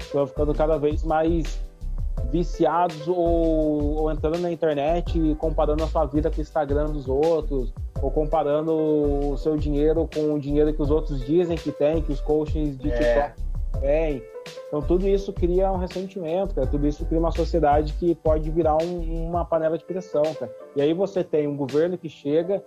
estão 0.00 0.26
ficando 0.26 0.54
cada 0.54 0.76
vez 0.78 1.04
mais 1.04 1.60
viciados 2.30 3.08
ou, 3.08 3.96
ou, 3.96 4.10
entrando 4.10 4.38
na 4.38 4.52
internet 4.52 5.18
e 5.18 5.34
comparando 5.36 5.82
a 5.84 5.86
sua 5.86 6.04
vida 6.06 6.30
com 6.30 6.38
o 6.38 6.40
Instagram 6.40 6.86
dos 6.86 7.08
outros, 7.08 7.72
ou 8.02 8.10
comparando 8.10 8.72
o 8.72 9.36
seu 9.36 9.56
dinheiro 9.56 10.08
com 10.12 10.34
o 10.34 10.38
dinheiro 10.38 10.72
que 10.72 10.82
os 10.82 10.90
outros 10.90 11.24
dizem 11.24 11.56
que 11.56 11.72
tem, 11.72 12.02
que 12.02 12.12
os 12.12 12.20
coaches 12.20 12.78
de 12.78 12.90
é. 12.90 13.32
TikTok 13.32 13.80
têm. 13.80 14.22
Então 14.68 14.80
tudo 14.80 15.06
isso 15.08 15.32
cria 15.32 15.70
um 15.72 15.76
ressentimento, 15.76 16.54
cara. 16.54 16.66
Tudo 16.66 16.86
isso 16.86 17.04
cria 17.04 17.18
uma 17.18 17.32
sociedade 17.32 17.92
que 17.94 18.14
pode 18.14 18.50
virar 18.50 18.76
um, 18.82 19.26
uma 19.26 19.44
panela 19.44 19.76
de 19.76 19.84
pressão, 19.84 20.22
cara. 20.38 20.54
E 20.76 20.82
aí 20.82 20.94
você 20.94 21.24
tem 21.24 21.46
um 21.48 21.56
governo 21.56 21.98
que 21.98 22.08
chega 22.08 22.62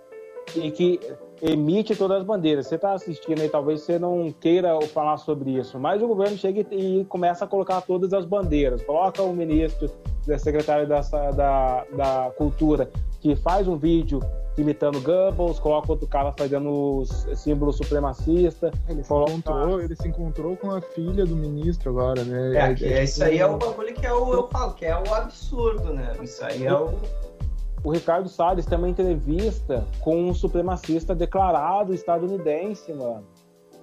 e 0.54 0.70
que 0.70 1.00
emite 1.42 1.96
todas 1.96 2.18
as 2.18 2.24
bandeiras. 2.24 2.66
Você 2.66 2.74
está 2.74 2.92
assistindo 2.92 3.40
aí, 3.40 3.48
talvez 3.48 3.82
você 3.82 3.98
não 3.98 4.30
queira 4.32 4.78
falar 4.88 5.16
sobre 5.16 5.52
isso, 5.52 5.78
mas 5.78 6.02
o 6.02 6.06
governo 6.08 6.36
chega 6.36 6.66
e 6.70 7.04
começa 7.06 7.44
a 7.44 7.48
colocar 7.48 7.80
todas 7.80 8.12
as 8.12 8.24
bandeiras. 8.24 8.82
Coloca 8.82 9.22
o 9.22 9.32
ministro, 9.32 9.90
da 10.26 10.38
secretário 10.38 10.86
da, 10.86 11.00
da, 11.00 11.84
da 11.92 12.32
Cultura, 12.36 12.90
que 13.24 13.34
faz 13.34 13.66
um 13.66 13.78
vídeo 13.78 14.20
imitando 14.58 15.00
Goebbels, 15.00 15.58
coloca 15.58 15.90
outro 15.90 16.06
cara 16.06 16.30
fazendo 16.38 17.02
símbolo 17.34 17.72
supremacista. 17.72 18.70
Ele 18.86 19.02
se, 19.02 19.08
coloca... 19.08 19.32
encontrou, 19.32 19.80
ele 19.80 19.96
se 19.96 20.08
encontrou 20.08 20.56
com 20.58 20.70
a 20.70 20.82
filha 20.82 21.24
do 21.24 21.34
ministro 21.34 21.88
agora, 21.88 22.22
né? 22.22 22.54
É, 22.54 22.84
é, 22.84 22.92
é 22.98 23.04
isso 23.04 23.24
aí 23.24 23.38
é 23.38 23.46
o 23.46 23.56
bagulho 23.56 23.94
que 23.94 24.06
é 24.06 24.12
o, 24.12 24.30
eu 24.30 24.46
falo, 24.48 24.74
que 24.74 24.84
é 24.84 24.94
o 24.94 25.14
absurdo, 25.14 25.94
né? 25.94 26.12
Isso 26.22 26.44
aí 26.44 26.66
é 26.66 26.74
o 26.74 26.92
o 27.82 27.92
Ricardo 27.92 28.28
Salles 28.28 28.64
tem 28.64 28.78
uma 28.78 28.88
entrevista 28.88 29.86
com 30.00 30.28
um 30.28 30.34
supremacista 30.34 31.14
declarado 31.14 31.94
estadunidense, 31.94 32.92
mano. 32.92 33.26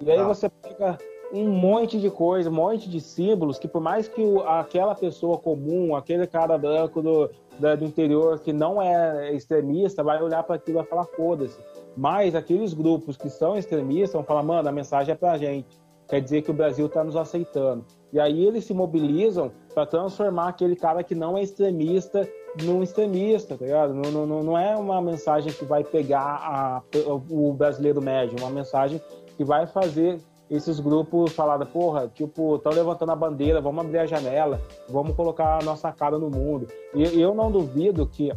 E 0.00 0.10
aí 0.10 0.18
ah. 0.18 0.24
você 0.24 0.48
pega 0.48 0.98
um 1.32 1.48
monte 1.50 1.98
de 1.98 2.10
coisa, 2.10 2.50
um 2.50 2.52
monte 2.52 2.88
de 2.88 3.00
símbolos 3.00 3.58
que 3.58 3.66
por 3.66 3.80
mais 3.80 4.06
que 4.06 4.20
o, 4.20 4.40
aquela 4.40 4.94
pessoa 4.94 5.38
comum, 5.38 5.96
aquele 5.96 6.26
cara 6.26 6.58
branco 6.58 7.00
do, 7.00 7.30
da, 7.58 7.74
do 7.74 7.84
interior 7.84 8.38
que 8.40 8.52
não 8.52 8.80
é 8.82 9.34
extremista, 9.34 10.02
vai 10.02 10.22
olhar 10.22 10.42
para 10.42 10.56
aquilo 10.56 10.78
e 10.78 10.80
vai 10.80 10.86
falar 10.86 11.06
foda-se. 11.06 11.58
Mas 11.96 12.34
aqueles 12.34 12.74
grupos 12.74 13.16
que 13.16 13.30
são 13.30 13.56
extremistas 13.56 14.12
vão 14.12 14.24
falar, 14.24 14.42
mano, 14.42 14.68
a 14.68 14.72
mensagem 14.72 15.12
é 15.12 15.16
pra 15.16 15.38
gente. 15.38 15.80
quer 16.06 16.20
dizer 16.20 16.42
que 16.42 16.50
o 16.50 16.54
Brasil 16.54 16.86
está 16.86 17.02
nos 17.02 17.16
aceitando. 17.16 17.84
E 18.12 18.20
aí 18.20 18.44
eles 18.44 18.66
se 18.66 18.74
mobilizam 18.74 19.50
para 19.72 19.86
transformar 19.86 20.48
aquele 20.48 20.76
cara 20.76 21.02
que 21.02 21.14
não 21.14 21.38
é 21.38 21.42
extremista 21.42 22.28
num 22.62 22.82
extremista, 22.82 23.56
tá 23.56 23.64
ligado? 23.64 23.94
Não, 23.94 24.26
não, 24.26 24.42
não 24.42 24.58
é 24.58 24.76
uma 24.76 25.00
mensagem 25.00 25.50
que 25.50 25.64
vai 25.64 25.82
pegar 25.82 26.20
a, 26.20 26.82
o 27.30 27.54
brasileiro 27.54 28.02
médio, 28.02 28.36
uma 28.38 28.50
mensagem 28.50 29.00
que 29.38 29.44
vai 29.44 29.66
fazer 29.66 30.18
esses 30.54 30.78
grupos 30.78 31.32
falar, 31.32 31.64
porra, 31.66 32.10
tipo, 32.14 32.56
estão 32.56 32.72
levantando 32.72 33.12
a 33.12 33.16
bandeira, 33.16 33.60
vamos 33.60 33.84
abrir 33.84 33.98
a 33.98 34.06
janela, 34.06 34.60
vamos 34.88 35.16
colocar 35.16 35.60
a 35.60 35.64
nossa 35.64 35.90
cara 35.90 36.18
no 36.18 36.30
mundo. 36.30 36.68
E 36.94 37.20
eu 37.20 37.34
não 37.34 37.50
duvido 37.50 38.06
que, 38.06 38.32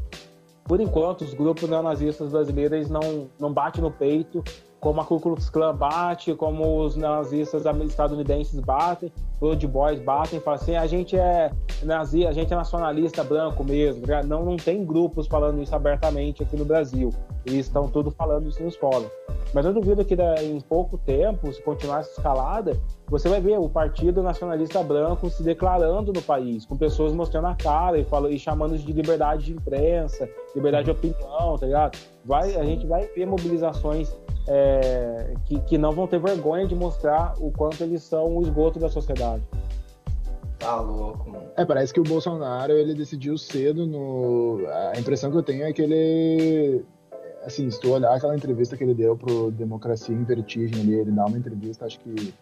por 0.63 0.79
enquanto, 0.79 1.21
os 1.21 1.33
grupos 1.33 1.69
neonazistas 1.69 2.31
brasileiros 2.31 2.89
não, 2.89 3.29
não 3.37 3.51
batem 3.51 3.81
no 3.81 3.91
peito 3.91 4.43
como 4.79 5.01
a 5.01 5.05
Ku 5.05 5.19
Klux 5.19 5.49
Klan 5.49 5.75
bate, 5.75 6.35
como 6.35 6.83
os 6.83 6.95
nazistas 6.95 7.65
estadunidenses 7.65 8.59
batem, 8.59 9.11
Old 9.41 9.67
Boys 9.67 9.99
batem, 9.99 10.39
falam 10.39 10.59
assim, 10.59 10.75
a 10.75 10.87
gente 10.87 11.17
é 11.17 11.51
nazi, 11.83 12.25
a 12.25 12.31
gente 12.31 12.51
é 12.53 12.55
nacionalista 12.55 13.23
branco 13.23 13.63
mesmo. 13.63 14.05
Tá 14.05 14.23
não, 14.23 14.45
não 14.45 14.57
tem 14.57 14.85
grupos 14.85 15.27
falando 15.27 15.61
isso 15.61 15.75
abertamente 15.75 16.43
aqui 16.43 16.55
no 16.55 16.65
Brasil. 16.65 17.09
Eles 17.45 17.67
estão 17.67 17.87
tudo 17.87 18.11
falando 18.11 18.47
isso 18.47 18.63
nos 18.63 18.75
fóruns. 18.75 19.11
Mas 19.53 19.65
eu 19.65 19.73
duvido 19.73 20.03
que 20.03 20.15
em 20.43 20.59
pouco 20.61 20.97
tempo, 20.97 21.51
se 21.53 21.61
continuar 21.61 21.99
essa 21.99 22.11
escalada, 22.11 22.77
você 23.07 23.29
vai 23.29 23.39
ver 23.39 23.57
o 23.57 23.69
Partido 23.69 24.21
Nacionalista 24.21 24.83
Branco 24.83 25.29
se 25.29 25.43
declarando 25.43 26.11
no 26.11 26.21
país, 26.21 26.65
com 26.65 26.75
pessoas 26.75 27.13
mostrando 27.13 27.47
a 27.47 27.55
cara 27.55 27.97
e, 27.97 28.03
falando, 28.03 28.33
e 28.33 28.39
chamando 28.39 28.77
de 28.77 28.91
liberdade 28.91 29.45
de 29.45 29.53
imprensa, 29.53 30.27
liberdade 30.55 30.85
de 30.85 30.91
opinião, 30.91 31.57
tá 31.57 31.65
ligado? 31.65 31.97
Vai, 32.25 32.55
a 32.55 32.63
gente 32.63 32.85
vai 32.87 33.05
ver 33.07 33.25
mobilizações 33.27 34.13
é, 34.47 35.33
que, 35.45 35.59
que 35.61 35.77
não 35.77 35.91
vão 35.91 36.07
ter 36.07 36.19
vergonha 36.19 36.67
de 36.67 36.75
mostrar 36.75 37.33
o 37.39 37.51
quanto 37.51 37.83
eles 37.83 38.03
são 38.03 38.37
o 38.37 38.41
esgoto 38.41 38.79
da 38.79 38.89
sociedade. 38.89 39.24
Tá 40.59 40.79
louco, 40.79 41.29
mano. 41.29 41.45
É, 41.55 41.65
parece 41.65 41.93
que 41.93 41.99
o 41.99 42.03
Bolsonaro 42.03 42.73
ele 42.73 42.93
decidiu 42.93 43.37
cedo 43.37 43.85
no. 43.85 44.65
A 44.93 44.99
impressão 44.99 45.31
que 45.31 45.37
eu 45.37 45.43
tenho 45.43 45.63
é 45.65 45.73
que 45.73 45.81
ele. 45.81 46.83
Assim, 47.43 47.69
se 47.69 47.79
tu 47.79 47.91
olhar 47.91 48.15
aquela 48.15 48.35
entrevista 48.35 48.75
que 48.75 48.83
ele 48.83 48.95
deu 48.95 49.15
pro 49.15 49.51
Democracia 49.51 50.15
em 50.15 50.23
Vertigem 50.23 50.81
ali, 50.81 50.95
ele 50.95 51.11
dá 51.11 51.25
uma 51.25 51.37
entrevista, 51.37 51.85
acho 51.85 51.99
que 51.99 52.33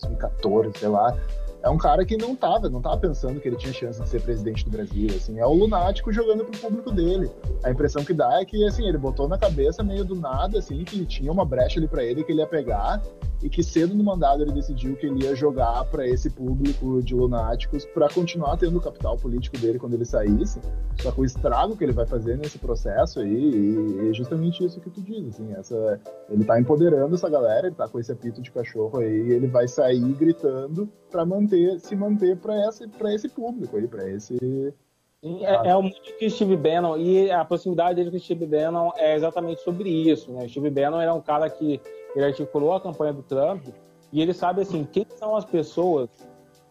2014, 0.00 0.78
sei 0.78 0.88
lá 0.88 1.16
é 1.62 1.68
um 1.68 1.78
cara 1.78 2.04
que 2.04 2.16
não 2.16 2.36
tava, 2.36 2.68
não 2.68 2.80
tava 2.80 2.96
pensando 2.98 3.40
que 3.40 3.48
ele 3.48 3.56
tinha 3.56 3.72
chance 3.72 4.00
de 4.00 4.08
ser 4.08 4.22
presidente 4.22 4.64
do 4.64 4.70
Brasil, 4.70 5.08
assim, 5.14 5.38
é 5.38 5.46
o 5.46 5.52
lunático 5.52 6.12
jogando 6.12 6.44
pro 6.44 6.60
público 6.60 6.90
dele. 6.90 7.30
A 7.62 7.70
impressão 7.70 8.04
que 8.04 8.14
dá 8.14 8.40
é 8.40 8.44
que, 8.44 8.64
assim, 8.64 8.86
ele 8.88 8.98
botou 8.98 9.28
na 9.28 9.36
cabeça 9.36 9.82
meio 9.82 10.04
do 10.04 10.14
nada, 10.14 10.58
assim, 10.58 10.84
que 10.84 11.04
tinha 11.04 11.32
uma 11.32 11.44
brecha 11.44 11.80
ali 11.80 11.88
para 11.88 12.04
ele 12.04 12.22
que 12.22 12.32
ele 12.32 12.40
ia 12.40 12.46
pegar 12.46 13.02
e 13.42 13.48
que 13.48 13.62
cedo 13.62 13.94
no 13.94 14.02
mandado 14.02 14.42
ele 14.42 14.52
decidiu 14.52 14.96
que 14.96 15.06
ele 15.06 15.24
ia 15.24 15.34
jogar 15.34 15.84
para 15.86 16.06
esse 16.06 16.28
público 16.30 17.02
de 17.02 17.14
lunáticos 17.14 17.84
para 17.86 18.08
continuar 18.08 18.56
tendo 18.56 18.78
o 18.78 18.80
capital 18.80 19.16
político 19.16 19.56
dele 19.58 19.78
quando 19.78 19.94
ele 19.94 20.04
saísse. 20.04 20.60
Só 21.00 21.12
que 21.12 21.20
o 21.20 21.24
estrago 21.24 21.76
que 21.76 21.84
ele 21.84 21.92
vai 21.92 22.06
fazer 22.06 22.36
nesse 22.36 22.58
processo 22.58 23.20
aí 23.20 24.08
é 24.10 24.12
justamente 24.12 24.64
isso 24.64 24.80
que 24.80 24.90
tu 24.90 25.00
diz, 25.00 25.28
assim, 25.28 25.52
essa 25.54 26.00
ele 26.28 26.44
tá 26.44 26.60
empoderando 26.60 27.14
essa 27.14 27.28
galera, 27.28 27.68
ele 27.68 27.76
tá 27.76 27.88
com 27.88 28.00
esse 28.00 28.10
apito 28.10 28.42
de 28.42 28.50
cachorro 28.50 28.98
aí, 28.98 29.32
ele 29.32 29.46
vai 29.46 29.68
sair 29.68 30.12
gritando 30.14 30.88
para 31.10 31.24
manter, 31.24 31.47
se 31.78 31.96
manter 31.96 32.36
para 32.36 32.68
esse, 32.68 32.86
pra 32.88 33.14
esse 33.14 33.28
público 33.28 33.76
aí, 33.76 33.86
para 33.86 34.08
esse. 34.08 34.36
É, 35.22 35.70
é 35.70 35.76
o 35.76 35.82
muito 35.82 36.00
que 36.16 36.30
Steve 36.30 36.56
Bannon, 36.56 36.96
e 36.96 37.30
a 37.30 37.44
proximidade 37.44 37.96
dele 37.96 38.10
com 38.10 38.16
o 38.16 38.20
Steve 38.20 38.46
Bannon 38.46 38.92
é 38.96 39.16
exatamente 39.16 39.60
sobre 39.62 39.90
isso. 39.90 40.30
Né? 40.32 40.46
Steve 40.48 40.70
Bannon 40.70 41.00
era 41.00 41.12
um 41.12 41.20
cara 41.20 41.50
que 41.50 41.80
ele 42.14 42.24
articulou 42.24 42.72
a 42.72 42.80
campanha 42.80 43.12
do 43.12 43.22
Trump 43.22 43.66
e 44.12 44.22
ele 44.22 44.32
sabe 44.32 44.62
assim 44.62 44.86
quem 44.90 45.06
são 45.16 45.36
as 45.36 45.44
pessoas 45.44 46.08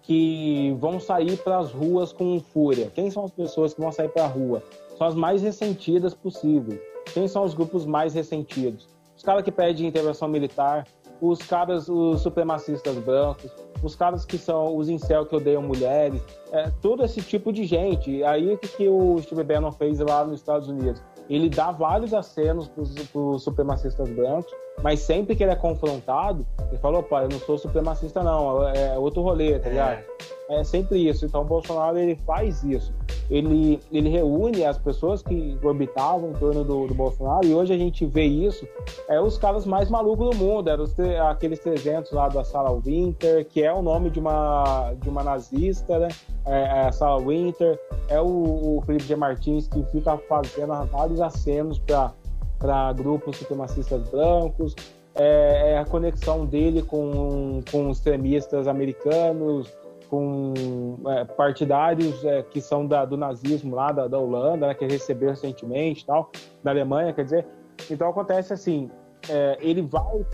que 0.02 0.74
vão 0.80 1.00
sair 1.02 1.38
para 1.38 1.60
as 1.60 1.72
ruas 1.72 2.14
com 2.14 2.40
fúria. 2.40 2.90
Quem 2.96 3.12
são 3.12 3.26
as 3.26 3.32
pessoas 3.32 3.74
que 3.74 3.82
vão 3.82 3.92
sair 3.92 4.08
para 4.08 4.24
a 4.24 4.28
rua? 4.28 4.64
São 4.98 5.06
as 5.06 5.14
mais 5.14 5.42
ressentidas 5.42 6.14
possíveis. 6.14 6.80
Quem 7.14 7.28
são 7.28 7.44
os 7.44 7.54
grupos 7.54 7.86
mais 7.86 8.14
ressentidos? 8.14 8.88
Os 9.18 9.24
caras 9.24 9.44
que 9.44 9.52
pedem 9.52 9.88
intervenção 9.88 10.30
militar, 10.30 10.88
os 11.20 11.40
caras, 11.40 11.90
os 11.90 12.22
supremacistas 12.22 12.96
brancos, 13.00 13.52
os 13.84 13.96
caras 13.96 14.26
que 14.26 14.38
são 14.38 14.76
os 14.76 14.90
incel 14.90 15.26
que 15.26 15.36
odeiam 15.36 15.62
mulheres, 15.62 16.22
é, 16.52 16.72
todo 16.82 17.04
esse 17.04 17.22
tipo 17.22 17.52
de 17.52 17.66
gente. 17.66 18.24
Aí 18.24 18.54
o 18.54 18.58
que, 18.58 18.68
que 18.68 18.88
o 18.88 19.20
Steve 19.22 19.44
Bannon 19.44 19.72
fez 19.72 20.00
lá 20.00 20.26
nos 20.26 20.40
Estados 20.40 20.68
Unidos? 20.68 21.02
Ele 21.30 21.50
dá 21.50 21.72
vários 21.72 22.14
acenos 22.14 22.70
para 22.70 23.20
os 23.20 23.44
supremacistas 23.44 24.10
brancos, 24.10 24.52
mas 24.82 25.02
sempre 25.02 25.36
que 25.36 25.44
ele 25.44 25.52
é 25.52 25.56
confrontado, 25.56 26.46
ele 26.70 26.78
falou, 26.78 27.02
opa, 27.02 27.24
eu 27.24 27.30
não 27.30 27.40
sou 27.40 27.58
supremacista 27.58 28.24
não, 28.24 28.66
é 28.70 28.98
outro 28.98 29.22
rolê, 29.22 29.60
tá 29.60 29.70
ligado? 29.70 30.00
É. 30.00 30.37
é 30.50 30.64
sempre 30.64 31.08
isso. 31.08 31.26
Então 31.26 31.42
o 31.42 31.46
Bolsonaro 31.46 31.98
ele 31.98 32.16
faz 32.26 32.64
isso. 32.64 32.94
Ele, 33.30 33.80
ele 33.92 34.10
reúne 34.10 34.64
as 34.64 34.78
pessoas 34.78 35.22
que 35.22 35.58
orbitavam 35.62 36.30
em 36.30 36.34
torno 36.34 36.64
do, 36.64 36.88
do, 36.88 36.94
Bolsonaro, 36.94 37.46
e 37.46 37.54
hoje 37.54 37.74
a 37.74 37.78
gente 37.78 38.06
vê 38.06 38.24
isso, 38.24 38.66
é 39.10 39.20
os 39.20 39.38
caras 39.38 39.66
mais 39.66 39.90
malucos 39.90 40.30
do 40.30 40.38
mundo, 40.38 40.70
eram 40.70 40.86
aqueles 41.30 41.60
300 41.60 42.12
lá 42.14 42.30
da 42.30 42.46
Sarah 42.46 42.72
Winter, 42.74 43.46
que 43.46 43.62
é 43.64 43.74
o 43.74 43.82
nome 43.82 44.10
de 44.10 44.20
uma, 44.20 44.94
de 45.02 45.10
uma 45.10 45.24
nazista, 45.24 46.00
né? 46.00 46.08
É, 46.46 46.62
é 46.62 46.88
a 46.88 46.92
Sarah 46.94 47.18
Winter, 47.18 47.78
é 48.08 48.22
o, 48.22 48.78
o 48.78 48.84
Felipe 48.86 49.04
de 49.04 49.16
Martins, 49.16 49.68
que 49.68 49.84
fica 49.92 50.18
fazendo 50.30 50.74
vários 50.86 51.20
acenos 51.20 51.80
para 51.80 52.94
grupos 52.94 53.36
supremacistas 53.36 54.08
brancos, 54.10 54.74
é, 55.16 55.74
é, 55.74 55.78
a 55.80 55.86
conexão 55.86 56.46
dele 56.46 56.82
com, 56.84 57.62
com 57.72 57.90
extremistas 57.90 58.68
americanos, 58.68 59.76
com 60.10 60.98
é, 61.08 61.26
partidários 61.26 62.24
é, 62.26 62.42
que 62.44 62.62
são 62.62 62.86
da, 62.86 63.06
do 63.06 63.18
nazismo 63.18 63.76
lá 63.76 63.92
da, 63.92 64.08
da 64.08 64.18
Holanda, 64.18 64.68
né, 64.68 64.74
que 64.74 64.86
recebeu 64.86 65.30
recentemente 65.30 66.06
tal, 66.06 66.32
da 66.64 66.72
Alemanha, 66.72 67.14
quer 67.14 67.24
dizer. 67.24 67.46
Então 67.90 68.10
acontece 68.10 68.54
assim, 68.54 68.90
é, 69.30 69.58
ele 69.60 69.82
vai 69.82 70.26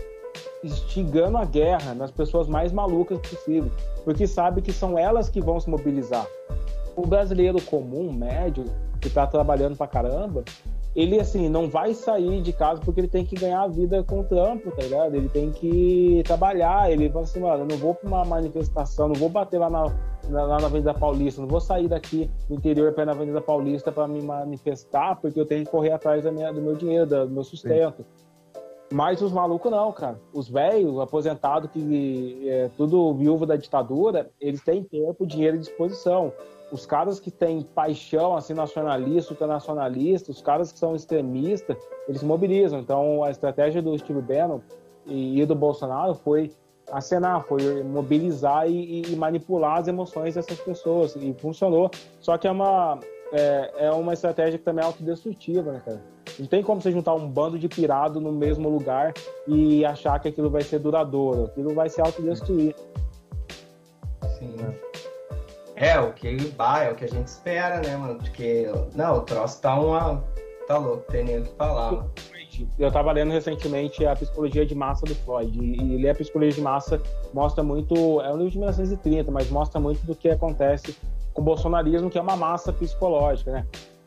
instigando 0.62 1.36
a 1.36 1.44
guerra 1.44 1.94
nas 1.94 2.10
pessoas 2.10 2.48
mais 2.48 2.72
malucas 2.72 3.18
possível, 3.18 3.70
porque 4.04 4.26
sabe 4.26 4.62
que 4.62 4.72
são 4.72 4.98
elas 4.98 5.28
que 5.28 5.40
vão 5.40 5.60
se 5.60 5.68
mobilizar. 5.68 6.26
O 6.96 7.06
brasileiro 7.06 7.60
comum, 7.62 8.12
médio, 8.12 8.64
que 9.00 9.08
está 9.08 9.26
trabalhando 9.26 9.76
pra 9.76 9.86
caramba, 9.86 10.44
ele, 10.94 11.18
assim, 11.20 11.48
não 11.48 11.68
vai 11.68 11.92
sair 11.92 12.40
de 12.40 12.52
casa 12.52 12.80
porque 12.80 13.00
ele 13.00 13.08
tem 13.08 13.24
que 13.24 13.34
ganhar 13.34 13.62
a 13.62 13.68
vida 13.68 14.02
com 14.04 14.20
o 14.20 14.24
trampo, 14.24 14.70
tá 14.70 14.82
ligado? 14.82 15.14
Ele 15.16 15.28
tem 15.28 15.50
que 15.50 16.22
trabalhar, 16.24 16.90
ele 16.90 17.08
fala 17.10 17.24
assim, 17.24 17.40
mano, 17.40 17.64
eu 17.64 17.66
não 17.66 17.76
vou 17.76 17.94
pra 17.94 18.08
uma 18.08 18.24
manifestação, 18.24 19.08
não 19.08 19.14
vou 19.14 19.28
bater 19.28 19.58
lá 19.58 19.68
na, 19.68 19.92
na, 20.28 20.46
na 20.46 20.66
Avenida 20.66 20.94
Paulista, 20.94 21.40
não 21.40 21.48
vou 21.48 21.60
sair 21.60 21.88
daqui 21.88 22.30
do 22.48 22.54
interior 22.54 22.92
para 22.92 23.06
na 23.06 23.12
Avenida 23.12 23.40
Paulista 23.40 23.90
para 23.90 24.06
me 24.06 24.22
manifestar, 24.22 25.16
porque 25.16 25.38
eu 25.38 25.46
tenho 25.46 25.64
que 25.64 25.70
correr 25.70 25.90
atrás 25.90 26.22
da 26.22 26.30
minha, 26.30 26.52
do 26.52 26.62
meu 26.62 26.76
dinheiro, 26.76 27.06
do 27.06 27.30
meu 27.30 27.42
sustento. 27.42 28.04
Sim. 28.04 28.23
Mas 28.92 29.20
os 29.22 29.32
malucos 29.32 29.70
não, 29.70 29.90
cara. 29.92 30.20
Os 30.32 30.48
velhos, 30.48 31.00
aposentados, 31.00 31.70
que 31.70 32.48
é 32.48 32.70
tudo 32.76 33.14
viúvo 33.14 33.46
da 33.46 33.56
ditadura, 33.56 34.30
eles 34.40 34.62
têm 34.62 34.84
tempo, 34.84 35.26
dinheiro 35.26 35.56
à 35.56 35.60
disposição 35.60 36.32
os 36.74 36.84
caras 36.84 37.20
que 37.20 37.30
têm 37.30 37.62
paixão 37.62 38.36
assim 38.36 38.52
nacionalista, 38.52 39.32
ultranacionalista, 39.32 40.32
os 40.32 40.42
caras 40.42 40.72
que 40.72 40.78
são 40.78 40.96
extremistas, 40.96 41.76
eles 42.08 42.22
mobilizam. 42.22 42.80
Então 42.80 43.22
a 43.22 43.30
estratégia 43.30 43.80
do 43.80 43.96
Steve 43.96 44.20
Bannon 44.20 44.60
e 45.06 45.44
do 45.46 45.54
Bolsonaro 45.54 46.14
foi 46.14 46.50
acenar, 46.90 47.44
foi 47.44 47.82
mobilizar 47.84 48.68
e, 48.68 49.02
e, 49.02 49.16
manipular 49.16 49.78
as 49.78 49.88
emoções 49.88 50.34
dessas 50.34 50.58
pessoas 50.58 51.14
e 51.14 51.32
funcionou. 51.34 51.90
Só 52.20 52.36
que 52.36 52.48
é 52.48 52.50
uma 52.50 52.98
é, 53.34 53.86
é 53.86 53.90
uma 53.90 54.12
estratégia 54.12 54.58
que 54.58 54.64
também 54.64 54.84
é 54.84 54.86
autodestrutiva, 54.86 55.72
né, 55.72 55.82
cara? 55.84 56.00
Não 56.38 56.46
tem 56.46 56.62
como 56.62 56.80
você 56.80 56.92
juntar 56.92 57.14
um 57.14 57.28
bando 57.28 57.58
de 57.58 57.68
pirado 57.68 58.20
no 58.20 58.32
mesmo 58.32 58.68
lugar 58.68 59.12
e 59.46 59.84
achar 59.84 60.18
que 60.20 60.28
aquilo 60.28 60.48
vai 60.48 60.62
ser 60.62 60.78
duradouro. 60.78 61.46
Aquilo 61.46 61.74
vai 61.74 61.88
se 61.88 62.00
autodestruir. 62.00 62.74
Sim. 64.38 64.54
É. 64.60 64.94
É, 65.76 66.00
o 66.00 66.12
que 66.12 66.36
bah, 66.52 66.84
é 66.84 66.92
o 66.92 66.94
que 66.94 67.04
a 67.04 67.08
gente 67.08 67.26
espera, 67.26 67.80
né, 67.80 67.96
mano? 67.96 68.16
Porque, 68.16 68.70
não, 68.94 69.18
o 69.18 69.20
troço 69.22 69.60
tá 69.60 69.78
uma. 69.78 70.22
Tá 70.68 70.78
louco, 70.78 71.02
tem 71.10 71.24
nem 71.24 71.40
o 71.40 71.42
que 71.42 71.52
falar, 71.56 71.92
mano. 71.92 72.12
Eu 72.78 72.92
tava 72.92 73.10
lendo 73.10 73.32
recentemente 73.32 74.06
a 74.06 74.14
Psicologia 74.14 74.64
de 74.64 74.76
Massa 74.76 75.04
do 75.04 75.14
Freud, 75.16 75.58
e 75.58 75.96
ler 75.96 76.10
a 76.10 76.14
Psicologia 76.14 76.54
de 76.54 76.60
Massa 76.60 77.02
mostra 77.32 77.64
muito, 77.64 78.20
é 78.20 78.32
um 78.32 78.36
livro 78.36 78.52
de 78.52 78.58
1930, 78.58 79.32
mas 79.32 79.50
mostra 79.50 79.80
muito 79.80 80.06
do 80.06 80.14
que 80.14 80.28
acontece 80.28 80.96
com 81.34 81.42
o 81.42 81.44
bolsonarismo, 81.44 82.08
que 82.08 82.16
é 82.16 82.22
uma 82.22 82.36
massa 82.36 82.72
psicológica, 82.72 83.50
né? 83.50 83.66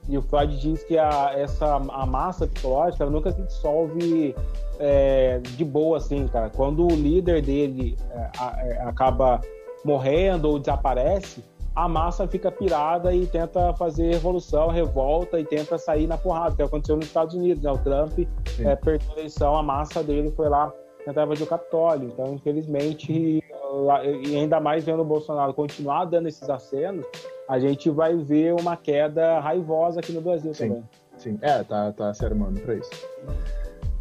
E 0.09 0.17
o 0.17 0.21
Freud 0.21 0.57
diz 0.57 0.83
que 0.83 0.97
a, 0.97 1.33
essa, 1.35 1.75
a 1.75 2.05
massa 2.05 2.47
psicológica 2.47 3.05
nunca 3.05 3.31
se 3.31 3.41
dissolve 3.41 4.33
é, 4.79 5.39
de 5.39 5.65
boa, 5.65 5.97
assim, 5.97 6.25
cara. 6.27 6.49
Quando 6.49 6.87
o 6.87 6.95
líder 6.95 7.41
dele 7.41 7.97
é, 8.11 8.29
a, 8.39 8.55
é, 8.65 8.81
acaba 8.83 9.41
morrendo 9.83 10.49
ou 10.49 10.59
desaparece, 10.59 11.43
a 11.75 11.87
massa 11.89 12.25
fica 12.25 12.49
pirada 12.49 13.13
e 13.13 13.27
tenta 13.27 13.73
fazer 13.73 14.13
revolução, 14.13 14.69
revolta 14.69 15.39
e 15.39 15.45
tenta 15.45 15.77
sair 15.77 16.07
na 16.07 16.17
porrada, 16.17 16.55
que 16.55 16.61
aconteceu 16.61 16.95
nos 16.95 17.05
Estados 17.05 17.35
Unidos. 17.35 17.61
Né? 17.61 17.71
O 17.71 17.77
Trump 17.77 18.19
é, 18.59 18.75
perdeu 18.77 19.09
a 19.09 19.19
eleição, 19.19 19.55
a 19.55 19.61
massa 19.61 20.01
dele 20.01 20.31
foi 20.31 20.47
lá 20.47 20.71
tentar 21.07 21.23
invadir 21.23 21.43
o 21.43 21.47
Capitólio. 21.47 22.09
Então, 22.09 22.33
infelizmente, 22.33 23.11
e 23.11 24.35
ainda 24.35 24.59
mais 24.59 24.83
vendo 24.83 25.01
o 25.01 25.05
Bolsonaro 25.05 25.53
continuar 25.53 26.05
dando 26.05 26.27
esses 26.27 26.49
acenos, 26.49 27.05
a 27.47 27.59
gente 27.59 27.89
vai 27.89 28.15
ver 28.15 28.53
uma 28.53 28.75
queda 28.75 29.39
raivosa 29.39 29.99
aqui 29.99 30.11
no 30.11 30.21
Brasil 30.21 30.53
sim, 30.53 30.67
também. 30.67 30.83
Sim, 31.17 31.39
é, 31.41 31.63
tá, 31.63 31.91
tá 31.93 32.13
se 32.13 32.25
armando 32.25 32.59
para 32.59 32.75
isso. 32.75 32.89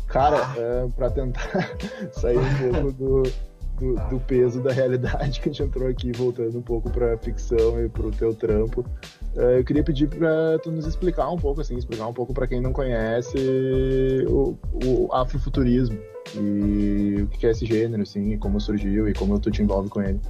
Cara, 0.08 0.38
é, 0.56 0.88
para 0.96 1.10
tentar 1.10 1.76
sair 2.12 2.38
um 2.38 2.72
pouco 2.72 2.92
do, 2.92 3.22
do, 3.78 4.08
do, 4.08 4.20
peso 4.20 4.60
da 4.60 4.72
realidade 4.72 5.40
que 5.40 5.48
a 5.48 5.52
gente 5.52 5.62
entrou 5.62 5.88
aqui, 5.88 6.12
voltando 6.12 6.58
um 6.58 6.62
pouco 6.62 6.90
para 6.90 7.16
ficção 7.18 7.84
e 7.84 7.88
para 7.88 8.06
o 8.06 8.10
teu 8.10 8.34
trampo, 8.34 8.84
é, 9.36 9.58
eu 9.58 9.64
queria 9.64 9.82
pedir 9.82 10.08
para 10.08 10.58
tu 10.62 10.70
nos 10.70 10.86
explicar 10.86 11.28
um 11.30 11.36
pouco, 11.36 11.60
assim, 11.60 11.76
explicar 11.76 12.06
um 12.06 12.12
pouco 12.12 12.32
para 12.32 12.46
quem 12.46 12.60
não 12.60 12.72
conhece 12.72 14.24
o, 14.28 14.56
o 14.84 15.12
afrofuturismo 15.12 15.98
e 16.34 17.22
o 17.22 17.26
que 17.28 17.46
é 17.46 17.50
esse 17.50 17.64
gênero, 17.66 18.02
assim, 18.02 18.38
como 18.38 18.60
surgiu 18.60 19.08
e 19.08 19.14
como 19.14 19.38
tu 19.38 19.50
te 19.50 19.62
envolve 19.62 19.88
com 19.88 20.02
ele. 20.02 20.20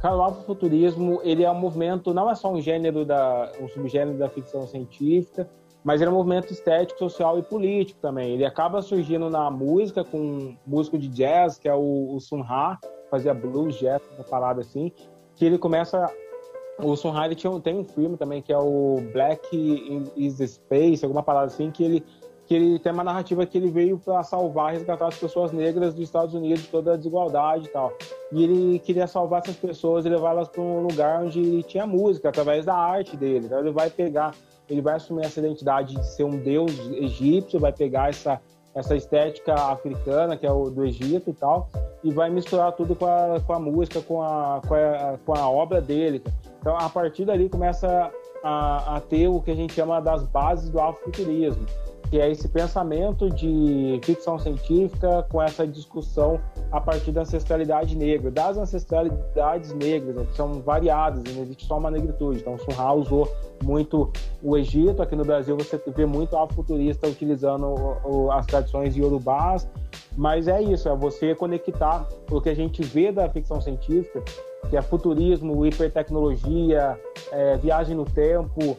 Cara, 0.00 0.16
o 0.16 0.22
afrofuturismo, 0.22 1.20
ele 1.22 1.44
é 1.44 1.50
um 1.50 1.58
movimento, 1.58 2.12
não 2.12 2.28
é 2.28 2.34
só 2.34 2.52
um 2.52 2.60
gênero 2.60 3.04
da, 3.04 3.52
um 3.60 3.68
subgênero 3.68 4.18
da 4.18 4.28
ficção 4.28 4.66
científica, 4.66 5.48
mas 5.84 6.00
ele 6.00 6.10
é 6.10 6.12
um 6.12 6.16
movimento 6.16 6.52
estético, 6.52 6.98
social 6.98 7.38
e 7.38 7.42
político 7.42 8.00
também. 8.00 8.34
Ele 8.34 8.44
acaba 8.44 8.82
surgindo 8.82 9.30
na 9.30 9.50
música 9.50 10.02
com 10.02 10.18
um 10.18 10.56
músico 10.66 10.98
de 10.98 11.08
jazz, 11.08 11.58
que 11.58 11.68
é 11.68 11.74
o, 11.74 12.14
o 12.14 12.20
Sun 12.20 12.40
Ra, 12.40 12.78
fazia 13.10 13.32
blues, 13.32 13.76
jazz, 13.76 14.02
uma 14.16 14.24
parada 14.24 14.60
assim, 14.60 14.90
que 15.36 15.44
ele 15.44 15.58
começa 15.58 16.10
o 16.78 16.96
Sun 16.96 17.10
Ra 17.10 17.26
ele 17.26 17.34
tinha, 17.34 17.60
tem 17.60 17.78
um 17.78 17.84
filme 17.84 18.16
também 18.16 18.42
que 18.42 18.52
é 18.52 18.58
o 18.58 19.00
Black 19.12 19.46
is 20.16 20.36
the 20.36 20.46
Space, 20.46 21.04
alguma 21.04 21.22
parada 21.22 21.46
assim, 21.46 21.70
que 21.70 21.84
ele 21.84 22.04
que 22.46 22.54
ele 22.54 22.78
tem 22.78 22.92
uma 22.92 23.04
narrativa 23.04 23.46
que 23.46 23.56
ele 23.56 23.70
veio 23.70 23.98
para 23.98 24.22
salvar, 24.22 24.72
resgatar 24.72 25.08
as 25.08 25.16
pessoas 25.16 25.52
negras 25.52 25.94
dos 25.94 26.04
Estados 26.04 26.34
Unidos 26.34 26.66
toda 26.66 26.94
a 26.94 26.96
desigualdade 26.96 27.66
e 27.66 27.68
tal. 27.68 27.92
E 28.32 28.42
ele 28.42 28.78
queria 28.80 29.06
salvar 29.06 29.42
essas 29.42 29.56
pessoas 29.56 30.04
e 30.04 30.08
levá-las 30.08 30.48
para 30.48 30.60
um 30.60 30.82
lugar 30.82 31.22
onde 31.22 31.62
tinha 31.64 31.86
música, 31.86 32.28
através 32.28 32.64
da 32.64 32.74
arte 32.74 33.16
dele. 33.16 33.46
Então 33.46 33.58
ele 33.58 33.70
vai 33.70 33.90
pegar, 33.90 34.34
ele 34.68 34.80
vai 34.80 34.96
assumir 34.96 35.24
essa 35.24 35.40
identidade 35.40 35.94
de 35.94 36.06
ser 36.06 36.24
um 36.24 36.36
deus 36.36 36.72
egípcio, 36.92 37.60
vai 37.60 37.72
pegar 37.72 38.10
essa 38.10 38.40
essa 38.74 38.96
estética 38.96 39.52
africana 39.52 40.34
que 40.34 40.46
é 40.46 40.50
o 40.50 40.70
do 40.70 40.82
Egito 40.82 41.28
e 41.28 41.32
tal, 41.34 41.68
e 42.02 42.10
vai 42.10 42.30
misturar 42.30 42.72
tudo 42.72 42.96
com 42.96 43.04
a, 43.04 43.38
com 43.46 43.52
a 43.52 43.60
música, 43.60 44.00
com 44.00 44.22
a, 44.22 44.62
com 44.66 44.74
a, 44.74 45.18
com 45.26 45.34
a 45.34 45.50
obra 45.50 45.78
dele. 45.78 46.22
Então, 46.58 46.74
a 46.78 46.88
partir 46.88 47.26
dali 47.26 47.50
começa 47.50 48.10
a, 48.42 48.96
a 48.96 49.00
ter 49.00 49.28
o 49.28 49.42
que 49.42 49.50
a 49.50 49.54
gente 49.54 49.74
chama 49.74 50.00
das 50.00 50.24
bases 50.24 50.70
do 50.70 50.80
afrofuturismo 50.80 51.66
que 52.12 52.20
é 52.20 52.30
esse 52.30 52.46
pensamento 52.46 53.30
de 53.30 53.98
ficção 54.04 54.38
científica 54.38 55.26
com 55.30 55.40
essa 55.40 55.66
discussão 55.66 56.38
a 56.70 56.78
partir 56.78 57.10
da 57.10 57.22
ancestralidade 57.22 57.96
negra, 57.96 58.30
das 58.30 58.58
ancestralidades 58.58 59.72
negras, 59.72 60.16
né, 60.16 60.26
que 60.26 60.36
são 60.36 60.60
variadas, 60.60 61.24
não 61.34 61.42
existe 61.42 61.64
só 61.64 61.78
uma 61.78 61.90
negritude. 61.90 62.40
Então, 62.40 62.58
Sunha 62.58 62.92
usou 62.92 63.34
muito 63.64 64.12
o 64.42 64.58
Egito, 64.58 65.00
aqui 65.00 65.16
no 65.16 65.24
Brasil 65.24 65.56
você 65.56 65.80
vê 65.86 66.04
muito 66.04 66.36
afrofuturista 66.36 67.08
utilizando 67.08 67.74
as 68.30 68.44
tradições 68.44 68.94
iorubás, 68.94 69.66
mas 70.14 70.48
é 70.48 70.60
isso, 70.60 70.90
é 70.90 70.94
você 70.94 71.34
conectar 71.34 72.06
o 72.30 72.42
que 72.42 72.50
a 72.50 72.54
gente 72.54 72.82
vê 72.82 73.10
da 73.10 73.26
ficção 73.30 73.58
científica, 73.58 74.22
que 74.68 74.76
é 74.76 74.82
futurismo, 74.82 75.64
hipertecnologia, 75.64 77.00
é, 77.32 77.56
viagem 77.56 77.96
no 77.96 78.04
tempo, 78.04 78.76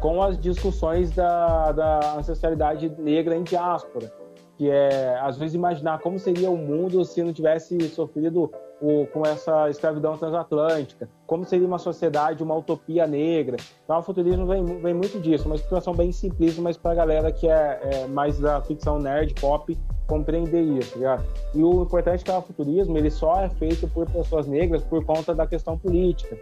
com 0.00 0.22
as 0.22 0.38
discussões 0.38 1.10
da, 1.10 1.72
da 1.72 2.16
ancestralidade 2.18 2.88
negra 2.98 3.36
em 3.36 3.42
diáspora, 3.42 4.12
que 4.56 4.70
é, 4.70 5.18
às 5.20 5.36
vezes, 5.36 5.54
imaginar 5.54 5.98
como 6.00 6.18
seria 6.18 6.50
o 6.50 6.56
mundo 6.56 7.04
se 7.04 7.22
não 7.22 7.32
tivesse 7.32 7.78
sofrido 7.88 8.50
o, 8.80 9.06
com 9.06 9.22
essa 9.24 9.68
escravidão 9.70 10.16
transatlântica, 10.16 11.08
como 11.26 11.44
seria 11.44 11.66
uma 11.66 11.78
sociedade, 11.78 12.42
uma 12.42 12.54
utopia 12.54 13.06
negra. 13.06 13.56
Então, 13.84 13.98
o 13.98 14.02
futurismo 14.02 14.46
vem, 14.46 14.64
vem 14.64 14.94
muito 14.94 15.18
disso, 15.18 15.46
uma 15.46 15.56
situação 15.58 15.94
bem 15.94 16.12
simplista, 16.12 16.60
mas 16.60 16.76
para 16.76 16.92
a 16.92 16.94
galera 16.94 17.32
que 17.32 17.48
é, 17.48 17.80
é, 17.82 18.06
mais 18.06 18.38
da 18.38 18.60
ficção 18.60 18.98
nerd, 18.98 19.34
pop, 19.40 19.76
compreender 20.06 20.62
isso. 20.62 20.98
Já. 21.00 21.18
E 21.54 21.62
o 21.62 21.82
importante 21.82 22.22
é 22.22 22.24
que 22.24 22.30
o 22.30 22.42
futurismo 22.42 22.96
ele 22.98 23.10
só 23.10 23.40
é 23.40 23.48
feito 23.48 23.88
por 23.88 24.08
pessoas 24.10 24.46
negras 24.46 24.82
por 24.84 25.04
conta 25.04 25.34
da 25.34 25.46
questão 25.46 25.78
política. 25.78 26.36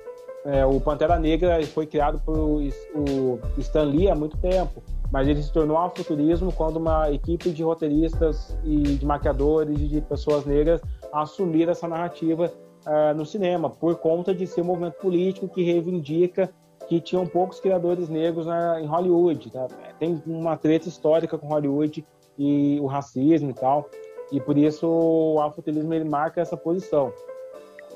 É, 0.45 0.67
o 0.67 0.81
Pantera 0.81 1.19
Negra 1.19 1.65
foi 1.67 1.87
criado 1.87 2.21
por 2.25 2.37
o 2.37 3.41
Stan 3.59 3.85
Lee 3.85 4.11
há 4.11 4.15
muito 4.15 4.37
tempo, 4.39 4.83
mas 5.11 5.29
ele 5.29 5.41
se 5.41 5.53
tornou 5.53 5.77
afrofuturismo 5.77 6.53
quando 6.53 6.77
uma 6.77 7.11
equipe 7.13 7.51
de 7.51 7.63
roteiristas 7.63 8.57
e 8.65 8.83
de 8.83 9.07
maquiadores 9.07 9.79
e 9.79 9.87
de 9.87 10.01
pessoas 10.01 10.45
negras 10.45 10.81
assumiram 11.13 11.71
essa 11.71 11.87
narrativa 11.87 12.51
uh, 12.87 13.15
no 13.15 13.25
cinema, 13.25 13.71
por 13.71 13.97
conta 13.97 14.35
de 14.35 14.47
ser 14.47 14.63
um 14.63 14.65
movimento 14.65 14.95
político 14.95 15.47
que 15.47 15.63
reivindica 15.63 16.51
que 16.89 17.01
tinham 17.01 17.25
poucos 17.25 17.61
criadores 17.61 18.09
negros 18.09 18.47
na, 18.47 18.81
em 18.81 18.87
Hollywood. 18.87 19.51
Tá? 19.51 19.69
Tem 20.01 20.21
uma 20.27 20.57
treta 20.57 20.89
histórica 20.89 21.39
com 21.39 21.47
Hollywood 21.47 22.05
e 22.37 22.81
o 22.81 22.87
racismo 22.87 23.51
e 23.51 23.55
tal, 23.55 23.89
e 24.33 24.41
por 24.41 24.59
isso 24.59 24.89
o 24.89 25.41
afrofuturismo 25.41 25.95
ele 25.95 26.09
marca 26.09 26.41
essa 26.41 26.57
posição 26.57 27.13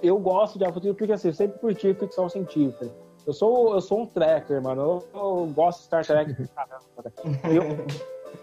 eu 0.03 0.19
gosto 0.19 0.59
de 0.59 0.65
afrofuturismo 0.65 0.99
porque 0.99 1.13
assim, 1.13 1.29
eu 1.29 1.35
sempre 1.35 1.59
curti 1.59 1.95
ficção 1.95 2.29
científica. 2.29 2.91
Eu 3.27 3.33
sou, 3.33 3.75
eu 3.75 3.81
sou 3.81 4.03
um 4.03 4.07
tracker, 4.07 4.63
mano. 4.63 4.83
Eu, 4.83 5.21
eu 5.21 5.47
gosto 5.55 5.81
de 5.81 5.85
Star 5.87 6.07
Trek. 6.07 6.35
eu 7.51 7.63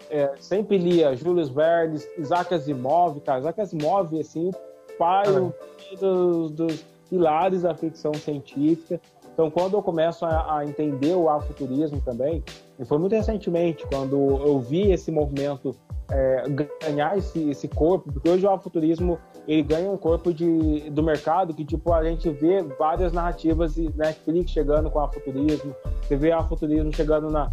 é, 0.10 0.34
sempre 0.40 0.78
lia 0.78 1.16
Julius 1.16 1.50
Verne, 1.50 2.02
Isaac 2.18 2.54
Asimov, 2.54 3.20
cara. 3.22 3.40
Isaac 3.40 3.62
Asimov, 3.62 4.20
assim, 4.20 4.52
pai 4.98 5.24
ah, 5.28 5.96
dos, 6.00 6.52
dos 6.52 6.86
pilares 7.10 7.62
da 7.62 7.74
ficção 7.74 8.14
científica. 8.14 9.00
Então, 9.34 9.50
quando 9.50 9.76
eu 9.76 9.82
começo 9.82 10.26
a, 10.26 10.60
a 10.60 10.66
entender 10.66 11.16
o 11.16 11.30
afuturismo 11.30 12.00
também, 12.02 12.44
e 12.78 12.86
foi 12.86 13.00
muito 13.00 13.16
recentemente, 13.16 13.86
quando 13.88 14.16
eu 14.16 14.60
vi 14.60 14.92
esse 14.92 15.12
movimento 15.12 15.76
é, 16.14 16.44
ganhar 16.84 17.18
esse, 17.18 17.50
esse 17.50 17.68
corpo, 17.68 18.12
porque 18.12 18.30
hoje 18.30 18.46
o 18.46 18.50
afuturismo 18.50 19.18
ele 19.48 19.64
ganha 19.64 19.90
um 19.90 19.98
corpo 19.98 20.32
de, 20.32 20.90
do 20.92 21.02
mercado 21.02 21.54
que, 21.54 21.66
tipo, 21.66 21.92
a 21.92 22.04
gente 22.04 22.30
vê 22.30 22.62
várias 22.78 23.12
narrativas 23.12 23.74
de 23.74 23.92
Netflix 23.98 24.52
chegando 24.52 24.92
com 24.92 25.00
afuturismo, 25.00 25.76
você 26.02 26.16
vê 26.16 26.32
afuturismo 26.32 26.94
chegando 26.96 27.30
na, 27.32 27.52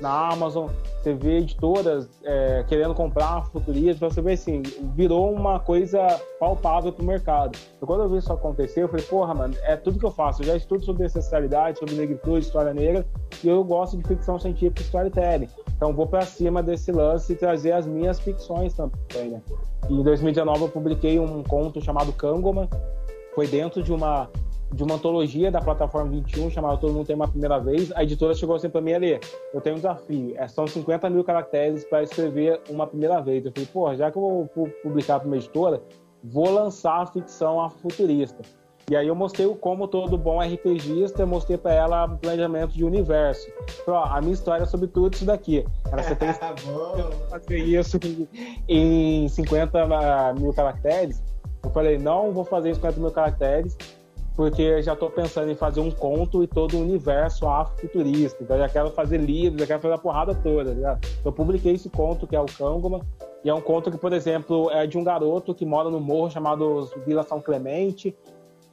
na 0.00 0.32
Amazon, 0.32 0.68
você 1.02 1.14
vê 1.14 1.38
editoras 1.38 2.08
é, 2.24 2.64
querendo 2.68 2.94
comprar 2.94 3.44
futurismo, 3.46 3.96
então 3.96 4.10
você 4.10 4.22
vê 4.22 4.34
assim, 4.34 4.62
virou 4.94 5.32
uma 5.32 5.58
coisa 5.58 6.06
palpável 6.38 6.92
pro 6.92 7.04
mercado. 7.04 7.58
Então, 7.76 7.86
quando 7.86 8.04
eu 8.04 8.08
vi 8.08 8.18
isso 8.18 8.32
acontecer, 8.32 8.84
eu 8.84 8.88
falei, 8.88 9.04
porra, 9.04 9.34
mano, 9.34 9.54
é 9.62 9.74
tudo 9.76 9.98
que 9.98 10.06
eu 10.06 10.10
faço. 10.12 10.42
Eu 10.42 10.46
já 10.46 10.56
estudo 10.56 10.84
sobre 10.84 11.04
ancestralidade, 11.04 11.78
sobre 11.78 11.94
negritude, 11.96 12.46
história 12.46 12.72
negra, 12.72 13.04
e 13.42 13.48
eu 13.48 13.64
gosto 13.64 13.96
de 13.96 14.06
ficção 14.06 14.38
científica 14.38 14.80
e 14.80 14.84
storytelling. 14.84 15.48
Então 15.76 15.92
vou 15.92 16.06
para 16.06 16.22
cima 16.22 16.62
desse 16.62 16.90
lance 16.90 17.32
e 17.32 17.36
trazer 17.36 17.72
as 17.72 17.86
minhas 17.86 18.18
ficções 18.18 18.74
também, 18.74 19.30
né? 19.30 19.42
E 19.88 19.94
em 19.94 20.02
2019 20.02 20.62
eu 20.62 20.68
publiquei 20.68 21.18
um 21.18 21.42
conto 21.42 21.80
chamado 21.80 22.12
Kangoma, 22.12 22.68
foi 23.34 23.46
dentro 23.46 23.82
de 23.82 23.92
uma 23.92 24.28
de 24.72 24.82
uma 24.82 24.96
antologia 24.96 25.50
da 25.50 25.60
plataforma 25.60 26.10
21 26.10 26.50
chamada 26.50 26.76
Todo 26.76 26.92
Mundo 26.92 27.06
Tem 27.06 27.14
Uma 27.14 27.28
Primeira 27.28 27.58
Vez. 27.58 27.92
A 27.92 28.02
editora 28.02 28.34
chegou 28.34 28.56
assim 28.56 28.68
para 28.68 28.80
mim 28.80 28.94
ali: 28.94 29.20
eu 29.54 29.60
tenho 29.60 29.76
um 29.76 29.78
desafio, 29.78 30.34
é, 30.36 30.48
são 30.48 30.66
50 30.66 31.08
mil 31.08 31.22
caracteres 31.22 31.84
para 31.84 32.02
escrever 32.02 32.60
uma 32.68 32.86
primeira 32.86 33.20
vez. 33.20 33.44
Eu 33.44 33.52
falei, 33.52 33.68
pô, 33.72 33.94
já 33.94 34.10
que 34.10 34.18
eu 34.18 34.48
vou 34.54 34.68
publicar 34.82 35.20
para 35.20 35.28
uma 35.28 35.36
editora, 35.36 35.80
vou 36.22 36.50
lançar 36.50 37.02
a 37.02 37.06
ficção 37.06 37.70
futurista. 37.70 38.42
E 38.88 38.94
aí 38.94 39.08
eu 39.08 39.16
mostrei 39.16 39.52
como 39.56 39.88
todo 39.88 40.16
bom 40.16 40.40
RPGista, 40.40 41.22
eu 41.22 41.26
mostrei 41.26 41.58
para 41.58 41.72
ela 41.72 42.08
planejamento 42.08 42.72
de 42.72 42.84
universo. 42.84 43.50
Falei, 43.84 44.00
ó, 44.00 44.04
a 44.04 44.20
minha 44.20 44.32
história 44.32 44.62
é 44.62 44.66
sobre 44.66 44.86
tudo 44.86 45.12
isso 45.12 45.24
daqui. 45.24 45.66
Ela, 45.90 46.04
você 46.04 46.14
tem 46.14 46.28
que 46.32 46.38
fazer 47.28 47.58
isso 47.58 47.98
em 48.68 49.28
50 49.28 50.34
mil 50.38 50.52
caracteres. 50.52 51.20
Eu 51.64 51.70
falei, 51.70 51.98
não 51.98 52.30
vou 52.30 52.44
fazer 52.44 52.70
em 52.70 52.74
50 52.74 53.00
mil 53.00 53.10
caracteres, 53.10 53.76
porque 54.36 54.80
já 54.82 54.92
estou 54.92 55.10
pensando 55.10 55.50
em 55.50 55.56
fazer 55.56 55.80
um 55.80 55.90
conto 55.90 56.44
e 56.44 56.46
todo 56.46 56.76
o 56.76 56.80
universo 56.80 57.48
afrofuturista. 57.48 58.40
Então 58.44 58.56
já 58.56 58.68
quero 58.68 58.92
fazer 58.92 59.18
livros, 59.18 59.62
já 59.62 59.66
quero 59.66 59.80
fazer 59.80 59.94
a 59.94 59.98
porrada 59.98 60.32
toda. 60.32 60.72
Já. 60.76 60.92
Então, 60.92 61.22
eu 61.24 61.32
publiquei 61.32 61.74
esse 61.74 61.90
conto, 61.90 62.24
que 62.24 62.36
é 62.36 62.40
o 62.40 62.46
Kangoma, 62.46 63.00
e 63.42 63.50
é 63.50 63.54
um 63.54 63.60
conto 63.60 63.90
que, 63.90 63.98
por 63.98 64.12
exemplo, 64.12 64.70
é 64.70 64.86
de 64.86 64.96
um 64.96 65.02
garoto 65.02 65.52
que 65.52 65.66
mora 65.66 65.90
no 65.90 65.98
morro 65.98 66.30
chamado 66.30 66.88
Vila 67.04 67.24
São 67.24 67.40
Clemente, 67.40 68.16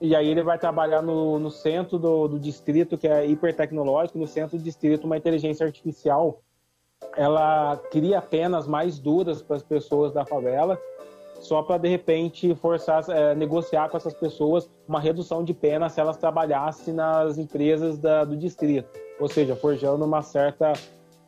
e 0.03 0.13
aí 0.17 0.27
ele 0.27 0.43
vai 0.43 0.59
trabalhar 0.59 1.01
no, 1.01 1.39
no 1.39 1.49
centro 1.49 1.97
do, 1.97 2.27
do 2.27 2.37
distrito, 2.37 2.97
que 2.97 3.07
é 3.07 3.25
hipertecnológico, 3.25 4.19
no 4.19 4.27
centro 4.27 4.57
do 4.57 4.63
distrito, 4.63 5.05
uma 5.05 5.15
inteligência 5.15 5.65
artificial. 5.65 6.41
Ela 7.15 7.77
cria 7.89 8.21
penas 8.21 8.67
mais 8.67 8.99
duras 8.99 9.41
para 9.41 9.55
as 9.55 9.63
pessoas 9.63 10.11
da 10.11 10.25
favela, 10.25 10.77
só 11.39 11.63
para 11.63 11.77
de 11.77 11.87
repente 11.87 12.53
forçar, 12.55 13.05
é, 13.09 13.33
negociar 13.33 13.87
com 13.87 13.95
essas 13.95 14.13
pessoas 14.13 14.69
uma 14.85 14.99
redução 14.99 15.41
de 15.41 15.53
pena 15.53 15.87
se 15.87 16.01
elas 16.01 16.17
trabalhassem 16.17 16.93
nas 16.93 17.37
empresas 17.37 17.97
da, 17.97 18.25
do 18.25 18.35
distrito, 18.35 18.89
ou 19.21 19.29
seja, 19.29 19.55
forjando 19.55 20.03
uma 20.03 20.21
certa 20.21 20.73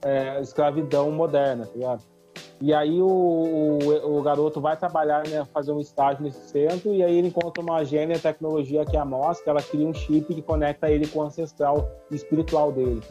é, 0.04 0.42
escravidão 0.42 1.10
moderna, 1.12 1.66
tá 1.66 1.74
ligado? 1.74 2.15
E 2.62 2.74
aí 2.74 3.02
o, 3.02 3.06
o, 3.06 4.18
o, 4.18 4.22
garoto 4.22 4.62
vai 4.62 4.78
trabalhar, 4.78 5.28
né, 5.28 5.46
fazer 5.54 5.74
um 5.74 5.80
estágio 5.80 6.24
nesse 6.24 6.50
centro, 6.50 6.94
e 6.94 7.04
aí 7.04 7.18
ele 7.18 7.28
encontra 7.28 7.62
uma 7.62 7.84
gênia 7.84 8.18
tecnologia 8.18 8.86
que 8.86 8.96
é 8.96 9.00
a 9.00 9.06
MOS, 9.06 9.42
que 9.42 9.50
ela 9.50 9.62
cria 9.62 9.86
um 9.86 9.94
chip 9.94 10.34
que 10.34 10.42
conecta 10.42 10.90
ele 10.90 11.06
com 11.06 11.20
o 11.20 11.24
ancestral 11.24 11.90
espiritual 12.10 12.72
dele. 12.72 13.02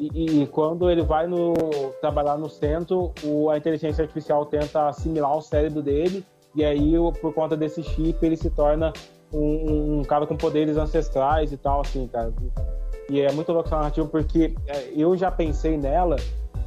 E, 0.00 0.42
e, 0.42 0.46
quando 0.46 0.90
ele 0.90 1.02
vai 1.02 1.26
no, 1.26 1.52
trabalhar 2.00 2.36
no 2.36 2.48
centro, 2.48 3.12
o, 3.22 3.50
a 3.50 3.58
inteligência 3.58 4.02
artificial 4.02 4.44
tenta 4.46 4.88
assimilar 4.88 5.36
o 5.36 5.42
cérebro 5.42 5.82
dele, 5.82 6.24
e 6.54 6.64
aí, 6.64 6.94
por 7.20 7.32
conta 7.32 7.56
desse 7.56 7.82
chip, 7.82 8.24
ele 8.24 8.36
se 8.36 8.50
torna 8.50 8.92
um, 9.32 10.00
um 10.00 10.02
cara 10.02 10.26
com 10.26 10.36
poderes 10.36 10.76
ancestrais 10.76 11.52
e 11.52 11.56
tal, 11.56 11.82
assim, 11.82 12.08
cara. 12.08 12.32
E 13.08 13.20
é 13.20 13.30
muito 13.32 13.52
louco 13.52 13.68
essa 13.68 13.76
narrativa 13.76 14.06
porque 14.06 14.54
é, 14.66 14.90
eu 14.96 15.16
já 15.16 15.30
pensei 15.30 15.76
nela 15.76 16.16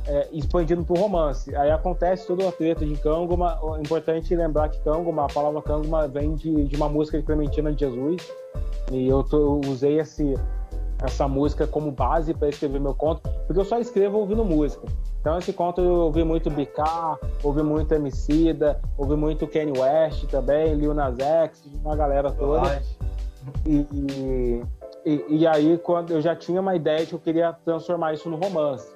é, 0.08 0.28
expandindo 0.32 0.84
pro 0.84 0.95
romance. 0.95 1.56
Aí 1.56 1.72
acontece 1.72 2.28
toda 2.28 2.47
a 2.47 2.51
treta 2.51 2.86
de 2.86 2.95
Kanguma. 2.97 3.60
É 3.78 3.82
importante 3.82 4.36
lembrar 4.36 4.70
que 4.70 4.80
Kanguma, 4.80 5.26
a 5.26 5.28
palavra 5.28 5.62
Kanguma 5.62 6.08
vem 6.08 6.36
de, 6.36 6.66
de 6.66 6.76
uma 6.76 6.89
música 6.89 7.18
de 7.18 7.24
Clementina 7.24 7.72
de 7.72 7.80
Jesus. 7.80 8.22
E 8.91 9.08
eu, 9.08 9.24
tô, 9.24 9.38
eu 9.38 9.62
usei 9.72 9.99
esse, 9.99 10.36
essa 11.04 11.28
música 11.28 11.68
como 11.68 11.91
base 11.91 12.34
para 12.34 12.49
escrever 12.49 12.80
meu 12.80 12.93
conto, 12.93 13.22
porque 13.45 13.60
eu 13.60 13.66
só 13.66 13.80
escrevo 13.80 14.18
ouvindo 14.18 14.43
música. 14.43 14.88
Então 15.20 15.38
esse 15.38 15.54
conto 15.54 15.80
eu 15.80 15.93
ouvi 16.01 16.24
muito 16.24 16.49
BK, 16.49 16.82
ouvi 17.43 17.64
muito 17.64 17.93
Emicida, 17.93 18.80
ouvi 18.97 19.16
muito 19.16 19.47
Kanye 19.47 19.80
West 19.80 20.26
também, 20.26 20.74
Lil 20.76 20.93
Nas 20.93 21.18
X, 21.18 21.64
uma 21.84 21.95
galera 21.95 22.30
toda. 22.32 22.82
E, 23.66 23.88
e, 25.06 25.26
e, 25.30 25.47
aí 25.47 25.78
quando 25.78 26.12
eu 26.12 26.22
já 26.22 26.36
tinha 26.36 26.62
uma 26.62 26.76
ideia 26.76 26.99
de 26.99 27.08
que 27.08 27.16
eu 27.16 27.20
queria 27.20 27.54
transformar 27.66 28.14
isso 28.14 28.30
no 28.30 28.38
romance. 28.38 28.89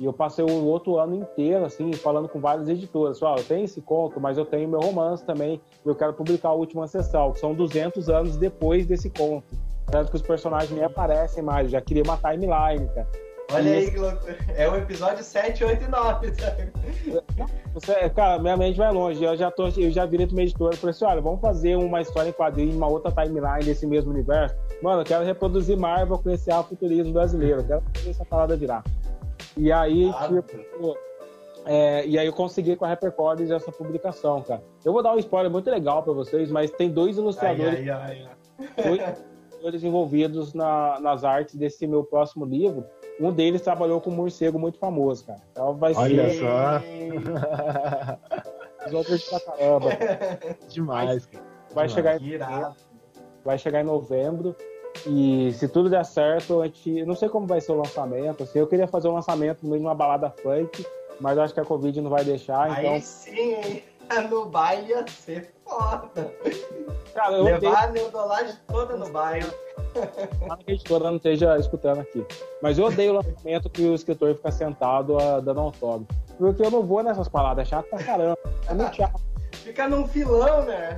E 0.00 0.04
eu 0.04 0.12
passei 0.12 0.44
o 0.44 0.64
outro 0.64 0.98
ano 0.98 1.14
inteiro, 1.14 1.64
assim, 1.64 1.92
falando 1.92 2.28
com 2.28 2.40
várias 2.40 2.68
editoras. 2.68 3.18
Falei, 3.18 3.36
ah, 3.36 3.40
eu 3.40 3.44
tenho 3.44 3.64
esse 3.64 3.80
conto, 3.80 4.20
mas 4.20 4.36
eu 4.36 4.44
tenho 4.44 4.68
meu 4.68 4.80
romance 4.80 5.24
também. 5.24 5.60
Eu 5.84 5.94
quero 5.94 6.12
publicar 6.12 6.52
o 6.52 6.58
último 6.58 6.82
ancestral, 6.82 7.32
que 7.32 7.40
são 7.40 7.54
200 7.54 8.08
anos 8.08 8.36
depois 8.36 8.86
desse 8.86 9.08
conto. 9.10 9.44
Tanto 9.86 10.10
que 10.10 10.16
os 10.16 10.22
personagens 10.22 10.70
nem 10.70 10.82
aparecem 10.82 11.42
mais. 11.42 11.66
Eu 11.66 11.70
já 11.70 11.80
queria 11.80 12.02
uma 12.02 12.16
timeline, 12.16 12.88
cara. 12.94 13.08
Olha 13.52 13.68
e 13.68 13.72
aí 13.72 13.90
que 13.90 13.98
loucura. 13.98 14.36
É 14.56 14.68
o 14.68 14.76
episódio 14.76 15.22
7, 15.22 15.64
8 15.64 15.84
e 15.84 15.88
9, 15.88 16.34
sabe? 16.34 16.72
Você, 17.74 18.10
cara, 18.10 18.40
minha 18.40 18.56
mente 18.56 18.78
vai 18.78 18.90
longe. 18.90 19.22
Eu 19.22 19.36
já, 19.36 19.50
tô, 19.50 19.68
eu 19.68 19.90
já 19.90 20.06
virei 20.06 20.26
pro 20.26 20.34
meu 20.34 20.44
editor 20.44 20.72
e 20.72 20.76
falei 20.76 20.90
assim: 20.92 21.04
olha, 21.04 21.20
vamos 21.20 21.40
fazer 21.40 21.76
uma 21.76 22.00
história 22.00 22.30
em 22.30 22.32
quadrinho, 22.32 22.74
uma 22.76 22.88
outra 22.88 23.12
timeline 23.12 23.64
desse 23.64 23.86
mesmo 23.86 24.10
universo. 24.10 24.56
Mano, 24.82 25.02
eu 25.02 25.04
quero 25.04 25.24
reproduzir 25.24 25.76
Marvel 25.76 26.18
com 26.18 26.30
esse 26.30 26.50
futurismo 26.68 27.12
brasileiro. 27.12 27.60
Eu 27.60 27.66
quero 27.66 27.82
fazer 27.94 28.10
essa 28.10 28.24
parada 28.24 28.56
virar. 28.56 28.82
E 29.56 29.72
aí, 29.72 30.10
ah, 30.14 30.28
tipo. 30.28 30.96
É, 31.66 32.06
e 32.06 32.18
aí 32.18 32.26
eu 32.26 32.32
consegui 32.32 32.76
com 32.76 32.84
a 32.84 32.88
Repercordes 32.88 33.50
essa 33.50 33.72
publicação, 33.72 34.42
cara. 34.42 34.62
Eu 34.84 34.92
vou 34.92 35.02
dar 35.02 35.14
um 35.14 35.18
spoiler 35.18 35.50
muito 35.50 35.70
legal 35.70 36.02
para 36.02 36.12
vocês, 36.12 36.50
mas 36.50 36.70
tem 36.70 36.90
dois 36.90 37.16
ilustradores. 37.16 37.78
Ai, 37.80 37.88
ai, 37.88 38.28
ai, 38.28 38.84
dois 38.84 39.00
ilustradores 39.00 39.84
envolvidos 39.84 40.52
na, 40.52 41.00
nas 41.00 41.24
artes 41.24 41.54
desse 41.54 41.86
meu 41.86 42.04
próximo 42.04 42.44
livro. 42.44 42.84
Um 43.18 43.32
deles 43.32 43.62
trabalhou 43.62 44.00
com 44.00 44.10
um 44.10 44.14
morcego 44.14 44.58
muito 44.58 44.78
famoso, 44.78 45.24
cara. 45.24 45.40
Então 45.52 45.74
vai 45.76 45.94
Olha 45.94 46.30
ser. 46.30 46.44
Olha 46.44 46.80
só! 48.10 48.86
Os 48.86 48.92
outros 48.92 49.24
pra 49.24 49.40
caramba. 49.40 49.90
Demais, 50.68 51.26
cara. 51.26 51.44
Vai 51.72 51.88
chegar 51.88 52.20
em 52.20 52.38
vai 53.44 53.58
chegar 53.58 53.80
em 53.80 53.84
novembro. 53.84 54.54
E 55.06 55.52
se 55.52 55.68
tudo 55.68 55.90
der 55.90 56.04
certo, 56.04 56.62
a 56.62 56.66
gente. 56.66 57.04
Não 57.04 57.14
sei 57.14 57.28
como 57.28 57.46
vai 57.46 57.60
ser 57.60 57.72
o 57.72 57.76
lançamento. 57.76 58.42
Assim, 58.42 58.58
eu 58.58 58.66
queria 58.66 58.86
fazer 58.86 59.08
um 59.08 59.14
lançamento 59.14 59.62
no 59.62 59.70
meio 59.70 59.80
de 59.80 59.86
uma 59.86 59.94
balada 59.94 60.30
funk, 60.30 60.86
mas 61.20 61.36
acho 61.38 61.52
que 61.52 61.60
a 61.60 61.64
Covid 61.64 62.00
não 62.00 62.10
vai 62.10 62.24
deixar. 62.24 62.70
Aí 62.70 62.86
então... 62.86 63.00
sim, 63.00 63.82
no 64.30 64.46
baile 64.46 64.90
ia 64.90 65.06
ser 65.06 65.52
foda. 65.64 66.32
Cara, 67.14 67.36
eu 67.36 67.44
Levar 67.44 67.56
odeio... 67.56 67.76
a 67.76 67.86
neodolagem 67.88 68.54
toda 68.66 68.96
no 68.96 69.08
baile. 69.10 69.50
Nada 70.46 70.62
que 70.64 70.72
a 70.72 70.74
editora 70.74 71.04
não 71.04 71.16
esteja 71.16 71.56
escutando 71.58 72.00
aqui. 72.00 72.24
Mas 72.60 72.78
eu 72.78 72.86
odeio 72.86 73.12
o 73.12 73.14
lançamento 73.16 73.70
que 73.70 73.82
o 73.82 73.94
escritor 73.94 74.34
fica 74.34 74.50
sentado 74.50 75.18
a, 75.18 75.40
dando 75.40 75.60
autógrafo. 75.60 76.06
Porque 76.36 76.62
eu 76.62 76.70
não 76.70 76.82
vou 76.82 77.02
nessas 77.02 77.28
palavras, 77.28 77.66
é 77.66 77.70
chato 77.70 77.86
pra 77.88 78.02
caramba. 78.02 78.38
É 78.68 78.74
muito 78.74 78.96
chato. 78.96 79.33
Fica 79.64 79.88
num 79.88 80.06
filão, 80.06 80.62
né? 80.66 80.94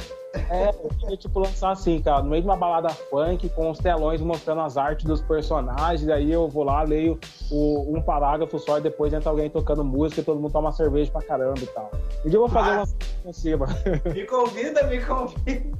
É, 0.51 0.71
eu 0.71 0.91
queria, 0.99 1.17
tipo, 1.17 1.39
lançar 1.39 1.71
assim, 1.71 2.03
cara, 2.03 2.21
no 2.21 2.31
meio 2.31 2.43
de 2.43 2.49
uma 2.49 2.57
balada 2.57 2.89
funk, 2.89 3.49
com 3.51 3.71
os 3.71 3.79
telões 3.79 4.21
mostrando 4.21 4.61
as 4.63 4.77
artes 4.77 5.05
dos 5.05 5.23
personagens, 5.23 6.09
aí 6.09 6.33
eu 6.33 6.49
vou 6.49 6.65
lá, 6.65 6.83
leio 6.83 7.17
o, 7.49 7.97
um 7.97 8.03
parágrafo 8.03 8.59
só 8.59 8.79
e 8.79 8.81
depois 8.81 9.13
entra 9.13 9.31
alguém 9.31 9.49
tocando 9.49 9.85
música 9.85 10.21
e 10.21 10.25
todo 10.25 10.41
mundo 10.41 10.53
toma 10.53 10.73
cerveja 10.73 11.13
pra 11.13 11.23
caramba 11.23 11.61
e 11.61 11.67
tal. 11.67 11.91
Um 12.25 12.29
dia 12.29 12.37
eu 12.37 12.41
vou 12.41 12.49
fazer 12.49 12.71
ah, 12.71 12.79
lançamento 12.81 13.25
em 13.25 13.33
cima. 13.33 13.67
Me 14.13 14.27
convida, 14.27 14.83
me 14.83 15.01
convida. 15.01 15.79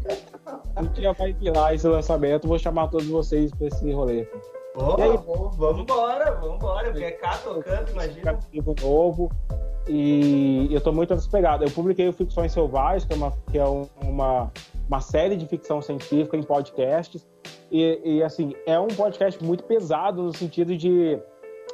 Um 0.77 0.87
dia 0.93 1.13
vai 1.13 1.33
virar 1.33 1.75
esse 1.75 1.89
lançamento, 1.89 2.47
vou 2.47 2.59
chamar 2.59 2.87
todos 2.87 3.09
vocês 3.09 3.51
pra 3.51 3.67
esse 3.67 3.91
rolê. 3.91 4.29
Oh, 4.77 5.03
aí, 5.03 5.19
vamos 5.57 5.81
embora, 5.81 6.31
vamos 6.37 6.57
embora, 6.57 6.93
BK 6.93 7.43
tocando, 7.43 7.91
imagina. 7.91 8.39
Novo. 8.81 9.29
E 9.89 10.69
eu 10.71 10.81
tô 10.81 10.93
muito 10.93 11.15
despegado. 11.15 11.65
Eu 11.65 11.71
publiquei 11.71 12.09
o 12.09 12.13
Ficções 12.13 12.53
Selvagens, 12.53 13.05
que 13.05 13.13
é, 13.13 13.17
uma, 13.17 13.33
que 13.51 13.59
é 13.59 13.65
uma, 13.65 14.51
uma 14.89 15.01
série 15.01 15.37
de 15.37 15.47
ficção 15.47 15.81
científica 15.81 16.37
em 16.37 16.43
podcasts. 16.43 17.27
E, 17.71 18.01
e, 18.05 18.23
assim, 18.23 18.55
é 18.67 18.79
um 18.79 18.89
podcast 18.89 19.43
muito 19.43 19.65
pesado 19.65 20.23
no 20.23 20.33
sentido 20.33 20.77
de, 20.77 21.19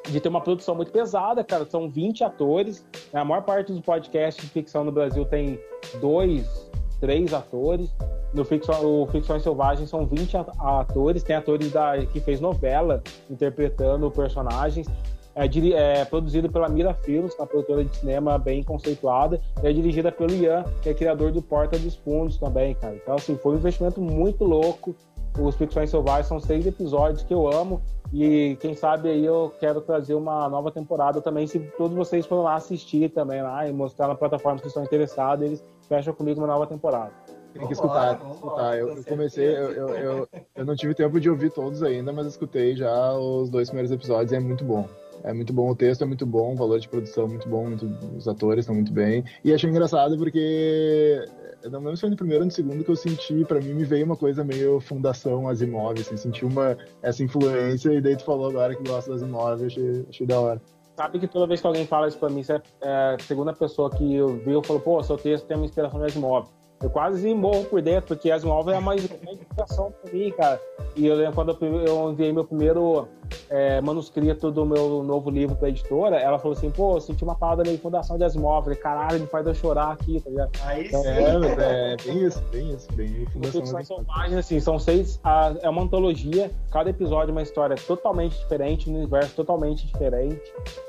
de 0.09 0.21
ter 0.21 0.29
uma 0.29 0.41
produção 0.41 0.75
muito 0.75 0.93
pesada, 0.93 1.43
cara. 1.43 1.65
São 1.65 1.89
20 1.89 2.25
atores. 2.25 2.85
A 3.13 3.25
maior 3.25 3.43
parte 3.43 3.73
dos 3.73 3.81
podcasts 3.81 4.45
de 4.45 4.51
ficção 4.51 4.85
no 4.85 4.93
Brasil 4.93 5.25
tem 5.25 5.59
dois, 6.01 6.71
três 7.01 7.33
atores. 7.33 7.95
No 8.35 8.45
Ficção, 8.45 9.03
o 9.03 9.07
Ficções 9.09 9.43
Selvagens 9.43 9.91
são 9.91 10.07
20 10.07 10.39
atores, 10.59 11.23
tem 11.23 11.37
atores 11.37 11.71
da, 11.71 11.99
que 12.07 12.19
fez 12.21 12.41
novela 12.41 13.03
interpretando 13.29 14.11
personagens. 14.11 14.87
É, 15.35 15.47
é, 15.47 16.05
produzido 16.05 16.51
pela 16.51 16.69
Mira 16.69 16.93
Films, 16.95 17.35
uma 17.39 17.47
produtora 17.47 17.85
de 17.85 17.97
cinema 17.97 18.39
bem 18.39 18.63
conceituada, 18.63 19.41
e 19.63 19.67
é 19.67 19.73
dirigida 19.73 20.13
pelo 20.13 20.33
Ian, 20.33 20.65
que 20.83 20.91
é 20.91 20.95
criador 20.95 21.33
do 21.33 21.41
Porta 21.41 21.79
dos 21.79 21.97
Fundos 21.97 22.37
também, 22.37 22.75
cara. 22.75 22.95
Então, 22.95 23.15
assim, 23.15 23.37
foi 23.37 23.55
um 23.55 23.59
investimento 23.59 24.01
muito 24.01 24.45
louco. 24.45 24.95
Os 25.39 25.55
Ficções 25.57 25.89
Selvagens 25.89 26.27
são 26.27 26.39
seis 26.39 26.67
episódios 26.67 27.23
que 27.23 27.33
eu 27.33 27.51
amo, 27.51 27.81
e 28.13 28.59
quem 28.61 28.75
sabe 28.75 29.09
aí 29.09 29.25
eu 29.25 29.55
quero 29.59 29.81
trazer 29.81 30.15
uma 30.15 30.47
nova 30.51 30.71
temporada 30.71 31.23
também, 31.23 31.47
se 31.47 31.59
todos 31.79 31.97
vocês 31.97 32.27
forem 32.27 32.45
lá 32.45 32.57
assistir 32.57 33.09
também 33.09 33.43
lá 33.43 33.67
e 33.67 33.73
mostrar 33.73 34.09
na 34.09 34.15
plataforma 34.15 34.61
que 34.61 34.67
estão 34.67 34.85
interessados, 34.85 35.47
eles 35.47 35.65
fecham 35.89 36.13
comigo 36.13 36.39
uma 36.39 36.47
nova 36.47 36.67
temporada. 36.67 37.13
Tem 37.55 37.67
que 37.67 37.73
escutar, 37.73 38.19
tem 38.19 38.29
que 38.29 38.35
escutar. 38.35 38.79
Eu, 38.79 38.97
eu 38.97 39.05
comecei, 39.05 39.47
eu, 39.47 39.73
eu, 39.73 39.89
eu, 39.89 40.29
eu, 40.57 40.65
não 40.65 40.75
tive 40.77 40.95
tempo 40.95 41.19
de 41.19 41.29
ouvir 41.31 41.51
todos 41.51 41.83
ainda, 41.83 42.13
mas 42.13 42.27
escutei 42.27 42.77
já 42.77 43.13
os 43.13 43.49
dois 43.49 43.69
primeiros 43.69 43.91
episódios 43.91 44.33
e 44.33 44.37
é 44.37 44.41
muito 44.41 44.65
bom. 44.65 44.87
É 45.25 45.33
muito 45.33 45.53
bom, 45.53 45.71
o 45.71 45.77
texto 45.77 46.03
é 46.03 46.07
muito 46.07 46.27
bom, 46.27 46.53
o 46.53 46.57
valor 46.57 46.81
de 46.81 46.89
produção 46.89 47.25
é 47.25 47.29
muito 47.29 47.49
bom, 47.49 47.67
muito, 47.69 47.87
os 48.17 48.27
atores 48.27 48.63
estão 48.63 48.75
muito 48.75 48.93
bem. 48.93 49.25
E 49.45 49.55
achei 49.55 49.71
engraçado 49.71 50.17
porque 50.17 51.25
não 51.71 51.79
lembro 51.79 51.97
se 51.97 52.01
foi 52.01 52.11
no 52.11 52.17
primeiro 52.17 52.43
ou 52.43 52.47
no 52.47 52.51
segundo 52.51 52.83
que 52.83 52.91
eu 52.91 52.97
senti, 52.97 53.45
para 53.45 53.61
mim 53.61 53.75
me 53.75 53.85
veio 53.85 54.05
uma 54.05 54.17
coisa 54.17 54.43
meio 54.43 54.81
fundação 54.81 55.49
Asimov, 55.49 55.99
assim, 56.01 56.17
senti 56.17 56.45
uma, 56.45 56.77
essa 57.03 57.23
influência, 57.23 57.93
e 57.93 58.01
daí 58.01 58.17
tu 58.17 58.25
falou 58.25 58.51
agora 58.51 58.75
que 58.75 58.83
gosta 58.83 59.13
das 59.13 59.23
Asimov, 59.23 59.65
achei, 59.65 60.05
achei 60.09 60.27
da 60.27 60.41
hora. 60.41 60.61
Sabe 60.97 61.19
que 61.19 61.27
toda 61.27 61.47
vez 61.47 61.61
que 61.61 61.67
alguém 61.67 61.87
fala 61.87 62.09
isso 62.09 62.19
pra 62.19 62.29
mim, 62.29 62.43
é, 62.49 62.87
é 62.87 63.15
a 63.15 63.19
segunda 63.21 63.53
pessoa 63.53 63.91
que 63.91 64.15
eu 64.15 64.37
vi, 64.37 64.53
eu 64.53 64.63
falo, 64.63 64.81
pô, 64.81 65.03
seu 65.03 65.17
texto 65.17 65.47
tem 65.47 65.57
uma 65.57 65.67
inspiração 65.67 66.01
de 66.01 66.07
Asimov. 66.07 66.49
Eu 66.83 66.91
quase 66.91 67.33
morro 67.33 67.65
por 67.65 67.81
dentro, 67.81 68.09
porque 68.09 68.31
Asimov 68.31 68.69
é 68.69 68.77
uma 68.77 68.95
inspiração 68.97 69.93
pra 70.03 70.13
mim, 70.13 70.33
cara. 70.33 70.61
E 70.97 71.07
eu 71.07 71.15
lembro 71.15 71.35
quando 71.35 71.57
eu 71.87 72.11
enviei 72.11 72.33
meu 72.33 72.45
primeiro 72.45 73.09
é, 73.51 73.81
manuscrito 73.81 74.51
do 74.51 74.65
meu 74.65 75.03
novo 75.03 75.31
livro 75.31 75.57
pra 75.57 75.69
editora, 75.69 76.17
ela 76.17 76.39
falou 76.39 76.57
assim, 76.57 76.71
pô, 76.71 76.97
eu 76.97 77.01
senti 77.01 77.25
uma 77.25 77.35
parada 77.35 77.63
meio 77.63 77.79
fundação 77.79 78.17
de 78.17 78.25
Asimov. 78.25 78.65
Falei, 78.65 78.79
caralho, 78.79 79.17
ele 79.17 79.27
faz 79.27 79.47
eu 79.47 79.55
chorar 79.55 79.93
aqui, 79.93 80.21
tá 80.21 80.31
ligado? 80.31 80.51
Aí 80.65 80.87
então, 80.87 81.03
sim. 81.03 81.09
É, 81.09 81.93
é, 81.93 81.97
bem 82.05 82.25
isso, 82.25 82.43
bem 82.51 82.71
isso, 82.71 82.93
bem 82.93 83.27
fundação. 83.27 83.85
São 83.85 84.05
páginas, 84.05 84.45
assim, 84.45 84.61
são 84.61 84.79
seis, 84.79 85.21
a, 85.25 85.55
é 85.61 85.69
uma 85.69 85.83
antologia, 85.83 86.51
cada 86.71 86.91
episódio 86.91 87.31
é 87.31 87.33
uma 87.33 87.43
história 87.43 87.77
totalmente 87.77 88.39
diferente, 88.39 88.89
um 88.89 88.97
universo 88.97 89.35
totalmente 89.35 89.87
diferente. 89.87 90.41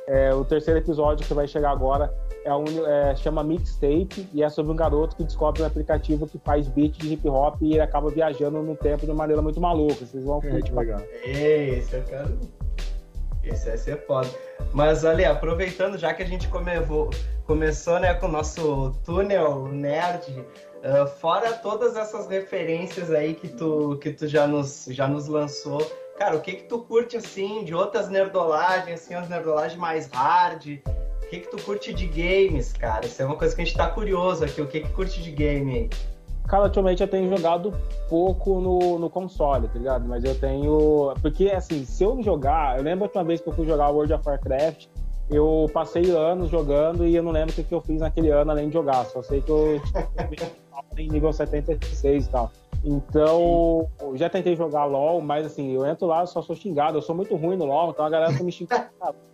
É, 0.08 0.34
o 0.34 0.44
terceiro 0.44 0.80
episódio 0.80 1.26
que 1.26 1.34
vai 1.34 1.48
chegar 1.48 1.72
agora 1.72 2.14
é 2.44 2.54
um, 2.54 2.86
é, 2.86 3.16
chama 3.16 3.44
Mixtape 3.44 4.28
e 4.34 4.44
é 4.44 4.50
sobre 4.50 4.72
um 4.72 4.76
garoto 4.76 5.16
que 5.16 5.24
descobre 5.24 5.64
um 5.64 5.66
aplicativo 5.66 6.28
que 6.28 6.38
faz 6.40 6.68
beat 6.68 6.98
de 6.98 7.14
hip 7.14 7.28
hop 7.30 7.62
e 7.62 7.74
ele 7.74 7.82
acaba 7.82 8.10
viajando 8.10 8.62
no 8.62 8.76
tempo 8.76 9.06
de 9.06 9.12
uma 9.12 9.18
maneira 9.18 9.42
muito 9.42 9.62
maluca. 9.62 10.06
Vocês 10.06 10.24
vão 10.24 10.42
curtir. 10.42 10.72
É, 10.72 10.76
legal. 10.76 11.02
Esse 11.24 11.96
eu 11.96 12.04
quero. 12.04 12.33
Esse 13.44 13.68
vai 13.68 13.78
ser 13.78 14.06
foda. 14.06 14.30
Mas 14.74 15.04
olha, 15.04 15.32
aproveitando 15.32 15.98
já 15.98 16.14
que 16.14 16.24
a 16.24 16.26
gente 16.26 16.48
come... 16.48 16.72
começou 17.46 18.00
né, 18.00 18.14
com 18.14 18.28
o 18.28 18.32
nosso 18.32 18.92
túnel 19.04 19.68
nerd, 19.68 20.32
uh, 20.40 21.08
fora 21.20 21.52
todas 21.54 21.98
essas 21.98 22.28
referências 22.28 23.12
aí 23.12 23.34
que 23.34 23.50
tu, 23.50 23.98
que 24.02 24.14
tu 24.14 24.28
já, 24.28 24.48
nos, 24.48 24.86
já 24.90 25.10
nos 25.10 25.28
lançou, 25.28 25.82
cara, 26.18 26.38
o 26.38 26.42
que 26.42 26.54
que 26.54 26.64
tu 26.64 26.80
curte 26.80 27.18
assim 27.18 27.66
de 27.66 27.76
outras 27.76 28.08
nerdolagens, 28.08 29.02
assim, 29.02 29.14
as 29.14 29.28
nerdolagens 29.28 29.78
mais 29.78 30.08
hard? 30.08 30.80
que 31.34 31.40
que 31.40 31.50
tu 31.50 31.64
curte 31.64 31.94
de 31.94 32.06
games, 32.06 32.74
cara? 32.74 33.06
Isso 33.06 33.22
é 33.22 33.26
uma 33.26 33.36
coisa 33.36 33.56
que 33.56 33.62
a 33.62 33.66
gente 33.66 33.76
tá 33.76 33.88
curioso 33.88 34.46
aqui. 34.46 34.62
O 34.62 34.68
que 34.68 34.82
que 34.82 34.90
curte 34.90 35.22
de 35.22 35.32
game 35.32 35.74
aí? 35.74 35.90
Cara, 36.54 36.66
ultimamente 36.66 37.02
eu 37.02 37.08
tenho 37.08 37.36
jogado 37.36 37.74
pouco 38.08 38.62
no, 38.62 39.00
no 39.00 39.10
console, 39.10 39.68
tá 39.68 39.80
ligado? 39.80 40.08
Mas 40.08 40.24
eu 40.24 40.40
tenho. 40.40 41.12
Porque, 41.20 41.50
assim, 41.50 41.84
se 41.84 42.04
eu 42.04 42.22
jogar. 42.22 42.78
Eu 42.78 42.84
lembro 42.84 43.06
a 43.06 43.08
última 43.08 43.24
vez 43.24 43.42
que 43.42 43.50
eu 43.50 43.54
fui 43.54 43.66
jogar 43.66 43.90
World 43.90 44.14
of 44.14 44.24
Warcraft, 44.24 44.86
eu 45.32 45.68
passei 45.74 46.12
anos 46.12 46.52
jogando 46.52 47.08
e 47.08 47.16
eu 47.16 47.24
não 47.24 47.32
lembro 47.32 47.60
o 47.60 47.64
que, 47.64 47.74
eu 47.74 47.82
fiz 47.82 48.02
naquele 48.02 48.30
ano 48.30 48.52
além 48.52 48.68
de 48.68 48.74
jogar. 48.74 49.04
Só 49.08 49.24
sei 49.24 49.42
que 49.42 49.50
eu 49.50 49.82
em 50.96 51.10
nível 51.10 51.34
76 51.34 52.28
e 52.28 52.30
tal. 52.30 52.52
Então, 52.86 53.88
já 54.14 54.30
tentei 54.30 54.56
jogar 54.56 54.86
LOL, 54.86 55.22
mas 55.22 55.48
assim, 55.48 55.72
eu 55.72 55.84
entro 55.84 56.06
lá, 56.06 56.24
só 56.28 56.40
sou 56.44 56.56
xingado. 56.56 57.00
Eu 57.00 57.02
sou 57.02 57.16
muito 57.16 57.36
ruim 57.36 57.58
no 57.58 57.66
LOL, 57.66 57.90
então 57.90 58.06
a 58.06 58.10
galera 58.12 58.38
tá 58.38 58.44
me 58.44 58.52
xingando. 58.52 58.86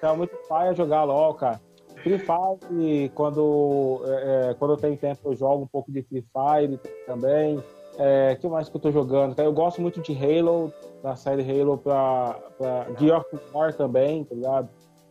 É 0.00 0.12
muito 0.16 0.34
pai 0.48 0.72
jogar 0.76 1.02
LOL, 1.02 1.34
cara. 1.34 1.60
Free 2.02 2.18
Fire, 2.18 3.08
quando, 3.14 4.02
é, 4.04 4.50
é, 4.50 4.54
quando 4.54 4.72
eu 4.72 4.76
tenho 4.76 4.96
tempo, 4.96 5.20
eu 5.24 5.36
jogo 5.36 5.64
um 5.64 5.66
pouco 5.66 5.92
de 5.92 6.02
Free 6.02 6.24
Fire 6.32 6.80
também. 7.06 7.62
É, 7.98 8.36
que 8.36 8.46
mais 8.46 8.68
que 8.68 8.76
eu 8.76 8.80
tô 8.80 8.92
jogando? 8.92 9.38
Eu 9.40 9.52
gosto 9.52 9.82
muito 9.82 10.00
de 10.00 10.12
Halo, 10.12 10.72
da 11.02 11.16
série 11.16 11.42
Halo 11.42 11.76
pra, 11.76 12.36
pra 12.56 12.86
Gear 12.96 13.20
of 13.20 13.28
War 13.52 13.74
também, 13.74 14.24
tá 14.24 14.34
ligado? 14.34 14.68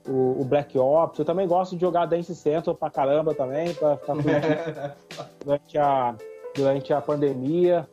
O, 0.07 0.41
o, 0.41 0.45
Black 0.45 0.77
Ops. 0.79 1.19
Eu 1.19 1.25
também 1.25 1.45
gosto 1.45 1.75
de 1.75 1.81
jogar 1.81 2.05
Dance 2.05 2.33
Central 2.33 2.75
pra 2.75 2.89
caramba 2.89 3.33
também, 3.35 3.73
pra 3.73 3.97
ficar 3.97 4.15
durante 5.43 5.77
a, 5.77 6.15
durante 6.55 6.93
a 6.93 7.01
pandemia. 7.01 7.85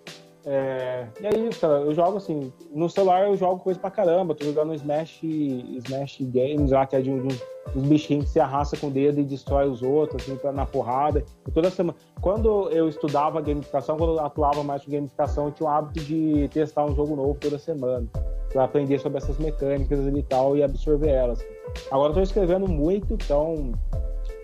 É, 0.46 1.06
e 1.20 1.26
é 1.26 1.38
isso. 1.38 1.64
Eu 1.64 1.94
jogo 1.94 2.18
assim. 2.18 2.52
No 2.70 2.88
celular 2.90 3.26
eu 3.26 3.36
jogo 3.36 3.60
coisa 3.60 3.78
pra 3.78 3.90
caramba. 3.90 4.34
Tô 4.34 4.44
jogando 4.44 4.74
Smash, 4.74 5.22
Smash 5.22 6.18
Games 6.20 6.70
lá, 6.70 6.86
que 6.86 6.96
é 6.96 7.00
de 7.00 7.10
uns, 7.10 7.42
uns 7.74 7.82
bichinhos 7.86 8.26
que 8.26 8.30
se 8.32 8.40
arrasta 8.40 8.76
com 8.76 8.88
o 8.88 8.90
dedo 8.90 9.20
e 9.20 9.24
destrói 9.24 9.68
os 9.68 9.82
outros, 9.82 10.22
assim, 10.22 10.38
na 10.52 10.66
porrada. 10.66 11.24
E 11.46 11.50
toda 11.50 11.70
semana. 11.70 11.96
Quando 12.20 12.68
eu 12.70 12.88
estudava 12.88 13.40
gamificação, 13.40 13.96
quando 13.96 14.14
eu 14.14 14.20
atuava 14.20 14.62
mais 14.62 14.84
com 14.84 14.90
gamificação, 14.90 15.46
eu 15.46 15.52
tinha 15.52 15.66
o 15.66 15.70
hábito 15.70 16.04
de 16.04 16.48
testar 16.48 16.84
um 16.84 16.94
jogo 16.94 17.16
novo 17.16 17.36
toda 17.40 17.58
semana. 17.58 18.06
Pra 18.52 18.64
aprender 18.64 18.98
sobre 18.98 19.18
essas 19.18 19.38
mecânicas 19.38 19.98
e 20.06 20.22
tal 20.22 20.56
e 20.56 20.62
absorver 20.62 21.10
elas. 21.10 21.44
Agora 21.90 22.10
eu 22.10 22.14
tô 22.14 22.20
escrevendo 22.20 22.68
muito, 22.68 23.14
então 23.14 23.72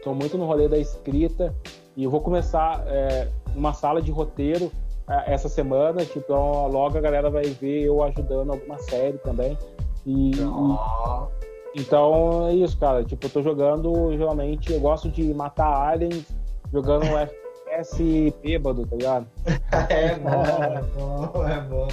tô 0.02 0.14
muito 0.14 0.36
no 0.38 0.46
rolê 0.46 0.66
da 0.66 0.78
escrita. 0.78 1.54
E 1.96 2.04
eu 2.04 2.10
vou 2.10 2.20
começar 2.20 2.82
é, 2.86 3.28
uma 3.54 3.72
sala 3.72 4.00
de 4.00 4.10
roteiro 4.10 4.72
essa 5.26 5.48
semana, 5.48 6.02
então 6.16 6.68
logo 6.68 6.96
a 6.96 7.00
galera 7.00 7.28
vai 7.28 7.44
ver 7.44 7.82
eu 7.82 8.02
ajudando 8.02 8.52
alguma 8.52 8.78
série 8.78 9.18
também. 9.18 9.58
E, 10.06 10.32
oh. 10.40 11.26
então 11.74 12.48
é 12.48 12.54
isso, 12.54 12.78
cara. 12.78 13.04
Tipo, 13.04 13.26
eu 13.26 13.30
tô 13.30 13.42
jogando 13.42 14.16
geralmente, 14.16 14.72
eu 14.72 14.80
gosto 14.80 15.08
de 15.08 15.34
matar 15.34 15.88
aliens 15.88 16.24
jogando 16.72 17.04
FPS 17.04 18.32
bêbado, 18.42 18.86
tá 18.86 18.96
ligado? 18.96 19.26
é 19.90 20.14
bom, 20.14 20.44
é 20.44 20.82
bom, 20.82 21.48
é 21.48 21.60
bom. 21.60 21.88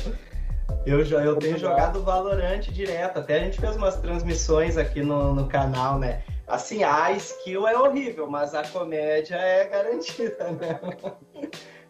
Eu, 0.85 1.01
eu 1.01 1.35
tenho 1.37 1.57
jogado 1.57 2.01
Valorant 2.01 2.61
direto, 2.71 3.19
até 3.19 3.35
a 3.35 3.39
gente 3.39 3.59
fez 3.59 3.75
umas 3.75 3.97
transmissões 3.97 4.77
aqui 4.77 5.01
no, 5.01 5.33
no 5.33 5.47
canal, 5.47 5.99
né? 5.99 6.21
Assim, 6.47 6.83
a 6.83 7.11
skill 7.11 7.67
é 7.67 7.77
horrível, 7.77 8.29
mas 8.29 8.55
a 8.55 8.63
comédia 8.63 9.35
é 9.35 9.65
garantida, 9.67 10.51
né? 10.51 10.79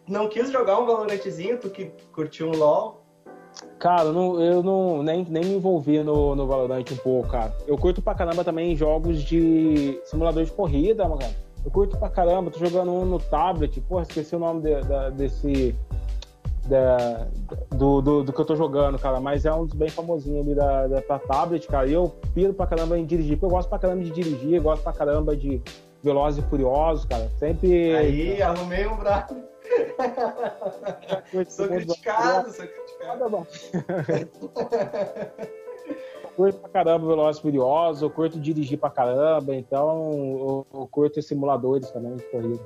Não 0.08 0.28
quis 0.28 0.50
jogar 0.50 0.78
um 0.80 0.86
Valorantzinho, 0.86 1.58
tu 1.58 1.70
que 1.70 1.92
curtiu 2.12 2.48
um 2.48 2.56
LoL? 2.56 3.04
Cara, 3.78 4.04
eu 4.04 4.12
não, 4.12 4.40
eu 4.40 4.62
não 4.62 5.02
nem, 5.02 5.24
nem 5.28 5.44
me 5.44 5.54
envolvi 5.54 6.02
no, 6.02 6.34
no 6.34 6.46
Valorant 6.46 6.84
um 6.92 6.96
pouco, 6.96 7.28
cara. 7.28 7.52
Eu 7.66 7.76
curto 7.76 8.02
pra 8.02 8.14
caramba 8.14 8.44
também 8.44 8.76
jogos 8.76 9.22
de 9.22 10.00
simulador 10.04 10.44
de 10.44 10.52
corrida, 10.52 11.08
mano. 11.08 11.22
Eu 11.64 11.70
curto 11.70 11.96
pra 11.96 12.08
caramba, 12.08 12.50
tô 12.50 12.58
jogando 12.58 12.92
um 12.92 13.04
no 13.04 13.18
tablet, 13.18 13.80
porra, 13.82 14.02
esqueci 14.02 14.34
o 14.34 14.38
nome 14.38 14.62
de, 14.62 14.80
da, 14.82 15.10
desse. 15.10 15.74
Da, 16.66 17.26
do, 17.70 18.02
do, 18.02 18.24
do, 18.24 18.32
que 18.32 18.40
eu 18.40 18.44
tô 18.44 18.54
jogando, 18.54 18.98
cara, 18.98 19.18
mas 19.20 19.46
é 19.46 19.52
um 19.52 19.64
dos 19.64 19.74
bem 19.74 19.88
famosinhos 19.88 20.46
ali 20.46 20.54
da, 20.54 20.86
da, 20.86 21.02
pra 21.02 21.18
tablet, 21.18 21.66
cara. 21.66 21.86
E 21.86 21.94
eu 21.94 22.14
piro 22.34 22.52
pra 22.52 22.66
caramba 22.66 22.98
em 22.98 23.06
dirigir, 23.06 23.36
porque 23.36 23.46
eu 23.46 23.56
gosto 23.56 23.68
pra 23.68 23.78
caramba 23.78 24.04
de 24.04 24.10
dirigir, 24.10 24.60
gosto 24.60 24.82
pra 24.82 24.92
caramba 24.92 25.34
de 25.34 25.62
Velozes 26.02 26.44
e 26.44 26.48
Furiosos, 26.48 27.04
cara. 27.06 27.30
Sempre. 27.38 27.94
Aí, 27.96 28.42
arrumei 28.42 28.86
um 28.86 28.96
braço. 28.96 29.34
Sou 31.48 31.68
criticado, 31.68 32.52
sou 32.52 32.66
criticado. 32.66 33.46
curto 36.36 36.60
pra 36.60 36.68
caramba 36.70 37.06
Velozes 37.08 37.40
Furiosos, 37.40 38.02
eu 38.02 38.10
curto 38.10 38.38
dirigir 38.38 38.78
pra 38.78 38.90
caramba, 38.90 39.54
então 39.54 40.12
eu, 40.12 40.66
eu 40.72 40.86
curto 40.86 41.20
simuladores 41.20 41.90
também 41.90 42.14
de 42.14 42.22
corrida. 42.24 42.62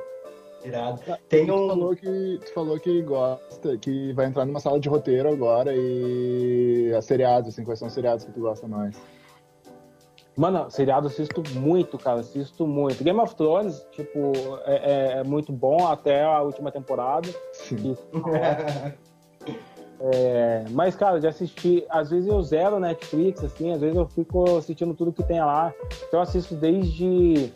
Irado. 0.64 1.00
Tem 1.28 1.50
um... 1.50 1.66
tu, 1.66 1.68
falou 1.68 1.96
que, 1.96 2.40
tu 2.44 2.54
falou 2.54 2.78
que 2.78 3.02
gosta, 3.02 3.78
que 3.78 4.12
vai 4.12 4.26
entrar 4.26 4.44
numa 4.44 4.60
sala 4.60 4.78
de 4.78 4.88
roteiro 4.88 5.28
agora 5.28 5.72
e 5.74 6.92
as 6.96 7.04
seriados, 7.04 7.48
assim, 7.48 7.64
quais 7.64 7.78
são 7.78 7.88
os 7.88 7.94
seriados 7.94 8.24
que 8.24 8.32
tu 8.32 8.40
gosta 8.40 8.68
mais? 8.68 8.96
Mano, 10.36 10.70
seriado 10.70 11.08
assisto 11.08 11.42
muito, 11.58 11.98
cara, 11.98 12.20
assisto 12.20 12.66
muito. 12.66 13.04
Game 13.04 13.20
of 13.20 13.34
Thrones, 13.34 13.84
tipo, 13.92 14.32
é, 14.64 14.74
é, 14.74 15.18
é 15.18 15.24
muito 15.24 15.52
bom 15.52 15.86
até 15.86 16.24
a 16.24 16.40
última 16.40 16.70
temporada. 16.72 17.28
Sim. 17.52 17.96
É, 20.04 20.64
mas, 20.70 20.96
cara, 20.96 21.20
de 21.20 21.28
assistir, 21.28 21.86
às 21.88 22.10
vezes 22.10 22.28
eu 22.28 22.42
zero 22.42 22.80
Netflix, 22.80 23.44
assim, 23.44 23.70
às 23.70 23.80
vezes 23.80 23.96
eu 23.96 24.04
fico 24.08 24.56
assistindo 24.56 24.94
tudo 24.94 25.12
que 25.12 25.22
tem 25.22 25.38
lá. 25.38 25.72
Então 26.08 26.18
eu 26.18 26.22
assisto 26.22 26.56
desde 26.56 27.52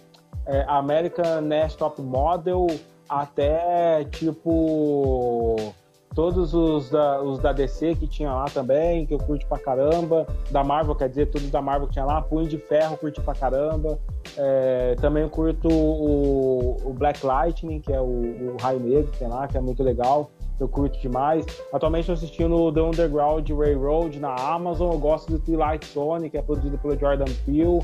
é, 0.46 0.64
American 0.68 1.40
Next 1.40 1.76
Top 1.76 2.00
Model 2.00 2.68
até, 3.08 4.04
tipo 4.04 5.74
todos 6.16 6.54
os 6.54 6.88
da, 6.88 7.20
os 7.22 7.38
da 7.38 7.52
DC 7.52 7.94
que 7.94 8.06
tinha 8.06 8.32
lá 8.32 8.46
também, 8.46 9.04
que 9.04 9.12
eu 9.12 9.18
curti 9.18 9.44
pra 9.44 9.58
caramba. 9.58 10.26
Da 10.50 10.64
Marvel, 10.64 10.94
quer 10.94 11.10
dizer, 11.10 11.26
todos 11.26 11.50
da 11.50 11.60
Marvel 11.60 11.86
que 11.86 11.92
tinha 11.92 12.06
lá. 12.06 12.22
Punho 12.22 12.48
de 12.48 12.56
Ferro, 12.56 12.96
curti 12.96 13.20
pra 13.20 13.34
caramba. 13.34 13.98
É, 14.34 14.96
também 14.98 15.28
curto 15.28 15.68
o, 15.68 16.78
o, 16.84 16.92
Black 16.94 17.24
Lightning, 17.24 17.80
que 17.80 17.92
é 17.92 18.00
o, 18.00 18.04
o 18.04 18.56
Raio 18.60 18.80
Negro 18.80 19.12
que 19.12 19.18
tem 19.18 19.28
lá, 19.28 19.46
que 19.46 19.58
é 19.58 19.60
muito 19.60 19.82
legal. 19.82 20.30
Eu 20.58 20.66
curto 20.66 20.98
demais. 20.98 21.44
Atualmente 21.70 22.10
estou 22.10 22.14
assistindo 22.14 22.72
The 22.72 22.80
Underground 22.80 23.48
Railroad 23.50 24.18
na 24.18 24.34
Amazon. 24.34 24.94
Eu 24.94 24.98
gosto 24.98 25.30
do 25.30 25.38
Twilight 25.38 25.86
Zone, 25.86 26.30
que 26.30 26.38
é 26.38 26.42
produzido 26.42 26.78
pelo 26.78 26.98
Jordan 26.98 27.26
Peele. 27.44 27.82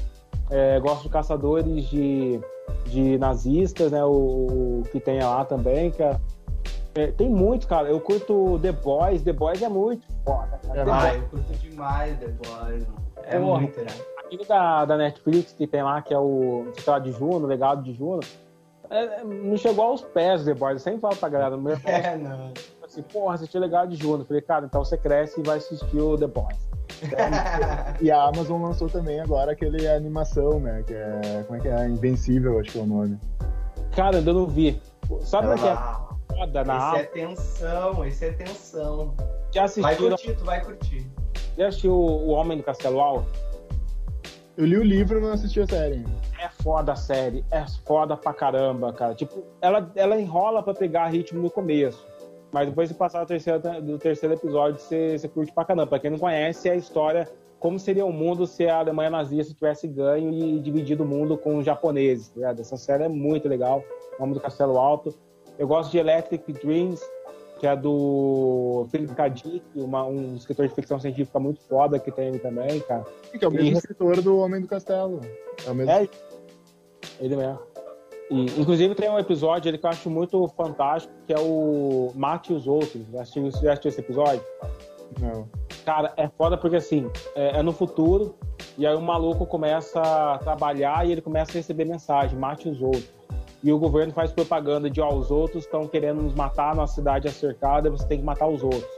É, 0.50 0.80
gosto 0.80 1.02
de 1.02 1.10
Caçadores 1.10 1.84
de, 1.90 2.40
de 2.86 3.18
Nazistas, 3.18 3.92
né? 3.92 4.02
O, 4.02 4.80
o 4.80 4.82
que 4.90 4.98
tem 4.98 5.22
lá 5.22 5.44
também, 5.44 5.90
que 5.90 6.02
é 6.02 6.16
é, 6.94 7.06
tem 7.08 7.28
muito, 7.28 7.66
cara. 7.66 7.88
Eu 7.88 8.00
curto 8.00 8.58
The 8.60 8.72
Boys. 8.72 9.22
The 9.22 9.32
Boys 9.32 9.62
é 9.62 9.68
muito 9.68 10.06
foda. 10.24 10.60
Cara. 10.66 10.84
Ah, 10.94 11.14
eu 11.14 11.22
curto 11.28 11.52
demais 11.54 12.18
The 12.18 12.28
Boys. 12.28 12.86
É, 13.24 13.38
muito, 13.38 13.80
né? 13.80 13.86
Aquele 14.24 14.44
da, 14.44 14.84
da 14.84 14.96
Netflix 14.96 15.52
que 15.52 15.66
tem 15.66 15.82
lá, 15.82 16.02
que 16.02 16.12
é 16.12 16.18
o 16.18 16.66
lá, 16.86 16.98
de 16.98 17.12
Juno, 17.12 17.44
o 17.44 17.46
legado 17.46 17.82
de 17.82 17.92
Juno, 17.94 18.20
é, 18.90 19.20
é, 19.20 19.24
não 19.24 19.56
chegou 19.56 19.86
aos 19.86 20.02
pés 20.02 20.44
The 20.44 20.54
Boys. 20.54 20.74
Eu 20.74 20.78
sempre 20.80 21.00
falo 21.00 21.16
pra 21.16 21.28
galera. 21.30 21.56
Meu 21.56 21.78
é, 21.84 22.16
não. 22.16 22.52
Assim, 22.84 23.02
porra, 23.02 23.36
assisti 23.36 23.56
o 23.56 23.60
legado 23.60 23.88
de 23.88 23.96
Juno. 23.96 24.22
Eu 24.22 24.26
falei, 24.26 24.42
cara, 24.42 24.66
então 24.66 24.84
você 24.84 24.98
cresce 24.98 25.40
e 25.40 25.42
vai 25.42 25.58
assistir 25.58 25.98
o 25.98 26.18
The 26.18 26.26
Boys. 26.26 26.70
e 28.02 28.10
a 28.10 28.22
Amazon 28.24 28.62
lançou 28.62 28.88
também 28.88 29.18
agora 29.18 29.52
aquele 29.52 29.88
animação, 29.88 30.60
né? 30.60 30.84
Que 30.86 30.92
é. 30.92 31.44
Como 31.46 31.58
é 31.58 31.62
que 31.62 31.68
é? 31.68 31.88
Invencível, 31.88 32.60
acho 32.60 32.70
que 32.70 32.78
é 32.78 32.82
o 32.82 32.86
nome. 32.86 33.18
Cara, 33.96 34.18
eu 34.18 34.34
não 34.34 34.46
vi. 34.46 34.80
Sabe 35.22 35.48
o 35.48 35.54
que 35.54 35.66
é? 35.66 36.11
Foda 36.36 36.64
na 36.64 36.92
Esse 36.92 37.00
é 37.00 37.04
tensão, 37.04 38.04
esse 38.04 38.24
é 38.24 38.32
tensão. 38.32 39.14
Já 39.52 39.64
assistiu? 39.64 39.82
Vai 39.82 39.96
curtir, 39.96 40.36
tu 40.36 40.44
vai 40.44 40.64
curtir. 40.64 41.10
Já 41.56 41.68
assistiu 41.68 41.92
O 41.92 42.30
Homem 42.30 42.58
do 42.58 42.64
Castelo 42.64 43.00
Alto? 43.00 43.28
Eu 44.56 44.66
li 44.66 44.76
o 44.76 44.82
livro 44.82 45.18
e 45.18 45.22
não 45.22 45.32
assisti 45.32 45.60
a 45.60 45.66
série. 45.66 46.04
É 46.38 46.48
foda 46.62 46.92
a 46.92 46.96
série, 46.96 47.44
é 47.50 47.64
foda 47.86 48.16
pra 48.16 48.34
caramba, 48.34 48.92
cara. 48.92 49.14
Tipo, 49.14 49.44
ela, 49.60 49.90
ela 49.94 50.20
enrola 50.20 50.62
pra 50.62 50.74
pegar 50.74 51.06
ritmo 51.06 51.42
no 51.42 51.50
começo. 51.50 52.06
Mas 52.52 52.68
depois 52.68 52.88
de 52.88 52.94
passar 52.94 53.24
do 53.24 53.26
terceiro, 53.26 53.60
do 53.80 53.98
terceiro 53.98 54.34
episódio, 54.34 54.78
você, 54.78 55.16
você 55.16 55.28
curte 55.28 55.52
pra 55.52 55.64
caramba. 55.64 55.86
Pra 55.86 55.98
quem 55.98 56.10
não 56.10 56.18
conhece, 56.18 56.68
é 56.68 56.72
a 56.72 56.76
história 56.76 57.26
como 57.62 57.78
seria 57.78 58.04
o 58.04 58.12
mundo 58.12 58.44
se 58.44 58.66
a 58.66 58.80
Alemanha 58.80 59.08
nazista 59.08 59.54
tivesse 59.54 59.86
ganho 59.86 60.32
e 60.32 60.58
dividido 60.58 61.04
o 61.04 61.06
mundo 61.06 61.38
com 61.38 61.58
os 61.58 61.64
japoneses. 61.64 62.28
Tá 62.30 62.50
Essa 62.50 62.76
série 62.76 63.04
é 63.04 63.08
muito 63.08 63.48
legal. 63.48 63.84
O 64.18 64.22
Homem 64.22 64.34
do 64.34 64.40
Castelo 64.40 64.76
Alto. 64.78 65.14
Eu 65.58 65.68
gosto 65.68 65.90
de 65.90 65.98
Electric 65.98 66.52
Dreams, 66.52 67.00
que 67.58 67.66
é 67.66 67.76
do 67.76 68.86
Philip 68.90 69.14
K. 69.14 69.28
Dick, 69.28 69.62
uma, 69.76 70.04
um 70.04 70.34
escritor 70.34 70.66
de 70.66 70.74
ficção 70.74 70.98
científica 70.98 71.38
muito 71.38 71.60
foda 71.60 71.98
que 71.98 72.10
tem 72.10 72.28
ele 72.28 72.38
também, 72.38 72.80
cara. 72.80 73.04
Que 73.38 73.44
é 73.44 73.48
o 73.48 73.50
mesmo 73.50 73.76
e... 73.76 73.78
escritor 73.78 74.20
do 74.20 74.38
Homem 74.38 74.60
do 74.60 74.66
Castelo. 74.66 75.20
É 75.66 75.70
o 75.70 75.74
mesmo. 75.74 75.92
É, 75.92 76.08
ele 77.20 77.36
mesmo. 77.36 77.60
E, 78.30 78.46
inclusive 78.60 78.94
tem 78.94 79.10
um 79.10 79.18
episódio 79.18 79.68
ele 79.68 79.78
que 79.78 79.86
eu 79.86 79.90
acho 79.90 80.08
muito 80.08 80.48
fantástico, 80.56 81.12
que 81.26 81.32
é 81.32 81.38
o 81.38 82.10
Mate 82.14 82.52
os 82.52 82.66
Outros. 82.66 83.06
Já 83.12 83.22
assistiu, 83.22 83.50
já 83.50 83.72
assistiu 83.72 83.88
esse 83.90 84.00
episódio? 84.00 84.42
Não. 85.20 85.48
Cara, 85.84 86.12
é 86.16 86.28
foda 86.28 86.56
porque 86.56 86.76
assim, 86.76 87.10
é, 87.34 87.58
é 87.58 87.62
no 87.62 87.72
futuro, 87.72 88.34
E 88.78 88.86
aí 88.86 88.94
o 88.94 89.00
maluco 89.00 89.44
começa 89.46 90.00
a 90.00 90.38
trabalhar 90.38 91.06
e 91.06 91.12
ele 91.12 91.20
começa 91.20 91.52
a 91.52 91.54
receber 91.54 91.84
mensagem, 91.84 92.38
mate 92.38 92.68
os 92.68 92.80
outros. 92.80 93.10
E 93.62 93.72
o 93.72 93.78
governo 93.78 94.12
faz 94.12 94.32
propaganda 94.32 94.90
de, 94.90 95.00
ó, 95.00 95.14
os 95.14 95.30
outros 95.30 95.64
estão 95.64 95.86
querendo 95.86 96.22
nos 96.22 96.34
matar, 96.34 96.74
nossa 96.74 96.94
cidade 96.94 97.28
é 97.28 97.30
cercada, 97.30 97.90
você 97.90 98.06
tem 98.06 98.18
que 98.18 98.24
matar 98.24 98.48
os 98.48 98.62
outros. 98.62 98.90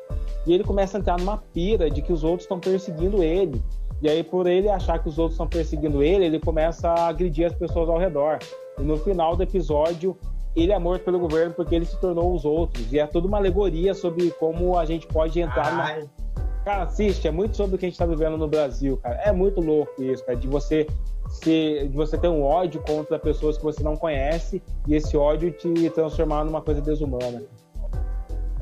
E 0.47 0.53
ele 0.55 0.65
começa 0.65 0.97
a 0.97 1.01
entrar 1.01 1.19
numa 1.19 1.37
pira 1.37 1.91
de 1.91 2.01
que 2.01 2.13
os 2.13 2.25
outros 2.25 2.43
estão 2.43 2.59
perseguindo 2.59 3.23
ele. 3.23 3.63
E 4.01 4.09
aí, 4.09 4.23
por 4.23 4.47
ele 4.47 4.69
achar 4.69 4.99
que 4.99 5.09
os 5.09 5.19
outros 5.19 5.35
estão 5.35 5.47
perseguindo 5.47 6.03
ele, 6.03 6.25
ele 6.25 6.41
começa 6.41 6.89
a 6.89 7.09
agredir 7.09 7.47
as 7.47 7.55
pessoas 7.55 7.89
ao 7.89 7.99
redor. 7.99 8.39
E 8.79 8.83
no 8.83 8.97
final 8.97 9.37
do 9.37 9.43
episódio, 9.43 10.17
ele 10.57 10.73
é 10.73 10.79
morto 10.79 11.05
pelo 11.05 11.19
governo 11.19 11.55
porque 11.55 11.75
ele 11.75 11.85
se 11.85 11.99
tornou 12.01 12.35
os 12.35 12.45
outros. 12.45 12.93
E 12.93 12.99
é 12.99 13.07
toda 13.07 13.27
uma 13.27 13.39
alegoria 13.39 13.95
sobre 13.95 14.31
como 14.33 14.79
a 14.79 14.85
gente 14.85 15.07
pode 15.07 15.41
entrar 15.41 15.67
Ai. 15.67 16.03
na. 16.03 16.25
Cara, 16.65 16.85
assiste, 16.85 17.29
é 17.29 17.31
muito 17.31 17.57
sobre 17.57 17.77
o 17.77 17.79
que 17.79 17.85
a 17.85 17.89
gente 17.89 17.95
está 17.95 18.07
vivendo 18.07 18.39
no 18.39 18.49
Brasil, 18.49 18.97
cara. 18.97 19.17
É 19.17 19.31
muito 19.31 19.61
louco 19.61 20.03
isso, 20.03 20.25
cara, 20.25 20.39
de 20.39 20.49
você 20.49 20.87
se, 21.35 21.89
de 21.89 21.97
você 21.97 22.17
ter 22.17 22.29
um 22.29 22.43
ódio 22.43 22.81
contra 22.83 23.19
pessoas 23.19 23.59
que 23.59 23.65
você 23.65 23.83
não 23.83 23.97
conhece 23.97 24.63
e 24.87 24.95
esse 24.95 25.17
ódio 25.17 25.51
te 25.51 25.91
transformar 25.91 26.45
numa 26.45 26.63
coisa 26.63 26.81
desumana. 26.81 27.43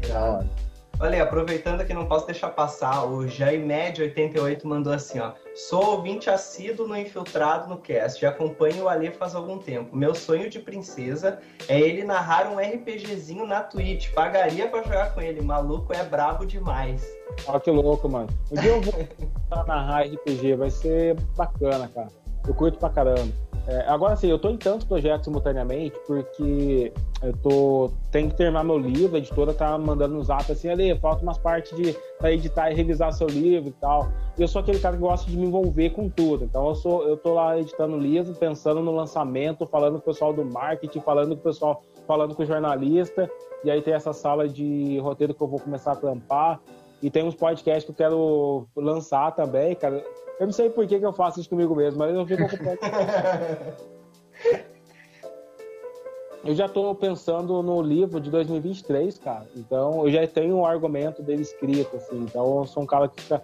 É. 0.02 0.62
Olha, 1.00 1.22
aproveitando 1.22 1.84
que 1.84 1.92
não 1.92 2.06
posso 2.06 2.26
deixar 2.26 2.50
passar, 2.50 3.04
o 3.04 3.24
Jaimed88 3.24 4.64
mandou 4.64 4.92
assim, 4.92 5.18
ó. 5.18 5.32
Sou 5.54 5.96
ouvinte 5.96 6.30
assíduo 6.30 6.86
no 6.86 6.96
Infiltrado 6.96 7.68
no 7.68 7.76
Cast 7.76 8.24
e 8.24 8.26
acompanho 8.26 8.84
o 8.84 8.88
Ale 8.88 9.10
faz 9.10 9.34
algum 9.34 9.58
tempo. 9.58 9.96
Meu 9.96 10.14
sonho 10.14 10.48
de 10.48 10.60
princesa 10.60 11.40
é 11.68 11.78
ele 11.80 12.04
narrar 12.04 12.46
um 12.46 12.56
RPGzinho 12.58 13.46
na 13.46 13.62
Twitch. 13.62 14.12
Pagaria 14.12 14.68
para 14.68 14.84
jogar 14.84 15.12
com 15.12 15.20
ele. 15.20 15.40
Maluco 15.40 15.92
é 15.92 16.04
brabo 16.04 16.46
demais. 16.46 17.04
Ó, 17.48 17.58
que 17.58 17.70
louco, 17.70 18.08
mano. 18.08 18.28
Um 18.50 18.60
dia 18.60 18.70
eu 18.70 18.80
vou 18.80 18.94
narrar 19.66 20.06
RPG, 20.06 20.54
vai 20.54 20.70
ser 20.70 21.16
bacana, 21.36 21.88
cara. 21.88 22.21
Eu 22.46 22.54
curto 22.54 22.78
pra 22.78 22.90
caramba. 22.90 23.32
É, 23.66 23.82
agora 23.86 24.16
sim, 24.16 24.28
eu 24.28 24.40
tô 24.40 24.50
em 24.50 24.56
tantos 24.56 24.84
projetos 24.84 25.24
simultaneamente, 25.24 25.96
porque 26.04 26.92
eu 27.22 27.32
tô. 27.36 27.92
Tenho 28.10 28.28
que 28.28 28.34
terminar 28.34 28.64
meu 28.64 28.76
livro, 28.76 29.14
a 29.14 29.18
editora 29.18 29.54
tá 29.54 29.78
mandando 29.78 30.14
no 30.14 30.24
zap 30.24 30.50
assim, 30.50 30.68
ali, 30.68 30.98
falta 30.98 31.22
umas 31.22 31.38
partes 31.38 31.76
de 31.76 31.96
pra 32.18 32.32
editar 32.32 32.72
e 32.72 32.74
revisar 32.74 33.12
seu 33.12 33.28
livro 33.28 33.68
e 33.68 33.72
tal. 33.72 34.08
E 34.36 34.42
eu 34.42 34.48
sou 34.48 34.60
aquele 34.60 34.80
cara 34.80 34.96
que 34.96 35.02
gosta 35.02 35.30
de 35.30 35.36
me 35.36 35.46
envolver 35.46 35.90
com 35.90 36.08
tudo. 36.08 36.44
Então 36.44 36.66
eu 36.66 36.74
sou, 36.74 37.06
eu 37.06 37.16
tô 37.16 37.34
lá 37.34 37.56
editando 37.56 37.94
o 37.94 38.00
livro, 38.00 38.34
pensando 38.34 38.80
no 38.80 38.90
lançamento, 38.90 39.64
falando 39.66 39.94
com 39.94 40.10
o 40.10 40.12
pessoal 40.12 40.32
do 40.32 40.44
marketing, 40.44 41.00
falando 41.00 41.36
com 41.36 41.40
o 41.40 41.44
pessoal, 41.44 41.82
falando 42.04 42.34
com 42.34 42.42
o 42.42 42.46
jornalista. 42.46 43.30
E 43.62 43.70
aí 43.70 43.80
tem 43.80 43.94
essa 43.94 44.12
sala 44.12 44.48
de 44.48 44.98
roteiro 44.98 45.34
que 45.34 45.40
eu 45.40 45.46
vou 45.46 45.60
começar 45.60 45.92
a 45.92 45.96
trampar. 45.96 46.60
E 47.00 47.10
tem 47.10 47.24
uns 47.24 47.34
podcasts 47.34 47.84
que 47.84 47.90
eu 47.90 47.94
quero 47.94 48.68
lançar 48.76 49.32
também, 49.32 49.74
cara. 49.74 50.04
Eu 50.42 50.46
não 50.46 50.52
sei 50.52 50.68
por 50.68 50.84
que, 50.88 50.98
que 50.98 51.06
eu 51.06 51.12
faço 51.12 51.38
isso 51.38 51.48
comigo 51.48 51.76
mesmo, 51.76 52.00
mas 52.00 52.12
eu 52.12 52.26
fico 52.26 52.42
ocupado. 52.42 52.78
eu 56.44 56.52
já 56.52 56.66
estou 56.66 56.92
pensando 56.96 57.62
no 57.62 57.80
livro 57.80 58.20
de 58.20 58.28
2023, 58.28 59.18
cara. 59.18 59.46
Então, 59.54 60.04
eu 60.04 60.10
já 60.10 60.26
tenho 60.26 60.56
um 60.56 60.66
argumento 60.66 61.22
dele 61.22 61.42
escrito, 61.42 61.94
assim. 61.94 62.22
Então, 62.22 62.58
eu 62.58 62.66
sou 62.66 62.82
um 62.82 62.86
cara 62.86 63.06
que 63.06 63.22
fica 63.22 63.40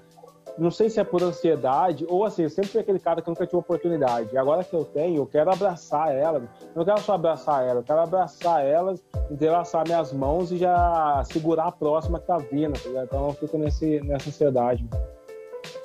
não 0.59 0.73
sei 0.73 0.91
se 0.91 0.99
é 0.99 1.05
por 1.05 1.23
ansiedade 1.23 2.05
ou 2.09 2.25
assim, 2.25 2.43
eu 2.43 2.51
sempre 2.51 2.71
fui 2.71 2.81
aquele 2.81 2.99
cara 2.99 3.23
que 3.23 3.29
nunca 3.29 3.47
tive 3.47 3.59
oportunidade. 3.59 4.31
E 4.33 4.37
agora 4.37 4.65
que 4.65 4.75
eu 4.75 4.85
tenho, 4.85 5.19
eu 5.19 5.27
quero 5.27 5.53
abraçar 5.53 6.13
ela. 6.13 6.39
Eu 6.39 6.49
não 6.75 6.85
quero 6.85 7.01
só 7.01 7.15
abraçar 7.15 7.65
ela, 7.65 7.79
eu 7.79 7.85
quero 7.85 8.01
abraçar 8.01 8.67
elas, 8.67 9.01
entrelaçar 9.31 9.87
minhas 9.87 10.13
mãos 10.13 10.51
e 10.51 10.57
já 10.57 11.23
segurar 11.31 11.67
a 11.67 11.71
próxima 11.71 12.19
que 12.19 12.27
tá 12.27 12.39
vindo. 12.39 12.73
Tá 12.73 13.05
então 13.05 13.29
eu 13.29 13.35
fico 13.35 13.57
nesse, 13.57 14.01
nessa 14.01 14.31
ansiedade. 14.31 14.85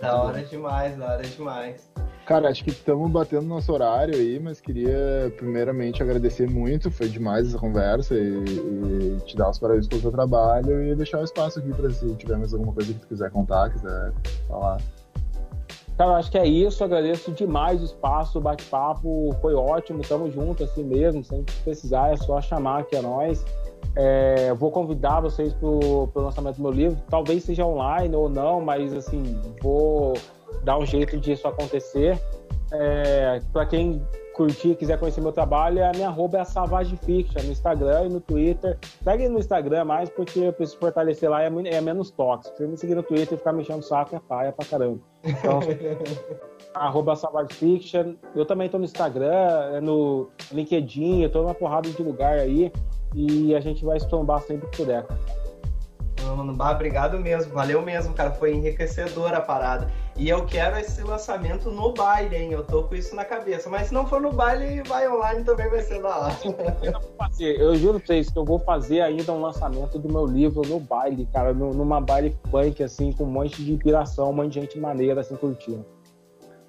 Da 0.02 0.22
hora 0.22 0.42
demais, 0.44 0.98
da 0.98 1.14
hora 1.14 1.24
demais. 1.24 1.92
Cara, 2.26 2.50
acho 2.50 2.64
que 2.64 2.70
estamos 2.70 3.12
batendo 3.12 3.46
nosso 3.46 3.72
horário 3.74 4.16
aí, 4.16 4.40
mas 4.40 4.62
queria 4.62 5.34
primeiramente 5.36 6.02
agradecer 6.02 6.50
muito, 6.50 6.90
foi 6.90 7.10
demais 7.10 7.48
essa 7.48 7.58
conversa 7.58 8.16
e, 8.16 8.44
e 8.46 9.18
te 9.26 9.36
dar 9.36 9.50
os 9.50 9.60
parabéns 9.60 9.88
pelo 9.88 10.02
seu 10.02 10.12
trabalho 10.12 10.84
e 10.84 10.96
deixar 10.96 11.20
o 11.20 11.24
espaço 11.24 11.60
aqui 11.60 11.74
para 11.74 11.90
se 11.90 12.16
tiver 12.16 12.38
mais 12.38 12.54
alguma 12.54 12.72
coisa 12.72 12.94
que 12.94 13.00
tu 13.00 13.08
quiser 13.08 13.30
contar, 13.30 13.70
quiser 13.72 14.14
falar. 14.48 14.78
Cara, 15.98 16.16
acho 16.16 16.32
que 16.32 16.38
é 16.38 16.48
isso, 16.48 16.84
agradeço 16.84 17.32
demais 17.34 17.82
o 17.82 17.86
espaço, 17.86 18.40
o 18.40 18.42
bate-papo, 18.42 19.36
foi 19.42 19.54
ótimo, 19.54 20.02
tamo 20.02 20.32
junto 20.32 20.64
assim 20.64 20.84
mesmo, 20.84 21.24
sem 21.24 21.44
precisar, 21.64 22.14
é 22.14 22.16
só 22.16 22.42
chamar 22.42 22.80
aqui 22.80 22.96
a 22.96 23.02
nós. 23.02 23.46
É, 23.96 24.54
vou 24.54 24.72
convidar 24.72 25.20
vocês 25.22 25.54
para 25.54 25.68
o 25.68 26.10
lançamento 26.16 26.56
do 26.56 26.64
meu 26.64 26.72
livro, 26.72 26.98
talvez 27.10 27.44
seja 27.44 27.66
online 27.66 28.16
ou 28.16 28.28
não, 28.28 28.60
mas 28.60 28.92
assim, 28.94 29.40
vou 29.62 30.14
dar 30.64 30.78
um 30.78 30.86
jeito 30.86 31.18
disso 31.18 31.48
acontecer. 31.48 32.20
É, 32.72 33.40
para 33.52 33.66
quem 33.68 34.02
curtir 34.34 34.70
e 34.72 34.76
quiser 34.76 35.00
conhecer 35.00 35.22
meu 35.22 35.32
trabalho, 35.32 35.86
a 35.86 35.92
minha 35.92 36.08
arroba 36.08 36.40
é 36.40 36.42
a 36.42 36.46
Savage 36.46 36.98
Fiction 36.98 37.44
no 37.44 37.52
Instagram 37.52 38.06
e 38.06 38.10
no 38.10 38.20
Twitter. 38.20 38.78
Segue 39.04 39.30
no 39.30 39.40
Instagram 39.40 39.86
mais, 39.86 40.10
porque 40.10 40.40
eu 40.40 40.52
preciso 40.52 40.80
fortalecer 40.80 41.30
lá, 41.30 41.44
é, 41.44 41.48
é 41.48 41.82
menos 41.82 42.10
tóxico. 42.10 42.58
Se 42.58 42.66
me 42.66 42.76
seguir 42.76 42.96
no 42.96 43.04
Twitter 43.04 43.34
e 43.34 43.38
ficar 43.38 43.54
mexendo 43.54 43.80
o 43.80 43.84
saco, 43.84 44.16
é 44.16 44.20
paia 44.20 44.52
pra 44.52 44.66
caramba. 44.66 45.00
Então, 45.24 45.60
arroba 46.74 47.16
Savage 47.16 47.54
Fiction. 47.54 48.16
Eu 48.36 48.46
também 48.46 48.68
tô 48.70 48.78
no 48.78 48.86
Instagram, 48.86 49.72
é 49.74 49.80
no 49.80 50.30
LinkedIn, 50.52 51.22
eu 51.22 51.32
tô 51.32 51.44
numa 51.44 51.54
porrada 51.54 51.88
de 51.90 52.02
lugar 52.02 52.40
aí. 52.40 52.72
E 53.14 53.56
a 53.56 53.60
gente 53.60 53.86
vai 53.86 53.98
estombar 53.98 54.42
sempre 54.42 54.68
que 54.70 54.78
puder, 54.78 55.06
Mano, 56.36 56.54
bah, 56.54 56.72
obrigado 56.72 57.20
mesmo, 57.20 57.54
valeu 57.54 57.82
mesmo, 57.82 58.14
cara. 58.14 58.32
Foi 58.32 58.54
enriquecedora 58.54 59.38
a 59.38 59.42
parada. 59.42 59.92
E 60.16 60.30
eu 60.30 60.46
quero 60.46 60.78
esse 60.78 61.02
lançamento 61.04 61.70
no 61.70 61.92
baile, 61.92 62.36
hein? 62.36 62.52
Eu 62.52 62.64
tô 62.64 62.84
com 62.84 62.96
isso 62.96 63.16
na 63.16 63.26
cabeça. 63.26 63.70
Mas 63.70 63.88
se 63.88 63.94
não 63.94 64.06
for 64.08 64.22
no 64.22 64.32
baile, 64.32 64.82
vai 64.84 65.08
online 65.08 65.44
também 65.44 65.70
vai 65.70 65.82
ser 65.82 66.02
da 66.02 66.18
hora. 66.18 66.34
Eu 67.40 67.76
juro 67.76 67.98
pra 68.00 68.08
vocês 68.08 68.30
que 68.30 68.38
eu 68.38 68.46
vou 68.46 68.60
fazer 68.60 69.02
ainda 69.02 69.32
um 69.32 69.42
lançamento 69.42 69.98
do 69.98 70.08
meu 70.08 70.26
livro 70.26 70.62
no 70.68 70.80
baile, 70.80 71.28
cara. 71.34 71.52
Numa 71.52 72.00
baile 72.00 72.38
punk, 72.52 72.84
assim, 72.84 73.12
com 73.12 73.24
um 73.24 73.28
monte 73.28 73.64
de 73.64 73.74
inspiração, 73.74 74.30
um 74.30 74.34
monte 74.34 74.54
de 74.54 74.62
gente 74.62 74.80
maneira, 74.80 75.22
assim, 75.22 75.36
curtindo. 75.36 75.84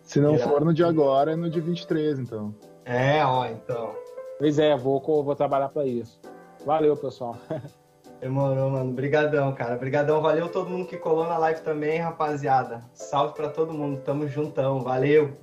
Se 0.02 0.20
não 0.20 0.38
for 0.38 0.64
no 0.64 0.72
de 0.72 0.82
agora, 0.82 1.32
é 1.32 1.36
no 1.36 1.50
de 1.50 1.60
23, 1.60 2.18
então. 2.18 2.54
É, 2.86 3.24
ó, 3.24 3.44
então. 3.44 3.94
Pois 4.38 4.58
é, 4.58 4.74
vou, 4.74 5.00
vou 5.00 5.36
trabalhar 5.36 5.68
para 5.68 5.84
isso. 5.84 6.18
Valeu, 6.64 6.96
pessoal. 6.96 7.36
Demorou, 8.20 8.70
mano. 8.70 8.90
Obrigadão, 8.90 9.54
cara. 9.54 9.74
Obrigadão. 9.74 10.22
Valeu 10.22 10.48
todo 10.48 10.70
mundo 10.70 10.86
que 10.86 10.96
colou 10.96 11.26
na 11.26 11.36
live 11.36 11.60
também, 11.60 11.98
rapaziada. 11.98 12.82
Salve 12.94 13.34
para 13.34 13.50
todo 13.50 13.72
mundo. 13.72 14.00
Tamo 14.00 14.26
juntão. 14.26 14.80
Valeu. 14.80 15.36